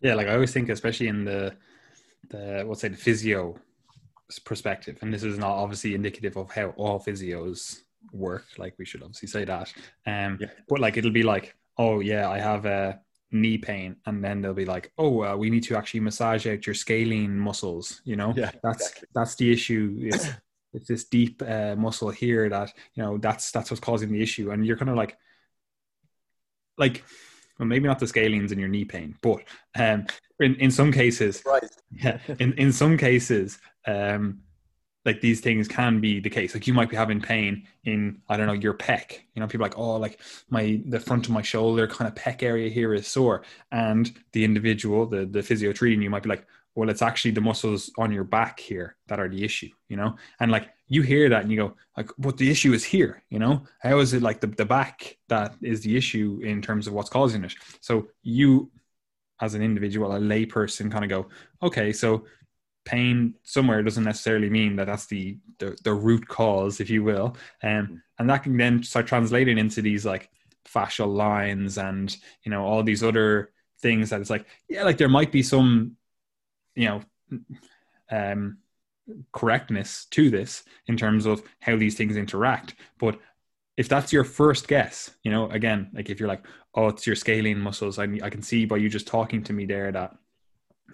Yeah, 0.00 0.14
like 0.14 0.28
I 0.28 0.34
always 0.34 0.52
think, 0.52 0.70
especially 0.70 1.08
in 1.08 1.24
the 1.24 1.54
the 2.30 2.62
what's 2.64 2.80
say 2.80 2.88
the 2.88 2.96
physio 2.96 3.56
perspective, 4.44 4.98
and 5.02 5.12
this 5.12 5.24
is 5.24 5.36
not 5.36 5.50
obviously 5.50 5.94
indicative 5.94 6.36
of 6.38 6.50
how 6.50 6.68
all 6.76 7.00
physios 7.00 7.80
work. 8.12 8.44
Like 8.56 8.74
we 8.78 8.86
should 8.86 9.02
obviously 9.02 9.28
say 9.28 9.44
that. 9.44 9.72
Um, 10.06 10.38
yeah. 10.40 10.48
but 10.68 10.80
like 10.80 10.96
it'll 10.96 11.10
be 11.10 11.24
like, 11.24 11.56
oh 11.76 12.00
yeah, 12.00 12.30
I 12.30 12.38
have 12.38 12.64
a 12.64 13.00
knee 13.32 13.58
pain, 13.58 13.96
and 14.06 14.24
then 14.24 14.40
they'll 14.40 14.54
be 14.54 14.64
like, 14.64 14.92
oh, 14.96 15.24
uh, 15.24 15.36
we 15.36 15.50
need 15.50 15.64
to 15.64 15.76
actually 15.76 16.00
massage 16.00 16.46
out 16.46 16.66
your 16.66 16.74
scalene 16.74 17.36
muscles. 17.36 18.00
You 18.04 18.16
know, 18.16 18.32
yeah, 18.36 18.52
that's 18.62 18.88
exactly. 18.88 19.08
that's 19.14 19.34
the 19.34 19.52
issue. 19.52 19.96
It's 20.00 20.28
it's 20.72 20.88
this 20.88 21.04
deep 21.04 21.42
uh, 21.42 21.74
muscle 21.76 22.10
here 22.10 22.48
that 22.48 22.72
you 22.94 23.02
know 23.02 23.18
that's 23.18 23.50
that's 23.50 23.70
what's 23.70 23.80
causing 23.80 24.12
the 24.12 24.22
issue, 24.22 24.52
and 24.52 24.64
you're 24.64 24.76
kind 24.76 24.90
of 24.90 24.96
like 24.96 25.18
like 26.78 27.04
well, 27.58 27.66
maybe 27.66 27.88
not 27.88 27.98
the 27.98 28.06
scalenes 28.06 28.52
in 28.52 28.58
your 28.58 28.68
knee 28.68 28.84
pain, 28.84 29.16
but 29.20 29.42
um, 29.76 30.06
in 30.40 30.54
in 30.56 30.70
some 30.70 30.92
cases, 30.92 31.42
right? 31.46 31.64
Yeah, 31.90 32.18
in 32.38 32.52
in 32.54 32.70
some 32.70 32.98
cases, 32.98 33.58
um, 33.86 34.40
like 35.04 35.20
these 35.20 35.40
things 35.40 35.66
can 35.66 36.00
be 36.00 36.20
the 36.20 36.30
case. 36.30 36.54
Like 36.54 36.66
you 36.66 36.74
might 36.74 36.90
be 36.90 36.96
having 36.96 37.20
pain 37.20 37.66
in 37.84 38.20
I 38.28 38.36
don't 38.36 38.46
know 38.46 38.52
your 38.52 38.74
pec. 38.74 39.18
You 39.34 39.40
know, 39.40 39.48
people 39.48 39.64
like 39.64 39.78
oh, 39.78 39.96
like 39.96 40.20
my 40.50 40.80
the 40.86 41.00
front 41.00 41.26
of 41.26 41.32
my 41.32 41.42
shoulder 41.42 41.86
kind 41.86 42.08
of 42.08 42.14
pec 42.14 42.42
area 42.42 42.68
here 42.68 42.94
is 42.94 43.08
sore, 43.08 43.42
and 43.72 44.12
the 44.32 44.44
individual, 44.44 45.06
the 45.06 45.26
the 45.26 45.42
physio 45.42 45.72
treating 45.72 46.02
you 46.02 46.10
might 46.10 46.22
be 46.22 46.28
like, 46.28 46.46
well, 46.74 46.90
it's 46.90 47.02
actually 47.02 47.32
the 47.32 47.40
muscles 47.40 47.90
on 47.98 48.12
your 48.12 48.24
back 48.24 48.60
here 48.60 48.96
that 49.08 49.18
are 49.18 49.28
the 49.28 49.42
issue. 49.42 49.70
You 49.88 49.96
know, 49.96 50.16
and 50.38 50.52
like 50.52 50.68
you 50.88 51.02
hear 51.02 51.28
that 51.28 51.42
and 51.42 51.50
you 51.50 51.56
go 51.58 51.74
like 51.96 52.10
but 52.18 52.36
the 52.36 52.50
issue 52.50 52.72
is 52.72 52.84
here 52.84 53.22
you 53.30 53.38
know? 53.38 53.62
How 53.80 53.98
is 53.98 54.14
it 54.14 54.22
like 54.22 54.40
the, 54.40 54.46
the 54.46 54.64
back 54.64 55.18
that 55.28 55.54
is 55.62 55.82
the 55.82 55.96
issue 55.96 56.40
in 56.42 56.62
terms 56.62 56.86
of 56.86 56.92
what's 56.92 57.10
causing 57.10 57.44
it? 57.44 57.54
So 57.80 58.08
you 58.22 58.70
as 59.40 59.54
an 59.54 59.62
individual 59.62 60.12
a 60.12 60.18
layperson 60.18 60.90
kind 60.90 61.04
of 61.04 61.10
go 61.10 61.28
okay 61.62 61.92
so 61.92 62.24
pain 62.88 63.34
somewhere 63.42 63.82
doesn't 63.82 64.04
necessarily 64.04 64.48
mean 64.48 64.74
that 64.76 64.86
that's 64.86 65.06
the 65.06 65.36
the, 65.58 65.76
the 65.84 65.92
root 65.92 66.26
cause 66.26 66.80
if 66.80 66.88
you 66.88 67.04
will. 67.04 67.36
Um, 67.62 68.02
and 68.18 68.30
that 68.30 68.44
can 68.44 68.56
then 68.56 68.82
start 68.82 69.06
translating 69.06 69.58
into 69.58 69.82
these 69.82 70.06
like 70.06 70.30
fascial 70.66 71.14
lines 71.14 71.76
and 71.78 72.16
you 72.44 72.50
know 72.50 72.64
all 72.64 72.82
these 72.82 73.02
other 73.02 73.52
things 73.80 74.10
that 74.10 74.20
it's 74.20 74.30
like 74.30 74.46
yeah 74.68 74.84
like 74.84 74.98
there 74.98 75.08
might 75.08 75.32
be 75.32 75.42
some 75.42 75.96
you 76.74 76.86
know 76.86 77.00
um 78.10 78.58
correctness 79.32 80.06
to 80.06 80.30
this 80.30 80.64
in 80.86 80.96
terms 80.96 81.26
of 81.26 81.42
how 81.60 81.76
these 81.76 81.96
things 81.96 82.16
interact. 82.16 82.74
But 82.98 83.18
if 83.76 83.88
that's 83.88 84.12
your 84.12 84.24
first 84.24 84.68
guess, 84.68 85.10
you 85.22 85.30
know, 85.30 85.48
again, 85.50 85.90
like 85.94 86.10
if 86.10 86.18
you're 86.18 86.28
like, 86.28 86.44
oh, 86.74 86.88
it's 86.88 87.06
your 87.06 87.16
scalene 87.16 87.60
muscles, 87.60 87.98
I, 87.98 88.04
I 88.22 88.30
can 88.30 88.42
see 88.42 88.64
by 88.64 88.76
you 88.76 88.88
just 88.88 89.06
talking 89.06 89.42
to 89.44 89.52
me 89.52 89.66
there 89.66 89.92
that 89.92 90.16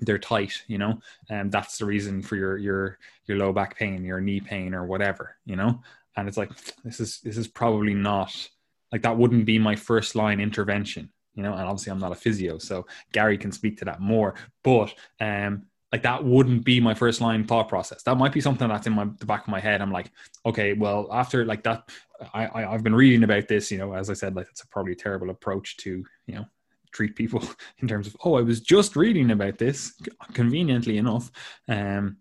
they're 0.00 0.18
tight, 0.18 0.62
you 0.66 0.78
know, 0.78 1.00
and 1.30 1.50
that's 1.50 1.78
the 1.78 1.86
reason 1.86 2.20
for 2.22 2.36
your 2.36 2.56
your 2.56 2.98
your 3.26 3.38
low 3.38 3.52
back 3.52 3.76
pain, 3.78 4.04
your 4.04 4.20
knee 4.20 4.40
pain, 4.40 4.74
or 4.74 4.84
whatever, 4.84 5.36
you 5.44 5.56
know. 5.56 5.82
And 6.16 6.28
it's 6.28 6.36
like 6.36 6.50
this 6.84 7.00
is 7.00 7.20
this 7.20 7.36
is 7.36 7.48
probably 7.48 7.94
not 7.94 8.48
like 8.92 9.02
that 9.02 9.16
wouldn't 9.16 9.46
be 9.46 9.58
my 9.58 9.76
first 9.76 10.14
line 10.14 10.40
intervention 10.40 11.10
you 11.34 11.42
know 11.42 11.52
and 11.52 11.62
obviously 11.62 11.90
i'm 11.90 11.98
not 11.98 12.12
a 12.12 12.14
physio 12.14 12.58
so 12.58 12.86
gary 13.12 13.36
can 13.36 13.52
speak 13.52 13.76
to 13.76 13.84
that 13.84 14.00
more 14.00 14.34
but 14.62 14.94
um 15.20 15.64
like 15.94 16.02
that 16.02 16.24
wouldn't 16.24 16.64
be 16.64 16.80
my 16.80 16.92
first 16.92 17.20
line 17.20 17.44
thought 17.44 17.68
process. 17.68 18.02
That 18.02 18.16
might 18.16 18.32
be 18.32 18.40
something 18.40 18.66
that's 18.66 18.88
in 18.88 18.94
my 18.94 19.04
the 19.20 19.26
back 19.26 19.42
of 19.42 19.48
my 19.48 19.60
head. 19.60 19.80
I'm 19.80 19.92
like, 19.92 20.10
okay, 20.44 20.72
well, 20.72 21.08
after 21.12 21.44
like 21.44 21.62
that, 21.62 21.88
I, 22.34 22.48
I 22.52 22.72
have 22.72 22.82
been 22.82 22.96
reading 22.96 23.22
about 23.22 23.46
this. 23.46 23.70
You 23.70 23.78
know, 23.78 23.94
as 23.94 24.10
I 24.10 24.14
said, 24.14 24.34
like 24.34 24.48
it's 24.50 24.62
a 24.62 24.66
probably 24.66 24.96
terrible 24.96 25.30
approach 25.30 25.76
to 25.76 26.04
you 26.26 26.34
know 26.34 26.46
treat 26.90 27.14
people 27.14 27.48
in 27.78 27.86
terms 27.86 28.08
of 28.08 28.16
oh, 28.24 28.34
I 28.34 28.40
was 28.40 28.60
just 28.60 28.96
reading 28.96 29.30
about 29.30 29.56
this, 29.58 29.94
conveniently 30.32 30.98
enough. 30.98 31.30
Um, 31.68 32.16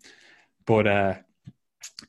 but 0.66 0.86
uh, 0.86 1.14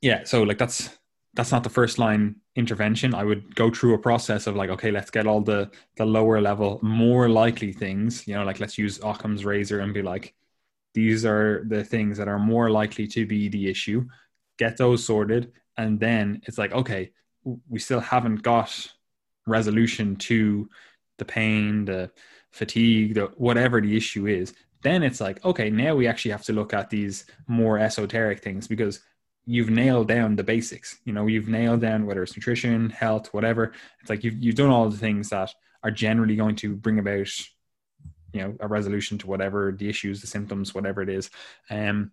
yeah, 0.02 0.24
so 0.24 0.44
like 0.44 0.60
that's 0.60 0.92
that's 1.34 1.52
not 1.52 1.64
the 1.64 1.72
first 1.72 1.98
line 1.98 2.36
intervention. 2.56 3.16
I 3.16 3.24
would 3.24 3.56
go 3.56 3.72
through 3.72 3.96
a 3.96 3.98
process 3.98 4.46
of 4.46 4.56
like, 4.56 4.70
okay, 4.70 4.92
let's 4.92 5.10
get 5.10 5.26
all 5.26 5.42
the 5.42 5.72
the 5.96 6.06
lower 6.06 6.40
level, 6.42 6.80
more 6.84 7.28
likely 7.28 7.74
things. 7.74 8.28
You 8.28 8.36
know, 8.36 8.44
like 8.44 8.60
let's 8.60 8.78
use 8.78 9.00
Occam's 9.00 9.46
razor 9.46 9.80
and 9.80 9.96
be 9.96 10.04
like 10.04 10.36
these 10.96 11.26
are 11.26 11.64
the 11.68 11.84
things 11.84 12.18
that 12.18 12.28
are 12.28 12.40
more 12.40 12.72
likely 12.72 13.06
to 13.08 13.26
be 13.26 13.50
the 13.50 13.70
issue. 13.70 14.06
Get 14.58 14.78
those 14.78 15.06
sorted. 15.06 15.52
And 15.78 16.00
then 16.00 16.42
it's 16.46 16.58
like, 16.58 16.72
okay, 16.72 17.12
we 17.44 17.80
still 17.80 18.00
haven't 18.00 18.42
got 18.42 18.92
resolution 19.46 20.16
to 20.16 20.70
the 21.18 21.26
pain, 21.26 21.86
the 21.86 22.10
fatigue, 22.52 23.16
the 23.16 23.26
whatever 23.36 23.82
the 23.82 23.96
issue 23.96 24.26
is. 24.26 24.54
Then 24.82 25.04
it's 25.04 25.20
like, 25.20 25.44
okay, 25.44 25.70
now 25.70 25.96
we 25.96 26.08
actually 26.08 26.32
have 26.32 26.46
to 26.46 26.54
look 26.54 26.74
at 26.74 26.90
these 26.90 27.26
more 27.48 27.78
esoteric 27.78 28.42
things 28.42 28.68
because 28.68 29.02
you've 29.46 29.70
nailed 29.70 30.08
down 30.08 30.36
the 30.38 30.44
basics. 30.44 30.98
You 31.04 31.12
know, 31.12 31.28
you've 31.28 31.50
nailed 31.50 31.82
down 31.82 32.06
whether 32.06 32.24
it's 32.24 32.38
nutrition, 32.38 32.90
health, 32.90 33.34
whatever. 33.34 33.74
It's 34.00 34.10
like 34.10 34.24
you've 34.24 34.42
you've 34.42 34.56
done 34.56 34.70
all 34.70 34.90
the 34.90 34.98
things 34.98 35.30
that 35.30 35.54
are 35.84 35.92
generally 35.92 36.36
going 36.36 36.56
to 36.58 36.76
bring 36.76 37.00
about 37.00 37.28
you 38.36 38.42
know 38.42 38.56
a 38.60 38.68
resolution 38.68 39.18
to 39.18 39.28
whatever 39.28 39.72
the 39.72 39.88
issues 39.88 40.20
the 40.22 40.28
symptoms 40.28 40.76
whatever 40.76 41.02
it 41.02 41.10
is 41.10 41.30
um 41.70 42.12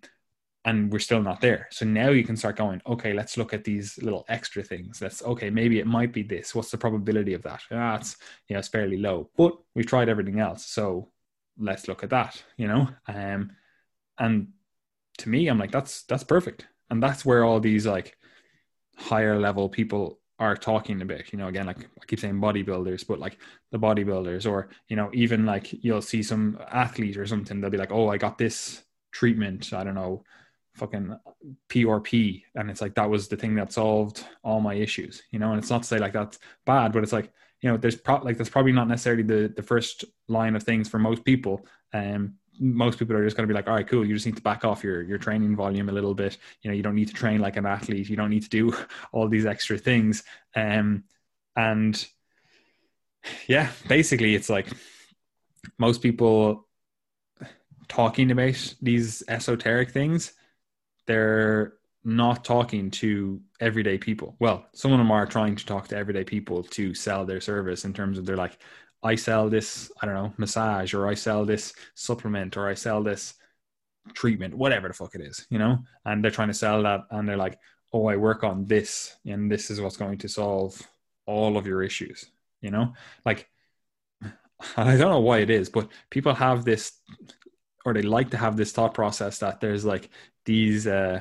and 0.65 0.93
we're 0.93 1.01
still 1.01 1.21
not 1.21 1.41
there. 1.41 1.67
So 1.73 1.85
now 1.85 2.11
you 2.11 2.23
can 2.23 2.37
start 2.37 2.57
going 2.57 2.81
okay 2.87 3.13
let's 3.13 3.37
look 3.37 3.53
at 3.53 3.65
these 3.65 3.99
little 4.01 4.25
extra 4.29 4.63
things. 4.63 5.03
Let's 5.03 5.23
okay 5.23 5.51
maybe 5.51 5.81
it 5.81 5.87
might 5.87 6.13
be 6.13 6.23
this. 6.23 6.55
What's 6.55 6.71
the 6.71 6.79
probability 6.79 7.35
of 7.35 7.43
that? 7.43 7.63
Ah, 7.73 8.01
you 8.47 8.55
know 8.55 8.61
it's 8.61 8.69
fairly 8.69 8.97
low. 8.97 9.29
But 9.37 9.57
we've 9.75 9.87
tried 9.87 10.09
everything 10.09 10.39
else 10.39 10.65
so 10.65 11.09
let's 11.59 11.89
look 11.89 12.05
at 12.05 12.11
that 12.11 12.43
you 12.57 12.69
know? 12.69 12.89
Um 13.09 13.53
and 14.19 14.49
to 15.19 15.29
me 15.29 15.49
i'm 15.49 15.59
like 15.59 15.73
that's 15.73 16.05
that's 16.05 16.25
perfect. 16.25 16.69
And 16.91 17.03
that's 17.03 17.25
where 17.25 17.43
all 17.45 17.59
these 17.59 17.87
like 17.87 18.17
higher 18.97 19.39
level 19.41 19.69
people 19.69 20.21
are 20.43 20.57
talking 20.57 21.01
about 21.03 21.33
you 21.33 21.39
know 21.39 21.47
again 21.47 21.67
like 21.67 21.79
i 22.01 22.05
keep 22.07 22.19
saying 22.19 22.35
bodybuilders 22.35 23.07
but 23.07 23.21
like 23.21 23.39
the 23.71 23.79
bodybuilders 23.79 24.45
or 24.51 24.69
you 24.89 24.97
know 24.97 25.09
even 25.13 25.47
like 25.47 25.73
you'll 25.85 26.03
see 26.03 26.23
some 26.23 26.59
athlete 26.73 27.17
or 27.17 27.25
something 27.27 27.61
they'll 27.61 27.71
be 27.71 27.79
like 27.79 27.93
oh 27.93 28.09
i 28.09 28.19
got 28.19 28.37
this 28.39 28.83
treatment 29.13 29.73
i 29.73 29.85
don't 29.85 29.95
know 29.95 30.25
fucking 30.75 31.17
prp 31.69 32.43
and 32.57 32.71
it's 32.71 32.81
like 32.81 32.95
that 32.97 33.09
was 33.09 33.29
the 33.29 33.37
thing 33.37 33.55
that 33.55 33.73
solved 33.73 34.25
all 34.43 34.61
my 34.61 34.75
issues 34.75 35.23
you 35.31 35.39
know 35.39 35.51
and 35.51 35.61
it's 35.61 35.71
not 35.71 35.83
to 35.83 35.89
say 35.89 35.99
like 35.99 36.13
that's 36.13 36.41
bad 36.67 36.93
but 36.93 37.05
it's 37.05 37.13
like 37.13 37.31
you 37.61 37.71
know 37.71 37.77
there's 37.77 37.97
pro- 37.97 38.23
like 38.25 38.37
that's 38.37 38.51
probably 38.51 38.73
not 38.73 38.89
necessarily 38.89 39.23
the 39.23 39.53
the 39.55 39.63
first 39.63 40.05
line 40.29 40.57
of 40.57 40.65
things 40.65 40.89
for 40.89 40.99
most 40.99 41.25
people 41.25 41.65
um 41.93 42.35
most 42.59 42.99
people 42.99 43.17
are 43.17 43.25
just 43.25 43.37
going 43.37 43.47
to 43.47 43.53
be 43.53 43.57
like, 43.57 43.69
all 43.69 43.75
right, 43.75 43.87
cool. 43.87 44.05
You 44.05 44.15
just 44.15 44.27
need 44.27 44.37
to 44.37 44.43
back 44.43 44.65
off 44.65 44.85
your 44.85 45.03
your 45.03 45.19
training 45.19 45.57
volume 45.57 45.89
a 45.89 45.93
little 45.93 46.15
bit. 46.15 46.39
You 46.63 46.71
know, 46.71 46.77
you 46.77 46.83
don't 46.83 46.95
need 46.95 47.09
to 47.09 47.15
train 47.15 47.41
like 47.41 47.57
an 47.57 47.67
athlete. 47.67 48.09
You 48.09 48.17
don't 48.17 48.31
need 48.31 48.43
to 48.45 48.49
do 48.49 48.75
all 49.13 49.29
these 49.29 49.47
extra 49.47 49.79
things. 49.79 50.23
Um, 50.55 51.05
and 51.57 52.07
yeah, 53.47 53.71
basically, 53.89 54.35
it's 54.35 54.49
like 54.49 54.69
most 55.79 56.03
people 56.03 56.67
talking 57.89 58.31
about 58.31 58.75
these 58.81 59.23
esoteric 59.29 59.91
things. 59.91 60.33
They're 61.07 61.75
not 62.05 62.45
talking 62.45 62.91
to 62.91 63.41
everyday 63.61 63.99
people. 63.99 64.35
Well, 64.41 64.67
some 64.73 64.93
of 64.93 64.99
them 64.99 65.11
are 65.11 65.27
trying 65.27 65.57
to 65.57 65.67
talk 65.67 65.89
to 65.89 65.97
everyday 65.97 66.25
people 66.25 66.63
to 66.65 66.95
sell 66.95 67.25
their 67.25 67.41
service 67.41 67.85
in 67.85 67.93
terms 67.93 68.19
of 68.19 68.27
they're 68.27 68.37
like, 68.37 68.59
I 69.03 69.17
sell 69.17 69.49
this, 69.49 69.91
I 70.01 70.07
don't 70.07 70.15
know, 70.15 70.33
massage, 70.37 70.95
or 70.95 71.09
I 71.09 71.15
sell 71.15 71.45
this 71.45 71.73
supplement, 71.95 72.57
or 72.57 72.69
I 72.69 72.75
sell 72.75 73.03
this 73.03 73.35
treatment, 74.15 74.55
whatever 74.55 74.89
the 74.89 74.95
fuck 74.95 75.15
it 75.15 75.21
is, 75.21 75.47
you 75.51 75.59
know? 75.59 75.79
And 76.05 76.23
they're 76.23 76.31
trying 76.31 76.49
to 76.49 76.55
sell 76.55 76.83
that 76.85 77.03
and 77.11 77.29
they're 77.29 77.37
like, 77.37 77.59
oh, 77.93 78.07
I 78.07 78.17
work 78.17 78.45
on 78.45 78.67
this, 78.67 79.17
and 79.27 79.51
this 79.51 79.71
is 79.71 79.81
what's 79.81 79.97
going 79.97 80.19
to 80.19 80.29
solve 80.29 80.81
all 81.27 81.57
of 81.57 81.67
your 81.67 81.83
issues, 81.83 82.25
you 82.61 82.71
know? 82.71 82.95
Like, 83.25 83.49
I 84.77 84.97
don't 84.97 85.11
know 85.11 85.21
why 85.21 85.39
it 85.39 85.51
is, 85.51 85.69
but 85.69 85.91
people 86.11 86.35
have 86.35 86.65
this, 86.65 86.93
or 87.85 87.93
they 87.93 88.03
like 88.03 88.31
to 88.31 88.37
have 88.37 88.57
this 88.57 88.73
thought 88.73 88.95
process 88.95 89.39
that 89.39 89.61
there's 89.61 89.85
like 89.85 90.11
these, 90.45 90.87
uh, 90.87 91.21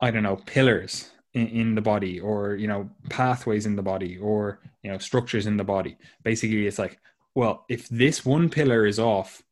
I 0.00 0.10
don't 0.10 0.22
know, 0.22 0.36
pillars 0.36 1.10
in, 1.34 1.46
in 1.48 1.74
the 1.74 1.80
body 1.80 2.20
or 2.20 2.54
you 2.54 2.66
know 2.66 2.88
pathways 3.10 3.66
in 3.66 3.76
the 3.76 3.82
body 3.82 4.18
or 4.18 4.60
you 4.82 4.90
know 4.90 4.98
structures 4.98 5.46
in 5.46 5.56
the 5.56 5.64
body. 5.64 5.96
Basically 6.22 6.66
it's 6.66 6.78
like 6.78 6.98
well 7.34 7.64
if 7.68 7.88
this 7.88 8.24
one 8.24 8.48
pillar 8.48 8.86
is 8.86 8.98
off 8.98 9.42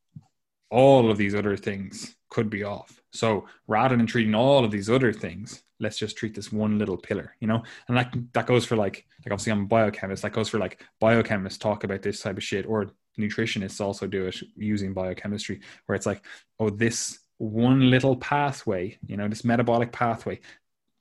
all 0.70 1.10
of 1.10 1.16
these 1.16 1.34
other 1.34 1.56
things 1.56 2.16
could 2.30 2.50
be 2.50 2.64
off. 2.64 3.00
So 3.12 3.46
rather 3.66 3.96
than 3.96 4.06
treating 4.06 4.34
all 4.34 4.64
of 4.64 4.70
these 4.70 4.90
other 4.90 5.12
things 5.12 5.62
let's 5.78 5.98
just 5.98 6.16
treat 6.16 6.34
this 6.34 6.50
one 6.50 6.78
little 6.78 6.96
pillar 6.96 7.34
you 7.40 7.46
know? 7.46 7.62
And 7.88 7.96
that 7.96 8.14
that 8.32 8.46
goes 8.46 8.64
for 8.64 8.76
like 8.76 9.06
like 9.24 9.32
obviously 9.32 9.52
i'm 9.52 9.62
a 9.62 9.66
biochemist. 9.66 10.22
That 10.22 10.32
goes 10.32 10.48
for 10.48 10.58
like 10.58 10.82
biochemists 11.02 11.58
talk 11.58 11.84
about 11.84 12.02
this 12.02 12.20
type 12.20 12.36
of 12.36 12.44
shit 12.44 12.66
or 12.66 12.90
nutritionists 13.18 13.80
also 13.80 14.06
do 14.06 14.26
it 14.26 14.36
using 14.56 14.92
biochemistry 14.92 15.60
where 15.86 15.96
it's 15.96 16.06
like 16.06 16.22
oh 16.60 16.70
this 16.70 17.20
one 17.38 17.90
little 17.90 18.16
pathway 18.16 18.96
you 19.06 19.16
know 19.16 19.28
this 19.28 19.44
metabolic 19.44 19.92
pathway 19.92 20.38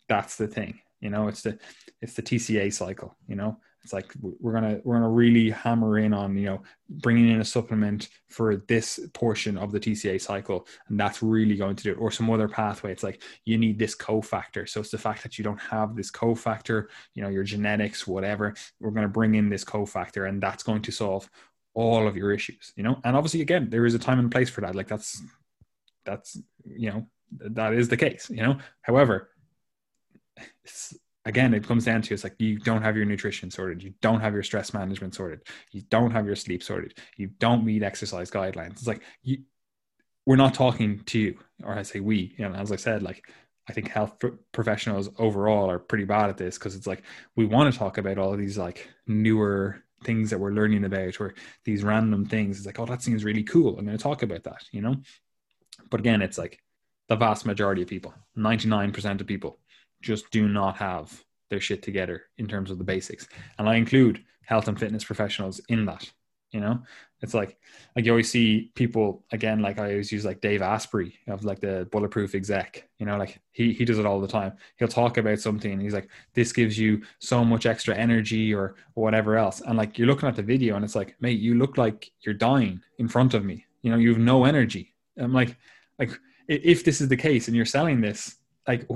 that's 0.07 0.35
the 0.37 0.47
thing 0.47 0.79
you 1.01 1.09
know 1.09 1.27
it's 1.27 1.41
the 1.41 1.57
it's 2.01 2.13
the 2.13 2.23
tca 2.23 2.71
cycle 2.71 3.15
you 3.27 3.35
know? 3.35 3.57
It's 3.85 3.93
like 3.93 4.11
we're 4.19 4.51
gonna 4.51 4.79
we're 4.83 4.95
gonna 4.95 5.09
really 5.09 5.51
hammer 5.51 5.99
in 5.99 6.11
on 6.11 6.35
you 6.35 6.47
know 6.47 6.63
bringing 6.89 7.29
in 7.29 7.39
a 7.39 7.45
supplement 7.45 8.09
for 8.29 8.57
this 8.67 8.99
portion 9.13 9.59
of 9.59 9.71
the 9.71 9.79
tca 9.79 10.19
cycle 10.19 10.65
and 10.87 10.99
that's 10.99 11.21
really 11.21 11.55
going 11.55 11.75
to 11.75 11.83
do 11.83 11.91
it 11.91 11.99
or 11.99 12.09
some 12.09 12.31
other 12.31 12.47
pathway. 12.47 12.91
It's 12.91 13.03
like 13.03 13.21
you 13.45 13.59
need 13.59 13.77
this 13.77 13.95
cofactor. 13.95 14.67
So 14.67 14.79
it's 14.79 14.89
the 14.89 14.97
fact 14.97 15.21
that 15.21 15.37
you 15.37 15.43
don't 15.43 15.61
have 15.61 15.95
this 15.95 16.09
cofactor 16.09 16.87
you 17.13 17.21
know 17.21 17.29
your 17.29 17.43
genetics 17.43 18.07
whatever 18.07 18.55
we're 18.79 18.89
to 18.89 19.07
bring 19.07 19.35
in 19.35 19.49
this 19.49 19.63
cofactor 19.63 20.27
and 20.27 20.41
that's 20.41 20.63
going 20.63 20.81
to 20.81 20.91
solve 20.91 21.29
all 21.75 22.07
of 22.07 22.17
your 22.17 22.31
issues 22.31 22.73
you 22.75 22.81
know? 22.81 22.99
And 23.03 23.15
obviously 23.15 23.41
again 23.41 23.69
there 23.69 23.85
is 23.85 23.93
a 23.93 23.99
time 23.99 24.17
and 24.17 24.31
place 24.31 24.49
for 24.49 24.61
that. 24.61 24.73
Like 24.73 24.87
that's 24.87 25.21
that's 26.05 26.41
you 26.65 26.89
know 26.89 27.05
that 27.39 27.73
is 27.73 27.87
the 27.87 27.97
case 27.97 28.31
you 28.31 28.41
know? 28.41 28.57
However 28.81 29.29
again, 31.25 31.53
it 31.53 31.67
comes 31.67 31.85
down 31.85 32.01
to 32.03 32.13
it's 32.13 32.23
like 32.23 32.35
you 32.39 32.59
don't 32.59 32.83
have 32.83 32.95
your 32.95 33.05
nutrition 33.05 33.49
sorted, 33.51 33.83
you 33.83 33.93
don't 34.01 34.21
have 34.21 34.33
your 34.33 34.43
stress 34.43 34.73
management 34.73 35.15
sorted, 35.15 35.41
you 35.71 35.81
don't 35.89 36.11
have 36.11 36.25
your 36.25 36.35
sleep 36.35 36.63
sorted, 36.63 36.97
you 37.17 37.27
don't 37.39 37.65
meet 37.65 37.83
exercise 37.83 38.31
guidelines. 38.31 38.73
It's 38.73 38.87
like 38.87 39.01
you, 39.23 39.39
we're 40.25 40.35
not 40.35 40.53
talking 40.53 41.01
to 41.05 41.19
you, 41.19 41.39
or 41.63 41.73
I 41.73 41.83
say 41.83 41.99
we. 41.99 42.35
You 42.37 42.49
know, 42.49 42.55
as 42.55 42.71
I 42.71 42.77
said, 42.77 43.03
like 43.03 43.27
I 43.67 43.73
think 43.73 43.89
health 43.89 44.21
professionals 44.51 45.09
overall 45.17 45.69
are 45.69 45.79
pretty 45.79 46.05
bad 46.05 46.29
at 46.29 46.37
this 46.37 46.57
because 46.57 46.75
it's 46.75 46.87
like 46.87 47.03
we 47.35 47.45
want 47.45 47.71
to 47.71 47.77
talk 47.77 47.97
about 47.97 48.17
all 48.17 48.33
of 48.33 48.39
these 48.39 48.57
like 48.57 48.87
newer 49.07 49.83
things 50.03 50.29
that 50.29 50.39
we're 50.39 50.51
learning 50.51 50.85
about 50.85 51.19
or 51.19 51.33
these 51.63 51.83
random 51.83 52.25
things. 52.25 52.57
It's 52.57 52.65
like, 52.65 52.79
oh, 52.79 52.85
that 52.85 53.01
seems 53.01 53.23
really 53.23 53.43
cool. 53.43 53.77
I'm 53.77 53.85
going 53.85 53.97
to 53.97 54.03
talk 54.03 54.21
about 54.23 54.43
that, 54.43 54.63
you 54.71 54.81
know. 54.81 54.97
But 55.89 55.99
again, 55.99 56.21
it's 56.21 56.37
like 56.37 56.59
the 57.07 57.15
vast 57.15 57.45
majority 57.45 57.81
of 57.81 57.87
people, 57.87 58.13
99% 58.37 59.21
of 59.21 59.27
people 59.27 59.59
just 60.05 60.29
do 60.31 60.47
not 60.47 60.77
have 60.77 61.23
their 61.49 61.59
shit 61.59 61.81
together 61.81 62.23
in 62.37 62.47
terms 62.47 62.71
of 62.71 62.77
the 62.77 62.83
basics. 62.83 63.27
And 63.57 63.67
I 63.67 63.75
include 63.75 64.23
health 64.45 64.67
and 64.67 64.79
fitness 64.79 65.03
professionals 65.03 65.59
in 65.69 65.85
that. 65.85 66.09
You 66.51 66.61
know, 66.61 66.79
it's 67.21 67.33
like 67.33 67.57
like 67.95 68.05
you 68.05 68.11
always 68.11 68.31
see 68.31 68.71
people 68.75 69.25
again, 69.33 69.61
like 69.61 69.77
I 69.77 69.91
always 69.91 70.11
use 70.11 70.23
like 70.23 70.39
Dave 70.39 70.61
Asprey 70.61 71.15
of 71.27 71.43
like 71.43 71.59
the 71.59 71.85
bulletproof 71.91 72.33
exec, 72.33 72.87
you 72.97 73.05
know, 73.05 73.17
like 73.17 73.41
he 73.51 73.73
he 73.73 73.83
does 73.83 73.99
it 73.99 74.05
all 74.05 74.21
the 74.21 74.27
time. 74.27 74.53
He'll 74.77 74.87
talk 74.87 75.17
about 75.17 75.39
something 75.39 75.73
and 75.73 75.81
he's 75.81 75.93
like, 75.93 76.07
This 76.33 76.53
gives 76.53 76.79
you 76.79 77.01
so 77.19 77.43
much 77.43 77.65
extra 77.65 77.93
energy 77.93 78.53
or 78.53 78.75
whatever 78.93 79.35
else. 79.35 79.59
And 79.61 79.77
like 79.77 79.97
you're 79.97 80.07
looking 80.07 80.29
at 80.29 80.37
the 80.37 80.43
video 80.43 80.75
and 80.75 80.85
it's 80.85 80.95
like, 80.95 81.15
mate, 81.19 81.39
you 81.39 81.55
look 81.55 81.77
like 81.77 82.09
you're 82.21 82.35
dying 82.35 82.79
in 82.99 83.09
front 83.09 83.33
of 83.33 83.43
me. 83.43 83.65
You 83.81 83.91
know, 83.91 83.97
you 83.97 84.09
have 84.09 84.19
no 84.19 84.45
energy. 84.45 84.93
I'm 85.17 85.33
like, 85.33 85.57
like 85.99 86.11
if 86.47 86.85
this 86.85 87.01
is 87.01 87.09
the 87.09 87.17
case 87.17 87.47
and 87.47 87.57
you're 87.57 87.65
selling 87.65 87.99
this, 87.99 88.35
like 88.65 88.87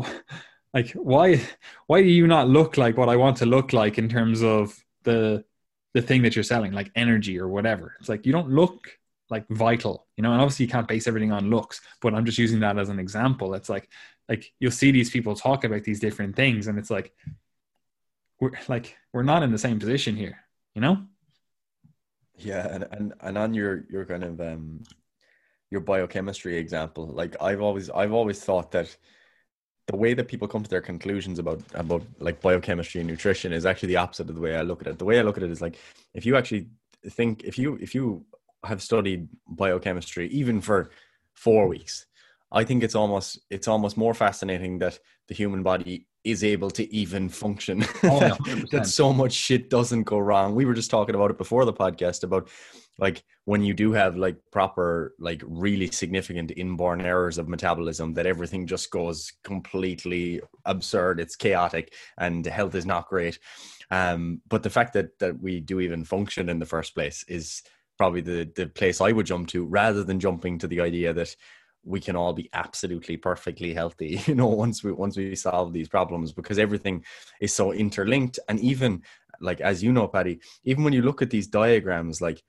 like 0.73 0.91
why 0.91 1.41
why 1.87 2.01
do 2.01 2.07
you 2.07 2.27
not 2.27 2.47
look 2.47 2.77
like 2.77 2.97
what 2.97 3.09
i 3.09 3.15
want 3.15 3.37
to 3.37 3.45
look 3.45 3.73
like 3.73 3.97
in 3.97 4.07
terms 4.07 4.43
of 4.43 4.83
the 5.03 5.43
the 5.93 6.01
thing 6.01 6.21
that 6.21 6.35
you're 6.35 6.43
selling 6.43 6.71
like 6.71 6.91
energy 6.95 7.39
or 7.39 7.47
whatever? 7.47 7.95
It's 7.99 8.09
like 8.09 8.25
you 8.25 8.31
don't 8.31 8.49
look 8.49 8.97
like 9.29 9.47
vital 9.49 10.07
you 10.17 10.23
know? 10.23 10.31
And 10.31 10.41
obviously 10.41 10.65
you 10.65 10.71
can't 10.71 10.87
base 10.87 11.07
everything 11.07 11.31
on 11.31 11.49
looks 11.49 11.81
but 12.01 12.13
i'm 12.13 12.25
just 12.25 12.37
using 12.37 12.59
that 12.61 12.77
as 12.77 12.89
an 12.89 12.99
example. 12.99 13.53
It's 13.53 13.69
like 13.69 13.89
like 14.27 14.51
you'll 14.59 14.71
see 14.71 14.91
these 14.91 15.09
people 15.09 15.35
talk 15.35 15.63
about 15.63 15.83
these 15.83 15.99
different 15.99 16.35
things 16.35 16.67
and 16.67 16.77
it's 16.77 16.91
like 16.91 17.13
we're 18.39 18.51
like 18.67 18.95
we're 19.13 19.23
not 19.23 19.43
in 19.43 19.51
the 19.51 19.57
same 19.57 19.79
position 19.79 20.15
here 20.15 20.39
you 20.75 20.81
know? 20.81 21.03
Yeah, 22.37 22.67
and, 22.73 22.87
and, 22.91 23.13
and 23.21 23.37
on 23.37 23.53
your 23.53 23.85
your 23.89 24.05
kind 24.05 24.23
of 24.23 24.39
um 24.39 24.83
your 25.71 25.81
biochemistry 25.81 26.57
example, 26.57 27.07
like 27.07 27.35
I've 27.41 27.61
always 27.61 27.89
I've 27.89 28.13
always 28.13 28.41
thought 28.41 28.71
that 28.71 28.95
the 29.89 29.95
way 29.95 30.13
that 30.13 30.27
people 30.27 30.47
come 30.47 30.61
to 30.61 30.69
their 30.69 30.81
conclusions 30.81 31.39
about 31.39 31.59
about 31.73 32.03
like 32.19 32.39
biochemistry 32.41 33.01
and 33.01 33.09
nutrition 33.09 33.51
is 33.51 33.65
actually 33.65 33.87
the 33.87 33.95
opposite 33.95 34.29
of 34.29 34.35
the 34.35 34.41
way 34.41 34.55
I 34.55 34.61
look 34.61 34.81
at 34.81 34.87
it. 34.87 34.99
The 34.99 35.05
way 35.05 35.17
I 35.17 35.23
look 35.23 35.37
at 35.37 35.41
it 35.41 35.49
is 35.49 35.61
like 35.61 35.77
if 36.13 36.27
you 36.27 36.37
actually 36.37 36.67
think 37.09 37.43
if 37.43 37.57
you 37.57 37.75
if 37.81 37.95
you 37.95 38.23
have 38.63 38.83
studied 38.83 39.27
biochemistry 39.47 40.27
even 40.27 40.61
for 40.61 40.91
four 41.33 41.67
weeks, 41.67 42.05
I 42.51 42.63
think 42.65 42.83
it's 42.83 42.93
almost 42.93 43.39
it's 43.49 43.67
almost 43.67 43.97
more 43.97 44.13
fascinating 44.13 44.77
that 44.77 44.99
the 45.27 45.33
human 45.33 45.63
body 45.63 46.05
is 46.23 46.43
able 46.43 46.69
to 46.71 46.93
even 46.93 47.29
function. 47.29 47.85
Oh, 48.03 48.35
that 48.71 48.87
so 48.87 49.13
much 49.13 49.33
shit 49.33 49.69
doesn't 49.69 50.03
go 50.03 50.19
wrong. 50.19 50.55
We 50.55 50.65
were 50.65 50.73
just 50.73 50.91
talking 50.91 51.15
about 51.15 51.31
it 51.31 51.37
before 51.37 51.65
the 51.65 51.73
podcast 51.73 52.23
about 52.23 52.49
like 52.99 53.23
when 53.45 53.63
you 53.63 53.73
do 53.73 53.91
have 53.93 54.17
like 54.17 54.37
proper 54.51 55.15
like 55.19 55.41
really 55.45 55.89
significant 55.91 56.51
inborn 56.55 57.01
errors 57.01 57.37
of 57.37 57.49
metabolism 57.49 58.13
that 58.13 58.25
everything 58.25 58.67
just 58.67 58.91
goes 58.91 59.33
completely 59.43 60.41
absurd 60.65 61.19
it's 61.19 61.35
chaotic 61.35 61.93
and 62.17 62.45
health 62.45 62.75
is 62.75 62.85
not 62.85 63.07
great 63.07 63.39
um, 63.91 64.41
but 64.47 64.61
the 64.61 64.69
fact 64.69 64.93
that 64.93 65.17
that 65.19 65.41
we 65.41 65.59
do 65.59 65.79
even 65.79 66.03
function 66.03 66.49
in 66.49 66.59
the 66.59 66.65
first 66.65 66.93
place 66.93 67.23
is 67.27 67.63
probably 67.97 68.21
the 68.21 68.51
the 68.55 68.67
place 68.67 69.01
i 69.01 69.11
would 69.11 69.25
jump 69.25 69.47
to 69.47 69.65
rather 69.65 70.03
than 70.03 70.19
jumping 70.19 70.57
to 70.57 70.67
the 70.67 70.81
idea 70.81 71.13
that 71.13 71.35
we 71.83 71.99
can 71.99 72.15
all 72.15 72.33
be 72.33 72.49
absolutely 72.53 73.17
perfectly 73.17 73.73
healthy 73.73 74.21
you 74.25 74.35
know 74.35 74.47
once 74.47 74.83
we 74.83 74.91
once 74.91 75.17
we 75.17 75.35
solve 75.35 75.73
these 75.73 75.87
problems 75.87 76.31
because 76.31 76.59
everything 76.59 77.03
is 77.41 77.53
so 77.53 77.71
interlinked. 77.71 78.39
And 78.47 78.59
even 78.59 79.01
like 79.41 79.61
as 79.61 79.81
you 79.81 79.91
know 79.93 80.07
paddy 80.07 80.39
even 80.63 80.83
when 80.83 80.93
you 80.93 81.01
look 81.01 81.21
at 81.21 81.29
these 81.29 81.47
diagrams 81.47 82.21
like 82.21 82.43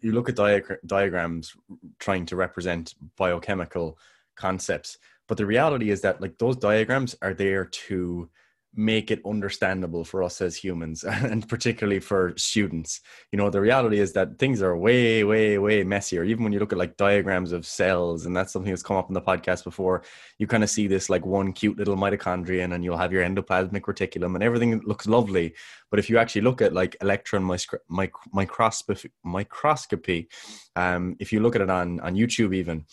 you 0.00 0.12
look 0.12 0.28
at 0.28 0.34
diag- 0.34 0.78
diagrams 0.86 1.52
trying 2.00 2.26
to 2.26 2.36
represent 2.36 2.94
biochemical 3.16 3.96
concepts 4.34 4.98
but 5.28 5.38
the 5.38 5.46
reality 5.46 5.90
is 5.90 6.00
that 6.00 6.20
like 6.20 6.36
those 6.38 6.56
diagrams 6.56 7.14
are 7.22 7.34
there 7.34 7.64
to 7.66 8.28
make 8.74 9.10
it 9.10 9.20
understandable 9.26 10.04
for 10.04 10.22
us 10.22 10.40
as 10.40 10.56
humans 10.56 11.04
and 11.04 11.48
particularly 11.48 12.00
for 12.00 12.32
students. 12.36 13.00
You 13.30 13.36
know 13.36 13.50
the 13.50 13.60
reality 13.60 13.98
is 13.98 14.12
that 14.14 14.38
things 14.38 14.62
are 14.62 14.76
way 14.76 15.24
way 15.24 15.58
way 15.58 15.84
messier. 15.84 16.24
Even 16.24 16.44
when 16.44 16.52
you 16.52 16.58
look 16.58 16.72
at 16.72 16.78
like 16.78 16.96
diagrams 16.96 17.52
of 17.52 17.66
cells 17.66 18.26
and 18.26 18.36
that's 18.36 18.52
something 18.52 18.72
that's 18.72 18.82
come 18.82 18.96
up 18.96 19.08
in 19.08 19.14
the 19.14 19.20
podcast 19.20 19.64
before 19.64 20.02
you 20.38 20.46
kind 20.46 20.62
of 20.62 20.70
see 20.70 20.86
this 20.86 21.10
like 21.10 21.26
one 21.26 21.52
cute 21.52 21.76
little 21.76 21.96
mitochondrion 21.96 22.74
and 22.74 22.84
you'll 22.84 22.96
have 22.96 23.12
your 23.12 23.24
endoplasmic 23.24 23.82
reticulum 23.82 24.34
and 24.34 24.42
everything 24.42 24.80
looks 24.80 25.06
lovely. 25.06 25.54
But 25.90 25.98
if 25.98 26.08
you 26.08 26.18
actually 26.18 26.42
look 26.42 26.62
at 26.62 26.72
like 26.72 26.96
electron 27.00 27.44
microscopy 27.44 29.10
microscopy 29.24 30.28
um, 30.76 31.16
if 31.20 31.32
you 31.32 31.40
look 31.40 31.54
at 31.54 31.62
it 31.62 31.70
on 31.70 32.00
on 32.00 32.14
youtube 32.14 32.54
even 32.54 32.84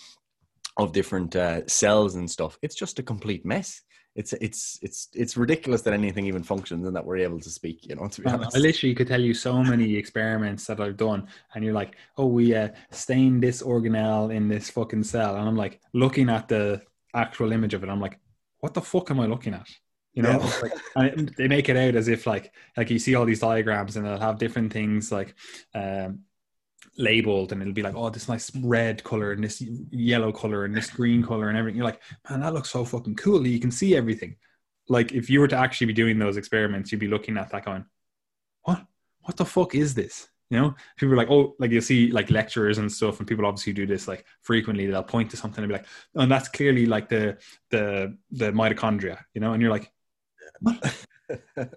of 0.77 0.91
different 0.91 1.35
uh, 1.35 1.65
cells 1.67 2.15
and 2.15 2.29
stuff 2.29 2.57
it's 2.61 2.75
just 2.75 2.99
a 2.99 3.03
complete 3.03 3.45
mess 3.45 3.81
it's 4.19 4.33
it's 4.33 4.77
it's 4.81 5.07
it's 5.13 5.37
ridiculous 5.37 5.81
that 5.81 5.93
anything 5.93 6.25
even 6.25 6.43
functions 6.43 6.85
and 6.85 6.93
that 6.93 7.05
we're 7.05 7.15
able 7.15 7.39
to 7.39 7.49
speak 7.49 7.87
you 7.87 7.95
know 7.95 8.05
to 8.09 8.21
be 8.21 8.27
honest 8.27 8.55
i 8.55 8.59
literally 8.59 8.93
could 8.93 9.07
tell 9.07 9.21
you 9.21 9.33
so 9.33 9.63
many 9.63 9.95
experiments 9.95 10.67
that 10.67 10.81
i've 10.81 10.97
done 10.97 11.25
and 11.53 11.63
you're 11.63 11.73
like 11.73 11.95
oh 12.17 12.25
we 12.25 12.53
uh, 12.53 12.67
stain 12.91 13.39
this 13.39 13.63
organelle 13.63 14.35
in 14.35 14.49
this 14.49 14.69
fucking 14.69 15.03
cell 15.03 15.37
and 15.37 15.47
i'm 15.47 15.55
like 15.55 15.79
looking 15.93 16.29
at 16.29 16.49
the 16.49 16.81
actual 17.15 17.53
image 17.53 17.73
of 17.73 17.81
it 17.81 17.89
i'm 17.89 18.01
like 18.01 18.19
what 18.59 18.73
the 18.73 18.81
fuck 18.81 19.09
am 19.09 19.21
i 19.21 19.25
looking 19.25 19.53
at 19.53 19.67
you 20.13 20.21
know 20.21 20.31
yeah. 20.31 20.59
like, 20.61 20.73
and 20.97 21.29
they 21.37 21.47
make 21.47 21.69
it 21.69 21.77
out 21.77 21.95
as 21.95 22.09
if 22.09 22.27
like 22.27 22.51
like 22.75 22.89
you 22.89 22.99
see 22.99 23.15
all 23.15 23.25
these 23.25 23.39
diagrams 23.39 23.95
and 23.95 24.05
they'll 24.05 24.19
have 24.19 24.37
different 24.37 24.73
things 24.73 25.13
like 25.13 25.33
um 25.73 26.19
labeled 26.99 27.51
and 27.51 27.61
it'll 27.61 27.73
be 27.73 27.81
like, 27.81 27.95
oh, 27.95 28.09
this 28.09 28.27
nice 28.27 28.53
red 28.57 29.03
color 29.03 29.31
and 29.31 29.43
this 29.43 29.63
yellow 29.89 30.31
color 30.31 30.65
and 30.65 30.75
this 30.75 30.91
green 30.91 31.23
color 31.23 31.49
and 31.49 31.57
everything. 31.57 31.77
You're 31.77 31.85
like, 31.85 32.01
man, 32.29 32.41
that 32.41 32.53
looks 32.53 32.69
so 32.69 32.85
fucking 32.85 33.15
cool. 33.15 33.47
You 33.47 33.59
can 33.59 33.71
see 33.71 33.95
everything. 33.95 34.35
Like 34.89 35.13
if 35.13 35.29
you 35.29 35.39
were 35.39 35.47
to 35.47 35.57
actually 35.57 35.87
be 35.87 35.93
doing 35.93 36.19
those 36.19 36.37
experiments, 36.37 36.91
you'd 36.91 36.99
be 36.99 37.07
looking 37.07 37.37
at 37.37 37.49
that 37.51 37.65
going, 37.65 37.85
what? 38.63 38.85
What 39.21 39.37
the 39.37 39.45
fuck 39.45 39.75
is 39.75 39.93
this? 39.93 40.27
You 40.49 40.59
know, 40.59 40.75
people 40.97 41.13
are 41.13 41.17
like, 41.17 41.29
oh, 41.29 41.55
like 41.59 41.69
you'll 41.69 41.83
see 41.83 42.09
like 42.09 42.31
lecturers 42.31 42.79
and 42.79 42.91
stuff, 42.91 43.19
and 43.19 43.27
people 43.27 43.45
obviously 43.45 43.71
do 43.71 43.85
this 43.85 44.07
like 44.07 44.25
frequently. 44.41 44.87
They'll 44.87 45.03
point 45.03 45.29
to 45.31 45.37
something 45.37 45.63
and 45.63 45.69
be 45.69 45.77
like, 45.77 45.85
oh, 46.15 46.21
and 46.21 46.31
that's 46.31 46.49
clearly 46.49 46.87
like 46.87 47.07
the 47.07 47.37
the 47.69 48.17
the 48.31 48.51
mitochondria, 48.51 49.19
you 49.35 49.41
know, 49.41 49.53
and 49.53 49.61
you're 49.61 49.69
like, 49.69 49.91
what? 50.61 51.05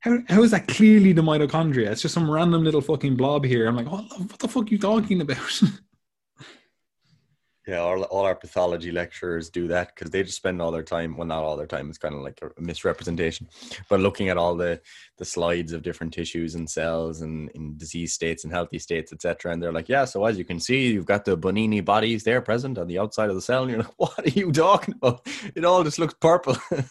How, 0.00 0.18
how 0.28 0.42
is 0.42 0.52
that 0.52 0.68
clearly 0.68 1.12
the 1.12 1.22
mitochondria? 1.22 1.90
It's 1.90 2.02
just 2.02 2.14
some 2.14 2.30
random 2.30 2.62
little 2.62 2.80
fucking 2.80 3.16
blob 3.16 3.44
here. 3.44 3.66
I'm 3.66 3.76
like, 3.76 3.90
what, 3.90 4.04
what 4.18 4.38
the 4.38 4.48
fuck 4.48 4.66
are 4.66 4.68
you 4.68 4.78
talking 4.78 5.20
about? 5.20 5.60
yeah, 7.66 7.80
all, 7.80 8.02
all 8.04 8.24
our 8.24 8.36
pathology 8.36 8.92
lecturers 8.92 9.50
do 9.50 9.66
that 9.68 9.94
because 9.94 10.10
they 10.12 10.22
just 10.22 10.36
spend 10.36 10.62
all 10.62 10.70
their 10.70 10.84
time, 10.84 11.16
well, 11.16 11.26
not 11.26 11.42
all 11.42 11.56
their 11.56 11.66
time, 11.66 11.88
it's 11.88 11.98
kind 11.98 12.14
of 12.14 12.22
like 12.22 12.40
a 12.40 12.60
misrepresentation, 12.60 13.48
but 13.90 13.98
looking 13.98 14.28
at 14.28 14.38
all 14.38 14.54
the, 14.54 14.80
the 15.18 15.24
slides 15.24 15.72
of 15.72 15.82
different 15.82 16.14
tissues 16.14 16.54
and 16.54 16.70
cells 16.70 17.20
and 17.20 17.50
in 17.50 17.76
disease 17.76 18.14
states 18.14 18.44
and 18.44 18.52
healthy 18.52 18.78
states, 18.78 19.12
etc. 19.12 19.52
And 19.52 19.60
they're 19.60 19.72
like, 19.72 19.88
yeah, 19.88 20.04
so 20.04 20.24
as 20.24 20.38
you 20.38 20.44
can 20.44 20.60
see, 20.60 20.92
you've 20.92 21.06
got 21.06 21.24
the 21.24 21.36
Bonini 21.36 21.84
bodies 21.84 22.22
there 22.22 22.40
present 22.40 22.78
on 22.78 22.86
the 22.86 23.00
outside 23.00 23.30
of 23.30 23.34
the 23.34 23.42
cell. 23.42 23.62
And 23.62 23.70
you're 23.72 23.80
like, 23.80 23.94
what 23.96 24.18
are 24.26 24.30
you 24.30 24.52
talking 24.52 24.94
about? 24.94 25.26
It 25.56 25.64
all 25.64 25.82
just 25.82 25.98
looks 25.98 26.14
purple. 26.14 26.56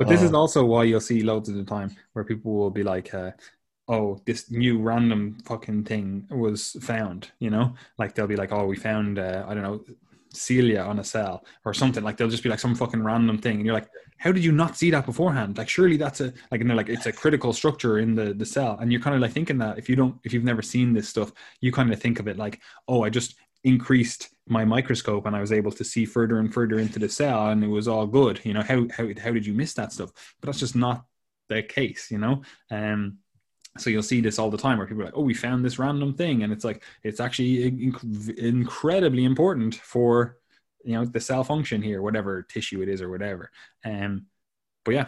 But 0.00 0.08
this 0.08 0.22
is 0.22 0.32
oh. 0.32 0.38
also 0.38 0.64
why 0.64 0.84
you'll 0.84 0.98
see 0.98 1.22
loads 1.22 1.50
of 1.50 1.56
the 1.56 1.62
time 1.62 1.94
where 2.14 2.24
people 2.24 2.54
will 2.54 2.70
be 2.70 2.82
like, 2.82 3.12
uh, 3.12 3.32
"Oh, 3.86 4.18
this 4.24 4.50
new 4.50 4.80
random 4.80 5.36
fucking 5.44 5.84
thing 5.84 6.26
was 6.30 6.74
found." 6.80 7.30
You 7.38 7.50
know, 7.50 7.74
like 7.98 8.14
they'll 8.14 8.26
be 8.26 8.34
like, 8.34 8.50
"Oh, 8.50 8.64
we 8.64 8.76
found 8.76 9.18
uh, 9.18 9.44
I 9.46 9.52
don't 9.52 9.62
know." 9.62 9.84
cilia 10.32 10.80
on 10.80 11.00
a 11.00 11.04
cell 11.04 11.44
or 11.64 11.74
something 11.74 12.04
like 12.04 12.16
they'll 12.16 12.28
just 12.28 12.44
be 12.44 12.48
like 12.48 12.60
some 12.60 12.72
fucking 12.72 13.02
random 13.02 13.36
thing 13.36 13.56
and 13.56 13.66
you're 13.66 13.74
like 13.74 13.88
how 14.16 14.30
did 14.30 14.44
you 14.44 14.52
not 14.52 14.76
see 14.76 14.88
that 14.88 15.04
beforehand 15.04 15.58
like 15.58 15.68
surely 15.68 15.96
that's 15.96 16.20
a 16.20 16.32
like 16.52 16.60
and 16.60 16.70
they're 16.70 16.76
like 16.76 16.88
it's 16.88 17.06
a 17.06 17.12
critical 17.12 17.52
structure 17.52 17.98
in 17.98 18.14
the 18.14 18.32
the 18.34 18.46
cell 18.46 18.78
and 18.80 18.92
you're 18.92 19.00
kind 19.00 19.16
of 19.16 19.20
like 19.20 19.32
thinking 19.32 19.58
that 19.58 19.76
if 19.76 19.88
you 19.88 19.96
don't 19.96 20.14
if 20.22 20.32
you've 20.32 20.44
never 20.44 20.62
seen 20.62 20.92
this 20.92 21.08
stuff 21.08 21.32
you 21.60 21.72
kind 21.72 21.92
of 21.92 22.00
think 22.00 22.20
of 22.20 22.28
it 22.28 22.36
like 22.36 22.60
oh 22.86 23.02
i 23.02 23.10
just 23.10 23.34
increased 23.64 24.30
my 24.46 24.64
microscope 24.64 25.26
and 25.26 25.36
I 25.36 25.40
was 25.40 25.52
able 25.52 25.70
to 25.72 25.84
see 25.84 26.04
further 26.04 26.38
and 26.38 26.52
further 26.52 26.78
into 26.78 26.98
the 26.98 27.08
cell 27.08 27.48
and 27.48 27.62
it 27.62 27.68
was 27.68 27.88
all 27.88 28.06
good. 28.06 28.40
You 28.44 28.54
know, 28.54 28.62
how 28.62 28.86
how 28.96 29.08
how 29.22 29.32
did 29.32 29.46
you 29.46 29.54
miss 29.54 29.74
that 29.74 29.92
stuff? 29.92 30.10
But 30.40 30.46
that's 30.46 30.58
just 30.58 30.76
not 30.76 31.04
the 31.48 31.62
case, 31.62 32.10
you 32.10 32.18
know? 32.18 32.42
Um 32.70 33.18
so 33.78 33.88
you'll 33.88 34.02
see 34.02 34.20
this 34.20 34.38
all 34.38 34.50
the 34.50 34.58
time 34.58 34.78
where 34.78 34.86
people 34.86 35.02
are 35.02 35.06
like, 35.06 35.16
"Oh, 35.16 35.22
we 35.22 35.34
found 35.34 35.64
this 35.64 35.78
random 35.78 36.14
thing," 36.14 36.42
and 36.42 36.52
it's 36.52 36.64
like 36.64 36.82
it's 37.04 37.20
actually 37.20 37.70
inc- 37.70 38.36
incredibly 38.36 39.24
important 39.24 39.76
for 39.76 40.38
you 40.84 40.94
know 40.94 41.04
the 41.04 41.20
cell 41.20 41.44
function 41.44 41.80
here, 41.80 42.02
whatever 42.02 42.42
tissue 42.42 42.82
it 42.82 42.88
is 42.88 43.00
or 43.00 43.08
whatever. 43.08 43.50
Um, 43.84 44.26
but 44.84 44.94
yeah, 44.94 45.06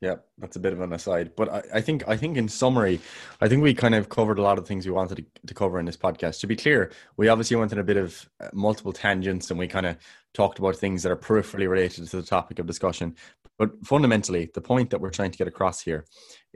yeah, 0.00 0.16
that's 0.38 0.56
a 0.56 0.60
bit 0.60 0.72
of 0.72 0.80
an 0.80 0.94
aside, 0.94 1.32
but 1.36 1.50
I, 1.50 1.62
I, 1.74 1.80
think 1.82 2.08
I 2.08 2.16
think 2.16 2.38
in 2.38 2.48
summary, 2.48 3.00
I 3.42 3.48
think 3.48 3.62
we 3.62 3.74
kind 3.74 3.94
of 3.94 4.08
covered 4.08 4.38
a 4.38 4.42
lot 4.42 4.58
of 4.58 4.66
things 4.66 4.86
we 4.86 4.92
wanted 4.92 5.16
to, 5.16 5.46
to, 5.46 5.54
cover 5.54 5.78
in 5.78 5.84
this 5.84 5.96
podcast. 5.96 6.40
To 6.40 6.46
be 6.46 6.56
clear, 6.56 6.90
we 7.18 7.28
obviously 7.28 7.56
went 7.56 7.72
in 7.72 7.78
a 7.78 7.84
bit 7.84 7.98
of 7.98 8.28
uh, 8.40 8.48
multiple 8.54 8.94
tangents, 8.94 9.50
and 9.50 9.58
we 9.58 9.68
kind 9.68 9.84
of 9.84 9.96
talked 10.32 10.58
about 10.58 10.76
things 10.76 11.02
that 11.02 11.12
are 11.12 11.16
peripherally 11.16 11.68
related 11.68 12.08
to 12.08 12.16
the 12.16 12.22
topic 12.22 12.58
of 12.58 12.66
discussion. 12.66 13.14
But 13.58 13.72
fundamentally, 13.84 14.50
the 14.54 14.62
point 14.62 14.88
that 14.88 15.02
we're 15.02 15.10
trying 15.10 15.32
to 15.32 15.38
get 15.38 15.48
across 15.48 15.82
here 15.82 16.06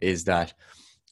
is 0.00 0.24
that 0.24 0.54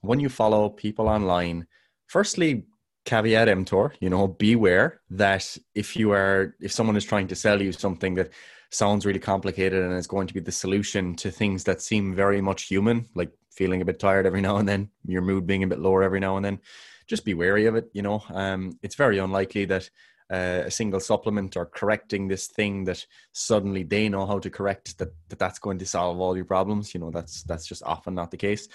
when 0.01 0.19
you 0.19 0.31
follow 0.31 0.71
people 0.71 1.09
online, 1.09 1.67
firstly, 2.07 2.65
caveat 3.05 3.49
emptor, 3.49 3.93
you 4.01 4.09
know, 4.09 4.27
beware 4.27 5.03
that 5.11 5.57
if 5.75 5.97
you 5.97 6.13
are 6.13 6.55
if 6.61 6.73
someone 6.73 6.97
is 6.97 7.05
trying 7.05 7.29
to 7.29 7.35
sell 7.35 7.61
you 7.61 7.73
something 7.73 8.15
that 8.15 8.31
sounds 8.73 9.07
really 9.07 9.21
complicated 9.21 9.83
and 9.83 9.93
is 9.95 10.07
going 10.07 10.27
to 10.27 10.35
be 10.35 10.41
the 10.41 10.51
solution 10.51 11.15
to 11.17 11.31
things 11.31 11.65
that 11.65 11.81
seem 11.81 12.15
very 12.15 12.41
much 12.41 12.65
human, 12.65 13.07
like 13.15 13.31
feeling 13.51 13.83
a 13.83 13.85
bit 13.85 13.99
tired 13.99 14.27
every 14.27 14.41
now 14.49 14.57
and 14.57 14.69
then, 14.69 14.91
your 15.07 15.23
mood 15.23 15.47
being 15.47 15.63
a 15.63 15.69
bit 15.69 15.79
lower 15.79 16.03
every 16.03 16.21
now 16.21 16.37
and 16.37 16.45
then. 16.45 16.59
Just 17.07 17.25
be 17.25 17.35
wary 17.35 17.67
of 17.67 17.75
it. 17.75 17.91
You 17.93 18.03
know, 18.03 18.23
um, 18.33 18.79
it's 18.83 18.95
very 18.95 19.19
unlikely 19.19 19.67
that 19.67 19.91
uh, 20.33 20.63
a 20.65 20.71
single 20.71 21.01
supplement 21.01 21.57
or 21.57 21.67
correcting 21.67 22.27
this 22.27 22.47
thing 22.47 22.85
that 22.85 23.05
suddenly 23.33 23.83
they 23.83 24.09
know 24.09 24.25
how 24.25 24.39
to 24.39 24.49
correct 24.49 24.97
that, 24.99 25.13
that 25.29 25.39
that's 25.39 25.59
going 25.59 25.79
to 25.79 25.87
solve 25.87 26.19
all 26.19 26.35
your 26.35 26.47
problems. 26.47 26.95
You 26.95 27.01
know, 27.01 27.11
that's 27.11 27.43
that's 27.43 27.67
just 27.67 27.83
often 27.85 28.15
not 28.15 28.31
the 28.31 28.39
case. 28.39 28.69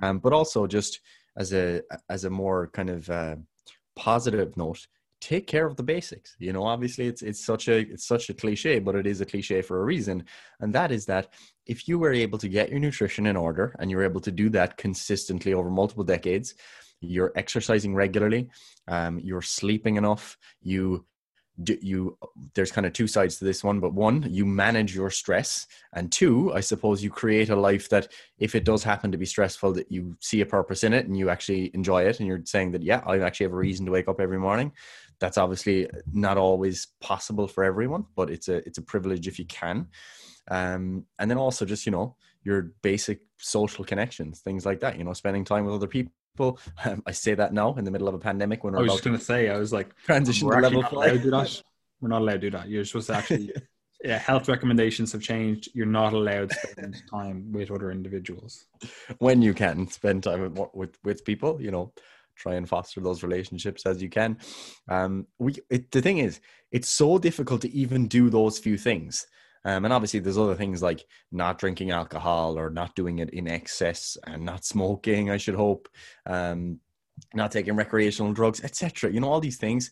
Um, 0.00 0.20
but 0.20 0.32
also 0.32 0.66
just 0.66 1.00
as 1.36 1.52
a 1.52 1.82
as 2.08 2.24
a 2.24 2.30
more 2.30 2.68
kind 2.68 2.88
of 2.88 3.10
uh, 3.10 3.36
positive 3.94 4.56
note, 4.56 4.86
take 5.22 5.46
care 5.46 5.66
of 5.66 5.76
the 5.76 5.82
basics. 5.84 6.34
You 6.40 6.52
know 6.52 6.64
obviously 6.64 7.06
it's 7.06 7.22
it's 7.22 7.42
such 7.42 7.68
a 7.68 7.78
it's 7.78 8.06
such 8.06 8.28
a 8.28 8.34
cliche 8.34 8.80
but 8.80 8.96
it 8.96 9.06
is 9.06 9.20
a 9.20 9.26
cliche 9.26 9.62
for 9.62 9.80
a 9.80 9.84
reason 9.84 10.24
and 10.60 10.74
that 10.74 10.90
is 10.90 11.06
that 11.06 11.28
if 11.64 11.86
you 11.86 11.98
were 11.98 12.12
able 12.12 12.38
to 12.38 12.48
get 12.48 12.70
your 12.70 12.80
nutrition 12.80 13.26
in 13.26 13.36
order 13.36 13.74
and 13.78 13.90
you're 13.90 14.02
able 14.02 14.20
to 14.20 14.32
do 14.32 14.50
that 14.50 14.76
consistently 14.76 15.54
over 15.54 15.70
multiple 15.70 16.04
decades 16.04 16.54
you're 17.00 17.32
exercising 17.36 17.94
regularly 17.94 18.50
um, 18.88 19.20
you're 19.20 19.42
sleeping 19.42 19.96
enough 19.96 20.36
you 20.60 21.04
do 21.62 21.76
you 21.82 22.16
there's 22.54 22.72
kind 22.72 22.86
of 22.86 22.92
two 22.94 23.06
sides 23.06 23.36
to 23.36 23.44
this 23.44 23.62
one 23.62 23.78
but 23.78 23.92
one 23.92 24.26
you 24.28 24.46
manage 24.46 24.94
your 24.94 25.10
stress 25.10 25.66
and 25.92 26.10
two 26.10 26.52
i 26.54 26.60
suppose 26.60 27.04
you 27.04 27.10
create 27.10 27.50
a 27.50 27.56
life 27.56 27.90
that 27.90 28.08
if 28.38 28.54
it 28.54 28.64
does 28.64 28.82
happen 28.82 29.12
to 29.12 29.18
be 29.18 29.26
stressful 29.26 29.70
that 29.72 29.90
you 29.92 30.16
see 30.20 30.40
a 30.40 30.46
purpose 30.46 30.82
in 30.82 30.94
it 30.94 31.06
and 31.06 31.16
you 31.16 31.28
actually 31.28 31.70
enjoy 31.74 32.02
it 32.02 32.18
and 32.18 32.26
you're 32.26 32.40
saying 32.46 32.70
that 32.70 32.82
yeah 32.82 33.02
i 33.06 33.18
actually 33.18 33.44
have 33.44 33.52
a 33.52 33.56
reason 33.56 33.84
to 33.84 33.92
wake 33.92 34.08
up 34.08 34.18
every 34.18 34.38
morning 34.38 34.72
that's 35.22 35.38
obviously 35.38 35.88
not 36.12 36.36
always 36.36 36.88
possible 37.00 37.46
for 37.46 37.62
everyone 37.64 38.04
but 38.16 38.28
it's 38.28 38.48
a 38.48 38.56
it's 38.66 38.78
a 38.78 38.82
privilege 38.82 39.26
if 39.28 39.38
you 39.38 39.46
can 39.46 39.86
um, 40.50 41.06
and 41.18 41.30
then 41.30 41.38
also 41.38 41.64
just 41.64 41.86
you 41.86 41.92
know 41.92 42.16
your 42.44 42.72
basic 42.82 43.20
social 43.38 43.84
connections 43.84 44.40
things 44.40 44.66
like 44.66 44.80
that 44.80 44.98
you 44.98 45.04
know 45.04 45.12
spending 45.12 45.44
time 45.44 45.64
with 45.64 45.74
other 45.74 45.86
people. 45.86 46.58
Um, 46.84 47.02
I 47.06 47.12
say 47.12 47.34
that 47.34 47.52
now 47.52 47.74
in 47.74 47.84
the 47.84 47.90
middle 47.90 48.08
of 48.08 48.14
a 48.14 48.18
pandemic 48.18 48.64
when 48.64 48.72
we're 48.72 48.80
I 48.80 48.82
was 48.82 48.92
just 48.92 49.04
going 49.04 49.18
to 49.18 49.22
say, 49.22 49.50
I 49.50 49.58
was 49.58 49.70
like, 49.70 49.94
transition 50.06 50.48
to 50.48 50.56
level 50.60 50.82
five. 50.82 51.22
We're 52.00 52.08
not 52.08 52.22
allowed 52.22 52.32
to 52.32 52.38
do 52.38 52.50
that. 52.50 52.68
You're 52.70 52.86
supposed 52.86 53.08
to 53.08 53.16
actually, 53.16 53.52
yeah, 54.02 54.16
health 54.16 54.48
recommendations 54.48 55.12
have 55.12 55.20
changed. 55.20 55.68
You're 55.74 55.84
not 55.84 56.14
allowed 56.14 56.50
to 56.50 56.56
spend 56.70 57.02
time 57.10 57.52
with 57.52 57.70
other 57.70 57.90
individuals. 57.90 58.64
When 59.18 59.42
you 59.42 59.52
can 59.52 59.88
spend 59.88 60.24
time 60.24 60.54
with 60.54 60.68
with, 60.72 60.98
with 61.04 61.24
people, 61.24 61.60
you 61.60 61.70
know, 61.70 61.92
try 62.36 62.54
and 62.54 62.68
foster 62.68 63.00
those 63.00 63.22
relationships 63.22 63.86
as 63.86 64.02
you 64.02 64.08
can. 64.08 64.38
Um, 64.88 65.26
we 65.38 65.56
it, 65.70 65.90
the 65.90 66.02
thing 66.02 66.18
is, 66.18 66.40
it's 66.70 66.88
so 66.88 67.18
difficult 67.18 67.62
to 67.62 67.72
even 67.72 68.08
do 68.08 68.30
those 68.30 68.58
few 68.58 68.76
things. 68.78 69.26
Um, 69.64 69.84
and 69.84 69.94
obviously, 69.94 70.20
there's 70.20 70.38
other 70.38 70.56
things 70.56 70.82
like 70.82 71.04
not 71.30 71.58
drinking 71.58 71.90
alcohol 71.90 72.58
or 72.58 72.70
not 72.70 72.96
doing 72.96 73.20
it 73.20 73.30
in 73.30 73.46
excess 73.46 74.16
and 74.26 74.44
not 74.44 74.64
smoking. 74.64 75.30
I 75.30 75.36
should 75.36 75.54
hope, 75.54 75.88
um, 76.26 76.80
not 77.34 77.52
taking 77.52 77.76
recreational 77.76 78.32
drugs, 78.32 78.62
etc. 78.64 79.12
You 79.12 79.20
know, 79.20 79.30
all 79.30 79.40
these 79.40 79.58
things. 79.58 79.90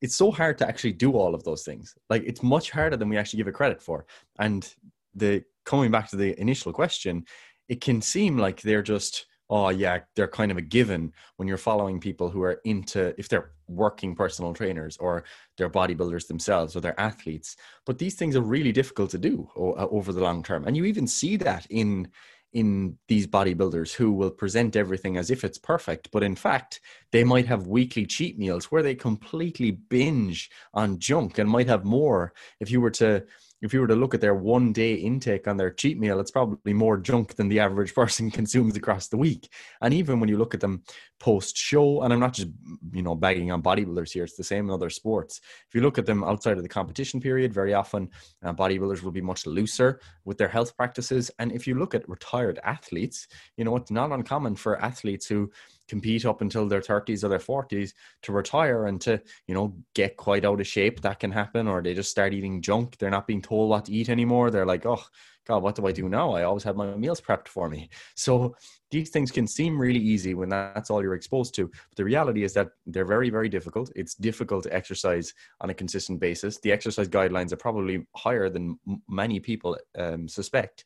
It's 0.00 0.16
so 0.16 0.30
hard 0.30 0.58
to 0.58 0.68
actually 0.68 0.92
do 0.92 1.12
all 1.12 1.34
of 1.34 1.44
those 1.44 1.62
things. 1.62 1.94
Like 2.10 2.24
it's 2.26 2.42
much 2.42 2.70
harder 2.70 2.96
than 2.96 3.08
we 3.08 3.16
actually 3.16 3.38
give 3.38 3.48
it 3.48 3.54
credit 3.54 3.80
for. 3.80 4.04
And 4.38 4.68
the 5.14 5.44
coming 5.64 5.90
back 5.90 6.10
to 6.10 6.16
the 6.16 6.38
initial 6.40 6.72
question, 6.72 7.24
it 7.68 7.80
can 7.80 8.02
seem 8.02 8.36
like 8.36 8.60
they're 8.60 8.82
just 8.82 9.26
oh 9.50 9.68
yeah 9.68 9.98
they're 10.16 10.28
kind 10.28 10.50
of 10.50 10.56
a 10.56 10.62
given 10.62 11.12
when 11.36 11.46
you're 11.48 11.56
following 11.56 12.00
people 12.00 12.30
who 12.30 12.42
are 12.42 12.60
into 12.64 13.14
if 13.18 13.28
they're 13.28 13.50
working 13.68 14.14
personal 14.14 14.52
trainers 14.52 14.96
or 14.98 15.24
they're 15.56 15.70
bodybuilders 15.70 16.26
themselves 16.26 16.76
or 16.76 16.80
they're 16.80 16.98
athletes 17.00 17.56
but 17.86 17.98
these 17.98 18.14
things 18.14 18.36
are 18.36 18.42
really 18.42 18.72
difficult 18.72 19.10
to 19.10 19.18
do 19.18 19.48
uh, 19.56 19.86
over 19.90 20.12
the 20.12 20.20
long 20.20 20.42
term 20.42 20.64
and 20.64 20.76
you 20.76 20.84
even 20.84 21.06
see 21.06 21.36
that 21.36 21.66
in 21.70 22.08
in 22.54 22.96
these 23.08 23.26
bodybuilders 23.26 23.92
who 23.92 24.12
will 24.12 24.30
present 24.30 24.76
everything 24.76 25.16
as 25.16 25.28
if 25.30 25.42
it's 25.42 25.58
perfect, 25.58 26.08
but 26.12 26.22
in 26.22 26.36
fact, 26.36 26.80
they 27.10 27.24
might 27.24 27.46
have 27.46 27.66
weekly 27.66 28.06
cheat 28.06 28.38
meals 28.38 28.66
where 28.66 28.82
they 28.82 28.94
completely 28.94 29.72
binge 29.72 30.50
on 30.72 30.98
junk 31.00 31.38
and 31.38 31.50
might 31.50 31.66
have 31.66 31.84
more. 31.84 32.32
If 32.60 32.70
you 32.70 32.80
were 32.80 32.92
to 32.92 33.24
if 33.64 33.72
you 33.72 33.80
were 33.80 33.88
to 33.88 33.96
look 33.96 34.12
at 34.12 34.20
their 34.20 34.34
one 34.34 34.74
day 34.74 34.92
intake 34.92 35.48
on 35.48 35.56
their 35.56 35.70
cheat 35.70 35.98
meal, 35.98 36.20
it's 36.20 36.30
probably 36.30 36.74
more 36.74 36.98
junk 36.98 37.34
than 37.36 37.48
the 37.48 37.60
average 37.60 37.94
person 38.02 38.30
consumes 38.30 38.76
across 38.76 39.08
the 39.08 39.16
week. 39.16 39.48
And 39.80 39.94
even 39.94 40.20
when 40.20 40.28
you 40.28 40.36
look 40.36 40.52
at 40.52 40.60
them 40.60 40.82
post 41.18 41.56
show, 41.56 42.02
and 42.02 42.12
I'm 42.12 42.20
not 42.20 42.34
just, 42.34 42.48
you 42.92 43.02
know, 43.02 43.14
bagging 43.14 43.50
on 43.50 43.62
bodybuilders 43.62 44.12
here, 44.12 44.24
it's 44.24 44.36
the 44.36 44.44
same 44.44 44.66
in 44.66 44.70
other 44.70 44.90
sports. 44.90 45.40
If 45.66 45.74
you 45.74 45.80
look 45.80 45.96
at 45.96 46.04
them 46.04 46.22
outside 46.22 46.58
of 46.58 46.62
the 46.62 46.68
competition 46.68 47.22
period, 47.22 47.54
very 47.54 47.72
often 47.72 48.10
uh, 48.44 48.52
bodybuilders 48.52 49.02
will 49.02 49.12
be 49.12 49.22
much 49.22 49.46
looser 49.46 49.98
with 50.26 50.36
their 50.36 50.48
health 50.48 50.76
practices. 50.76 51.30
And 51.38 51.50
if 51.50 51.66
you 51.66 51.78
look 51.78 51.94
at 51.94 52.06
retired 52.06 52.60
athletes, 52.64 53.26
you 53.56 53.64
know, 53.64 53.74
it's 53.76 53.90
not 53.90 54.12
uncommon 54.12 54.56
for 54.56 54.78
athletes 54.82 55.26
who 55.26 55.50
compete 55.88 56.24
up 56.24 56.40
until 56.40 56.66
their 56.66 56.80
30s 56.80 57.24
or 57.24 57.28
their 57.28 57.38
40s 57.38 57.92
to 58.22 58.32
retire 58.32 58.86
and 58.86 59.00
to 59.02 59.20
you 59.46 59.54
know 59.54 59.74
get 59.94 60.16
quite 60.16 60.44
out 60.44 60.60
of 60.60 60.66
shape 60.66 61.00
that 61.02 61.20
can 61.20 61.30
happen 61.30 61.68
or 61.68 61.82
they 61.82 61.94
just 61.94 62.10
start 62.10 62.32
eating 62.32 62.62
junk. 62.62 62.96
They're 62.98 63.10
not 63.10 63.26
being 63.26 63.42
told 63.42 63.70
what 63.70 63.86
to 63.86 63.92
eat 63.92 64.08
anymore. 64.08 64.50
They're 64.50 64.66
like 64.66 64.86
oh 64.86 65.02
god 65.46 65.62
what 65.62 65.74
do 65.74 65.86
i 65.86 65.92
do 65.92 66.08
now? 66.08 66.32
I 66.32 66.44
always 66.44 66.62
have 66.64 66.76
my 66.76 66.94
meals 66.96 67.20
prepped 67.20 67.48
for 67.48 67.68
me. 67.68 67.90
So 68.14 68.56
these 68.90 69.10
things 69.10 69.30
can 69.30 69.46
seem 69.46 69.78
really 69.78 70.00
easy 70.00 70.34
when 70.34 70.48
that's 70.48 70.90
all 70.90 71.02
you're 71.02 71.14
exposed 71.14 71.54
to 71.56 71.66
but 71.66 71.96
the 71.96 72.04
reality 72.04 72.44
is 72.44 72.54
that 72.54 72.68
they're 72.86 73.04
very 73.04 73.30
very 73.30 73.48
difficult. 73.48 73.90
It's 73.94 74.14
difficult 74.14 74.64
to 74.64 74.74
exercise 74.74 75.34
on 75.60 75.70
a 75.70 75.74
consistent 75.74 76.20
basis. 76.20 76.60
The 76.60 76.72
exercise 76.72 77.08
guidelines 77.08 77.52
are 77.52 77.56
probably 77.56 78.06
higher 78.16 78.48
than 78.48 78.78
many 79.08 79.40
people 79.40 79.76
um, 79.98 80.28
suspect. 80.28 80.84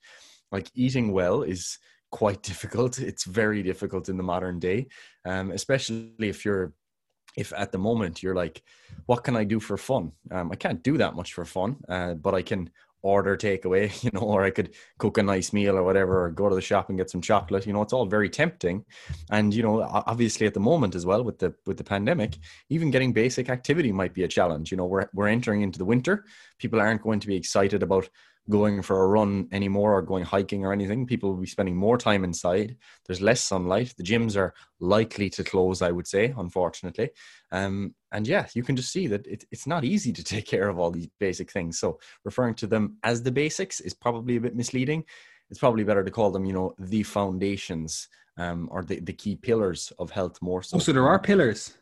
Like 0.51 0.71
eating 0.75 1.13
well 1.13 1.43
is 1.43 1.79
quite 2.11 2.43
difficult. 2.51 2.99
It's 2.99 3.25
very 3.25 3.63
difficult 3.63 4.09
in 4.09 4.17
the 4.17 4.23
modern 4.23 4.59
day, 4.59 4.89
um, 5.25 5.51
especially 5.51 6.13
if 6.19 6.45
you're 6.45 6.73
if 7.37 7.53
at 7.57 7.71
the 7.71 7.79
moment 7.79 8.23
you're 8.23 8.35
like, 8.35 8.63
what 9.07 9.23
can 9.23 9.37
I 9.37 9.45
do 9.45 9.61
for 9.61 9.77
fun? 9.77 10.11
Um, 10.31 10.51
I 10.51 10.57
can't 10.57 10.83
do 10.83 10.99
that 10.99 11.15
much 11.15 11.35
for 11.35 11.45
fun, 11.45 11.77
uh, 11.89 12.15
but 12.15 12.35
I 12.35 12.43
can 12.43 12.71
order 13.03 13.37
takeaway, 13.37 14.03
you 14.03 14.11
know, 14.13 14.21
or 14.21 14.45
I 14.45 14.51
could 14.51 14.75
cook 14.99 15.19
a 15.19 15.23
nice 15.23 15.53
meal 15.53 15.77
or 15.77 15.83
whatever, 15.83 16.25
or 16.25 16.31
go 16.31 16.49
to 16.49 16.55
the 16.55 16.61
shop 16.61 16.89
and 16.89 16.99
get 16.99 17.11
some 17.11 17.21
chocolate. 17.21 17.67
You 17.67 17.73
know, 17.73 17.83
it's 17.83 17.93
all 17.93 18.07
very 18.07 18.29
tempting. 18.29 18.85
And 19.31 19.55
you 19.55 19.63
know, 19.63 19.83
obviously 19.83 20.47
at 20.47 20.55
the 20.55 20.61
moment 20.61 20.95
as 20.95 21.07
well 21.07 21.23
with 21.23 21.39
the 21.39 21.55
with 21.67 21.77
the 21.77 21.85
pandemic, 21.85 22.39
even 22.71 22.91
getting 22.91 23.13
basic 23.13 23.49
activity 23.49 23.93
might 23.93 24.15
be 24.15 24.25
a 24.25 24.29
challenge. 24.29 24.71
You 24.71 24.77
know, 24.77 24.87
we're 24.87 25.09
we're 25.15 25.29
entering 25.29 25.63
into 25.63 25.79
the 25.79 25.85
winter. 25.85 26.25
People 26.59 26.81
aren't 26.81 27.03
going 27.03 27.21
to 27.21 27.27
be 27.27 27.37
excited 27.37 27.83
about 27.83 28.09
going 28.51 28.83
for 28.83 29.03
a 29.03 29.07
run 29.07 29.49
anymore 29.53 29.97
or 29.97 30.03
going 30.03 30.25
hiking 30.25 30.65
or 30.65 30.73
anything. 30.73 31.07
People 31.07 31.31
will 31.31 31.41
be 31.41 31.47
spending 31.47 31.77
more 31.77 31.99
time 31.99 32.25
inside. 32.25 32.77
There's 33.07 33.21
less 33.21 33.43
sunlight. 33.43 33.95
The 33.97 34.03
gyms 34.03 34.37
are 34.37 34.55
likely 34.81 35.29
to 35.31 35.45
close, 35.45 35.83
I 35.83 35.91
would 35.91 36.07
say, 36.07 36.35
unfortunately. 36.37 37.11
Um, 37.53 37.95
and 38.13 38.27
yeah, 38.27 38.47
you 38.55 38.63
can 38.63 38.77
just 38.77 38.93
see 38.93 39.07
that 39.09 39.27
it, 39.27 39.45
it's 39.51 39.67
not 39.67 39.85
easy 39.85 40.13
to 40.13 40.25
take 40.35 40.47
care 40.47 40.69
of 40.69 40.79
all 40.79 40.91
these 40.91 41.09
basic 41.21 41.51
things. 41.51 41.79
So 41.79 41.99
referring 42.25 42.55
to 42.57 42.67
them 42.67 42.97
as 43.03 43.23
the 43.23 43.33
basics 43.33 43.81
is 43.81 43.95
probably 43.95 44.37
a 44.37 44.41
bit 44.41 44.57
misleading. 44.57 45.05
It's 45.51 45.61
probably 45.61 45.85
better 45.85 46.05
to 46.05 46.11
call 46.11 46.31
them, 46.31 46.45
you 46.45 46.53
know, 46.53 46.75
the 46.79 47.03
foundations 47.03 48.09
um, 48.37 48.69
or 48.71 48.83
the, 48.85 49.01
the 49.01 49.13
key 49.13 49.37
pillars 49.37 49.93
of 49.99 50.11
health 50.11 50.41
more 50.41 50.63
so. 50.63 50.77
Oh, 50.77 50.81
so 50.81 50.93
there 50.93 51.09
are 51.09 51.19
pillars. 51.19 51.77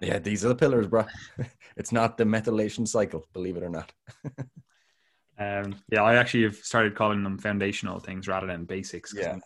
Yeah, 0.00 0.18
these 0.18 0.44
are 0.44 0.48
the 0.48 0.54
pillars, 0.54 0.86
bro. 0.86 1.04
it's 1.76 1.92
not 1.92 2.16
the 2.16 2.24
methylation 2.24 2.88
cycle, 2.88 3.26
believe 3.32 3.56
it 3.56 3.62
or 3.62 3.68
not. 3.68 3.92
Um, 5.40 5.74
yeah, 5.90 6.02
I 6.02 6.16
actually 6.16 6.42
have 6.44 6.56
started 6.56 6.94
calling 6.94 7.22
them 7.24 7.38
foundational 7.38 7.98
things 7.98 8.28
rather 8.28 8.46
than 8.46 8.64
basics. 8.64 9.14
Yeah. 9.16 9.38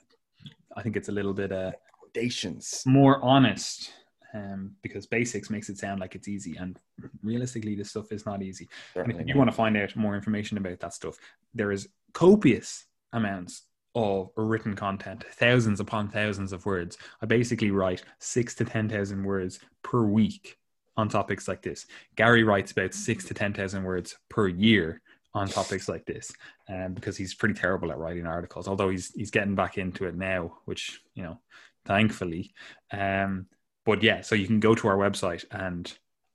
I 0.76 0.82
think 0.82 0.96
it's 0.96 1.08
a 1.08 1.12
little 1.12 1.32
bit 1.32 1.52
uh, 1.52 1.70
foundations 2.02 2.82
more 2.84 3.22
honest 3.22 3.92
um, 4.34 4.72
because 4.82 5.06
basics 5.06 5.50
makes 5.50 5.68
it 5.68 5.78
sound 5.78 6.00
like 6.00 6.16
it's 6.16 6.26
easy, 6.26 6.56
and 6.56 6.78
realistically, 7.22 7.76
this 7.76 7.90
stuff 7.90 8.10
is 8.10 8.26
not 8.26 8.42
easy. 8.42 8.68
and 8.96 9.20
if 9.20 9.28
you 9.28 9.36
want 9.36 9.48
to 9.48 9.56
find 9.56 9.76
out 9.76 9.94
more 9.94 10.16
information 10.16 10.58
about 10.58 10.80
that 10.80 10.92
stuff, 10.92 11.16
there 11.54 11.70
is 11.70 11.88
copious 12.12 12.86
amounts 13.12 13.62
of 13.94 14.30
written 14.36 14.74
content, 14.74 15.24
thousands 15.34 15.78
upon 15.78 16.08
thousands 16.08 16.52
of 16.52 16.66
words. 16.66 16.98
I 17.22 17.26
basically 17.26 17.70
write 17.70 18.02
six 18.18 18.56
to 18.56 18.64
ten 18.64 18.88
thousand 18.88 19.22
words 19.22 19.60
per 19.84 20.02
week 20.02 20.58
on 20.96 21.08
topics 21.08 21.46
like 21.46 21.62
this. 21.62 21.86
Gary 22.16 22.42
writes 22.42 22.72
about 22.72 22.94
six 22.94 23.24
to 23.26 23.34
ten 23.34 23.52
thousand 23.52 23.84
words 23.84 24.16
per 24.28 24.48
year 24.48 25.00
on 25.34 25.48
topics 25.48 25.88
like 25.88 26.06
this 26.06 26.32
um, 26.68 26.94
because 26.94 27.16
he's 27.16 27.34
pretty 27.34 27.54
terrible 27.54 27.90
at 27.90 27.98
writing 27.98 28.26
articles 28.26 28.68
although 28.68 28.88
he's 28.88 29.12
he's 29.14 29.30
getting 29.30 29.54
back 29.54 29.78
into 29.78 30.06
it 30.06 30.14
now 30.14 30.52
which 30.64 31.02
you 31.14 31.22
know 31.22 31.38
thankfully. 31.84 32.52
Um, 32.92 33.46
but 33.84 34.02
yeah 34.02 34.20
so 34.20 34.34
you 34.34 34.46
can 34.46 34.60
go 34.60 34.74
to 34.74 34.88
our 34.88 34.96
website 34.96 35.44
and 35.50 35.92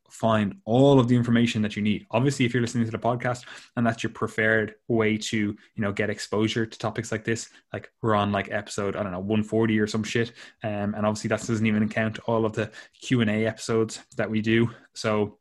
find 0.10 0.56
all 0.66 1.00
of 1.00 1.08
the 1.08 1.16
information 1.16 1.62
that 1.62 1.76
you 1.76 1.82
need. 1.82 2.06
Obviously 2.12 2.46
if 2.46 2.54
you're 2.54 2.62
listening 2.62 2.86
to 2.86 2.92
the 2.92 2.98
podcast 2.98 3.46
and 3.76 3.86
that's 3.86 4.04
your 4.04 4.12
preferred 4.12 4.76
way 4.88 5.18
to 5.18 5.38
you 5.38 5.58
know 5.78 5.92
get 5.92 6.10
exposure 6.10 6.66
to 6.66 6.78
topics 6.78 7.12
like 7.12 7.24
this 7.24 7.50
like 7.74 7.92
we're 8.02 8.16
on 8.16 8.32
like 8.32 8.50
episode 8.52 8.96
i 8.96 9.04
don't 9.04 9.12
know 9.12 9.20
140 9.20 9.80
or 9.80 9.86
some 9.86 10.04
shit 10.04 10.34
um, 10.64 10.96
and 10.96 11.06
obviously 11.06 11.28
that 11.28 11.46
doesn't 11.46 11.66
even 11.66 11.88
count 11.88 12.18
all 12.26 12.44
of 12.44 12.54
the 12.54 12.72
q&a 13.00 13.46
episodes 13.46 14.02
that 14.18 14.30
we 14.30 14.42
do. 14.42 14.70
So 14.94 15.38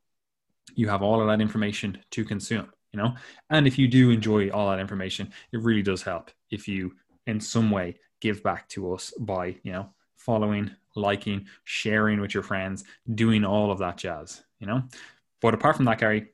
you 0.75 0.87
have 0.87 1.01
all 1.01 1.19
of 1.19 1.27
that 1.27 1.41
information 1.41 1.97
to 2.11 2.23
consume 2.23 2.71
you 2.91 2.97
know? 2.97 3.13
And 3.49 3.67
if 3.67 3.77
you 3.77 3.87
do 3.87 4.11
enjoy 4.11 4.49
all 4.49 4.69
that 4.69 4.79
information 4.79 5.31
it 5.51 5.59
really 5.61 5.83
does 5.83 6.01
help 6.01 6.31
if 6.49 6.67
you 6.67 6.93
in 7.27 7.39
some 7.39 7.71
way 7.71 7.95
give 8.21 8.43
back 8.43 8.67
to 8.69 8.93
us 8.93 9.13
by 9.19 9.55
you 9.63 9.71
know 9.71 9.89
following 10.15 10.71
liking 10.95 11.45
sharing 11.63 12.19
with 12.19 12.33
your 12.33 12.43
friends 12.43 12.83
doing 13.15 13.45
all 13.45 13.71
of 13.71 13.79
that 13.79 13.97
jazz 13.97 14.43
you 14.59 14.67
know? 14.67 14.83
But 15.41 15.53
apart 15.53 15.77
from 15.77 15.85
that 15.85 15.99
gary 15.99 16.29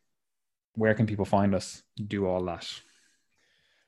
where 0.76 0.94
can 0.94 1.06
people 1.06 1.26
find 1.26 1.56
us? 1.56 1.84
Do 2.08 2.28
all 2.28 2.44
that. 2.46 2.70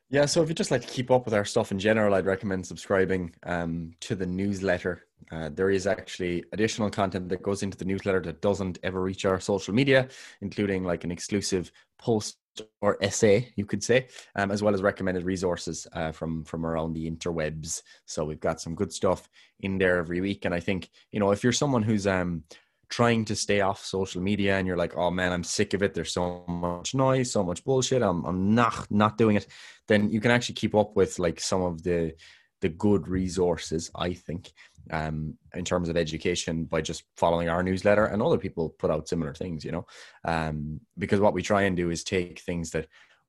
Yeah, 0.10 0.26
so 0.26 0.42
if 0.42 0.48
you 0.48 0.56
just 0.56 0.72
like 0.72 0.82
to 0.82 0.88
keep 0.88 1.12
up 1.12 1.26
with 1.26 1.34
our 1.34 1.44
stuff 1.44 1.72
in 1.72 1.80
general, 1.80 2.14
I'd 2.14 2.26
recommend 2.26 2.66
subscribing 2.66 3.36
um, 3.44 3.92
to 4.02 4.16
the 4.16 4.26
newsletter. 4.26 5.04
Uh, 5.32 5.50
there 5.54 5.70
is 5.70 5.86
actually 5.86 6.46
additional 6.54 6.90
content 6.90 7.28
that 7.28 7.42
goes 7.42 7.62
into 7.62 7.78
the 7.78 7.84
newsletter 7.84 8.22
that 8.22 8.42
doesn't 8.42 8.80
ever 8.84 9.02
reach 9.02 9.26
our 9.26 9.40
social 9.42 9.74
media, 9.74 10.08
including 10.40 10.86
like 10.86 11.04
an 11.04 11.12
exclusive 11.12 11.72
post 12.00 12.38
or 12.82 12.98
essay, 13.02 13.52
you 13.56 13.66
could 13.66 13.84
say, 13.84 14.08
um, 14.36 14.52
as 14.52 14.62
well 14.64 14.74
as 14.74 14.82
recommended 14.82 15.24
resources 15.24 15.88
uh, 15.94 16.12
from 16.12 16.44
from 16.44 16.66
around 16.66 16.94
the 16.94 17.10
interwebs. 17.10 17.82
So 18.06 18.26
we've 18.26 18.40
got 18.40 18.62
some 18.62 18.76
good 18.76 18.94
stuff 18.94 19.30
in 19.60 19.78
there 19.78 19.98
every 19.98 20.22
week, 20.22 20.46
and 20.46 20.54
I 20.54 20.60
think 20.60 20.90
you 21.12 21.20
know 21.20 21.32
if 21.32 21.44
you're 21.44 21.54
someone 21.54 21.84
who's 21.84 22.08
um, 22.08 22.44
trying 22.90 23.26
to 23.26 23.36
stay 23.36 23.62
off 23.62 23.84
social 23.84 24.22
media 24.22 24.58
and 24.58 24.66
you're 24.66 24.78
like, 24.78 24.96
oh 24.96 25.12
man, 25.12 25.34
I'm 25.34 25.44
sick 25.44 25.74
of 25.74 25.84
it. 25.84 25.94
There's 25.94 26.14
so 26.14 26.46
much 26.48 26.96
noise, 26.96 27.32
so 27.32 27.44
much 27.44 27.64
bullshit. 27.64 28.02
I'm 28.02 28.24
I'm 28.26 28.56
not 28.56 28.90
not 28.92 29.18
doing 29.18 29.36
it. 29.36 29.48
Then 29.88 30.10
you 30.10 30.22
can 30.22 30.32
actually 30.32 30.56
keep 30.56 30.76
up 30.76 30.96
with 30.96 31.20
like 31.20 31.40
some 31.40 31.62
of 31.62 31.84
the 31.84 32.14
the 32.62 32.70
good 32.70 33.08
resources, 33.08 33.92
I 33.96 34.14
think, 34.14 34.52
um, 34.92 35.36
in 35.54 35.66
terms 35.66 35.90
of 35.90 35.98
education 35.98 36.66
by 36.66 36.82
just 36.82 37.04
following 37.16 37.50
our 37.50 37.64
newsletter 37.64 38.06
and 38.06 38.22
other 38.22 38.38
people 38.38 38.70
put 38.70 38.92
out 38.92 39.08
similar 39.08 39.34
things, 39.34 39.64
you 39.64 39.72
know. 39.72 39.86
Um, 40.26 40.80
because 40.98 41.20
what 41.20 41.34
we 41.34 41.42
try 41.42 41.64
and 41.64 41.76
do 41.76 41.90
is 41.90 42.04
take 42.04 42.40
things 42.40 42.72
that 42.72 42.88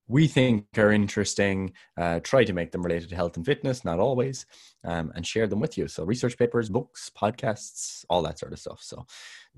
we 0.09 0.27
think 0.27 0.67
are 0.79 0.91
interesting, 0.91 1.73
uh, 1.99 2.21
try 2.21 2.43
to 2.43 2.55
make 2.55 2.73
them 2.73 2.83
related 2.83 3.11
to 3.11 3.15
health 3.15 3.37
and 3.37 3.45
fitness, 3.45 3.85
not 3.85 4.01
always, 4.01 4.47
um, 4.85 5.13
and 5.15 5.27
share 5.27 5.47
them 5.47 5.61
with 5.61 5.77
you. 5.77 5.87
So, 5.87 6.05
research 6.05 6.39
papers, 6.39 6.71
books, 6.71 7.11
podcasts, 7.17 8.07
all 8.09 8.23
that 8.23 8.39
sort 8.39 8.55
of 8.55 8.59
stuff. 8.59 8.83
So, 8.83 9.07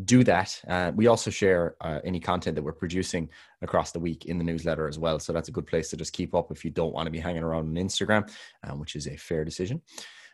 do 0.05 0.24
that. 0.24 0.61
Uh, 0.66 0.90
we 0.94 1.07
also 1.07 1.30
share 1.30 1.76
uh, 1.80 2.01
any 2.05 2.18
content 2.18 2.57
that 2.57 2.62
we're 2.62 2.72
producing 2.72 3.30
across 3.62 3.92
the 3.92 4.01
week 4.01 4.24
in 4.24 4.38
the 4.38 4.44
newsletter 4.44 4.88
as 4.88 4.98
well. 4.98 5.20
So, 5.20 5.32
that's 5.32 5.48
a 5.48 5.53
good 5.53 5.68
place 5.68 5.88
to 5.90 5.96
just 5.96 6.12
keep 6.12 6.34
up 6.34 6.51
if 6.51 6.64
you 6.64 6.70
don't 6.72 6.92
want 6.92 7.07
to 7.07 7.12
be 7.12 7.20
hanging 7.20 7.44
around 7.44 7.68
on 7.68 7.84
Instagram, 7.84 8.28
um, 8.64 8.80
which 8.80 8.96
is 8.96 9.07
a 9.07 9.16
fair 9.16 9.44
decision. 9.44 9.80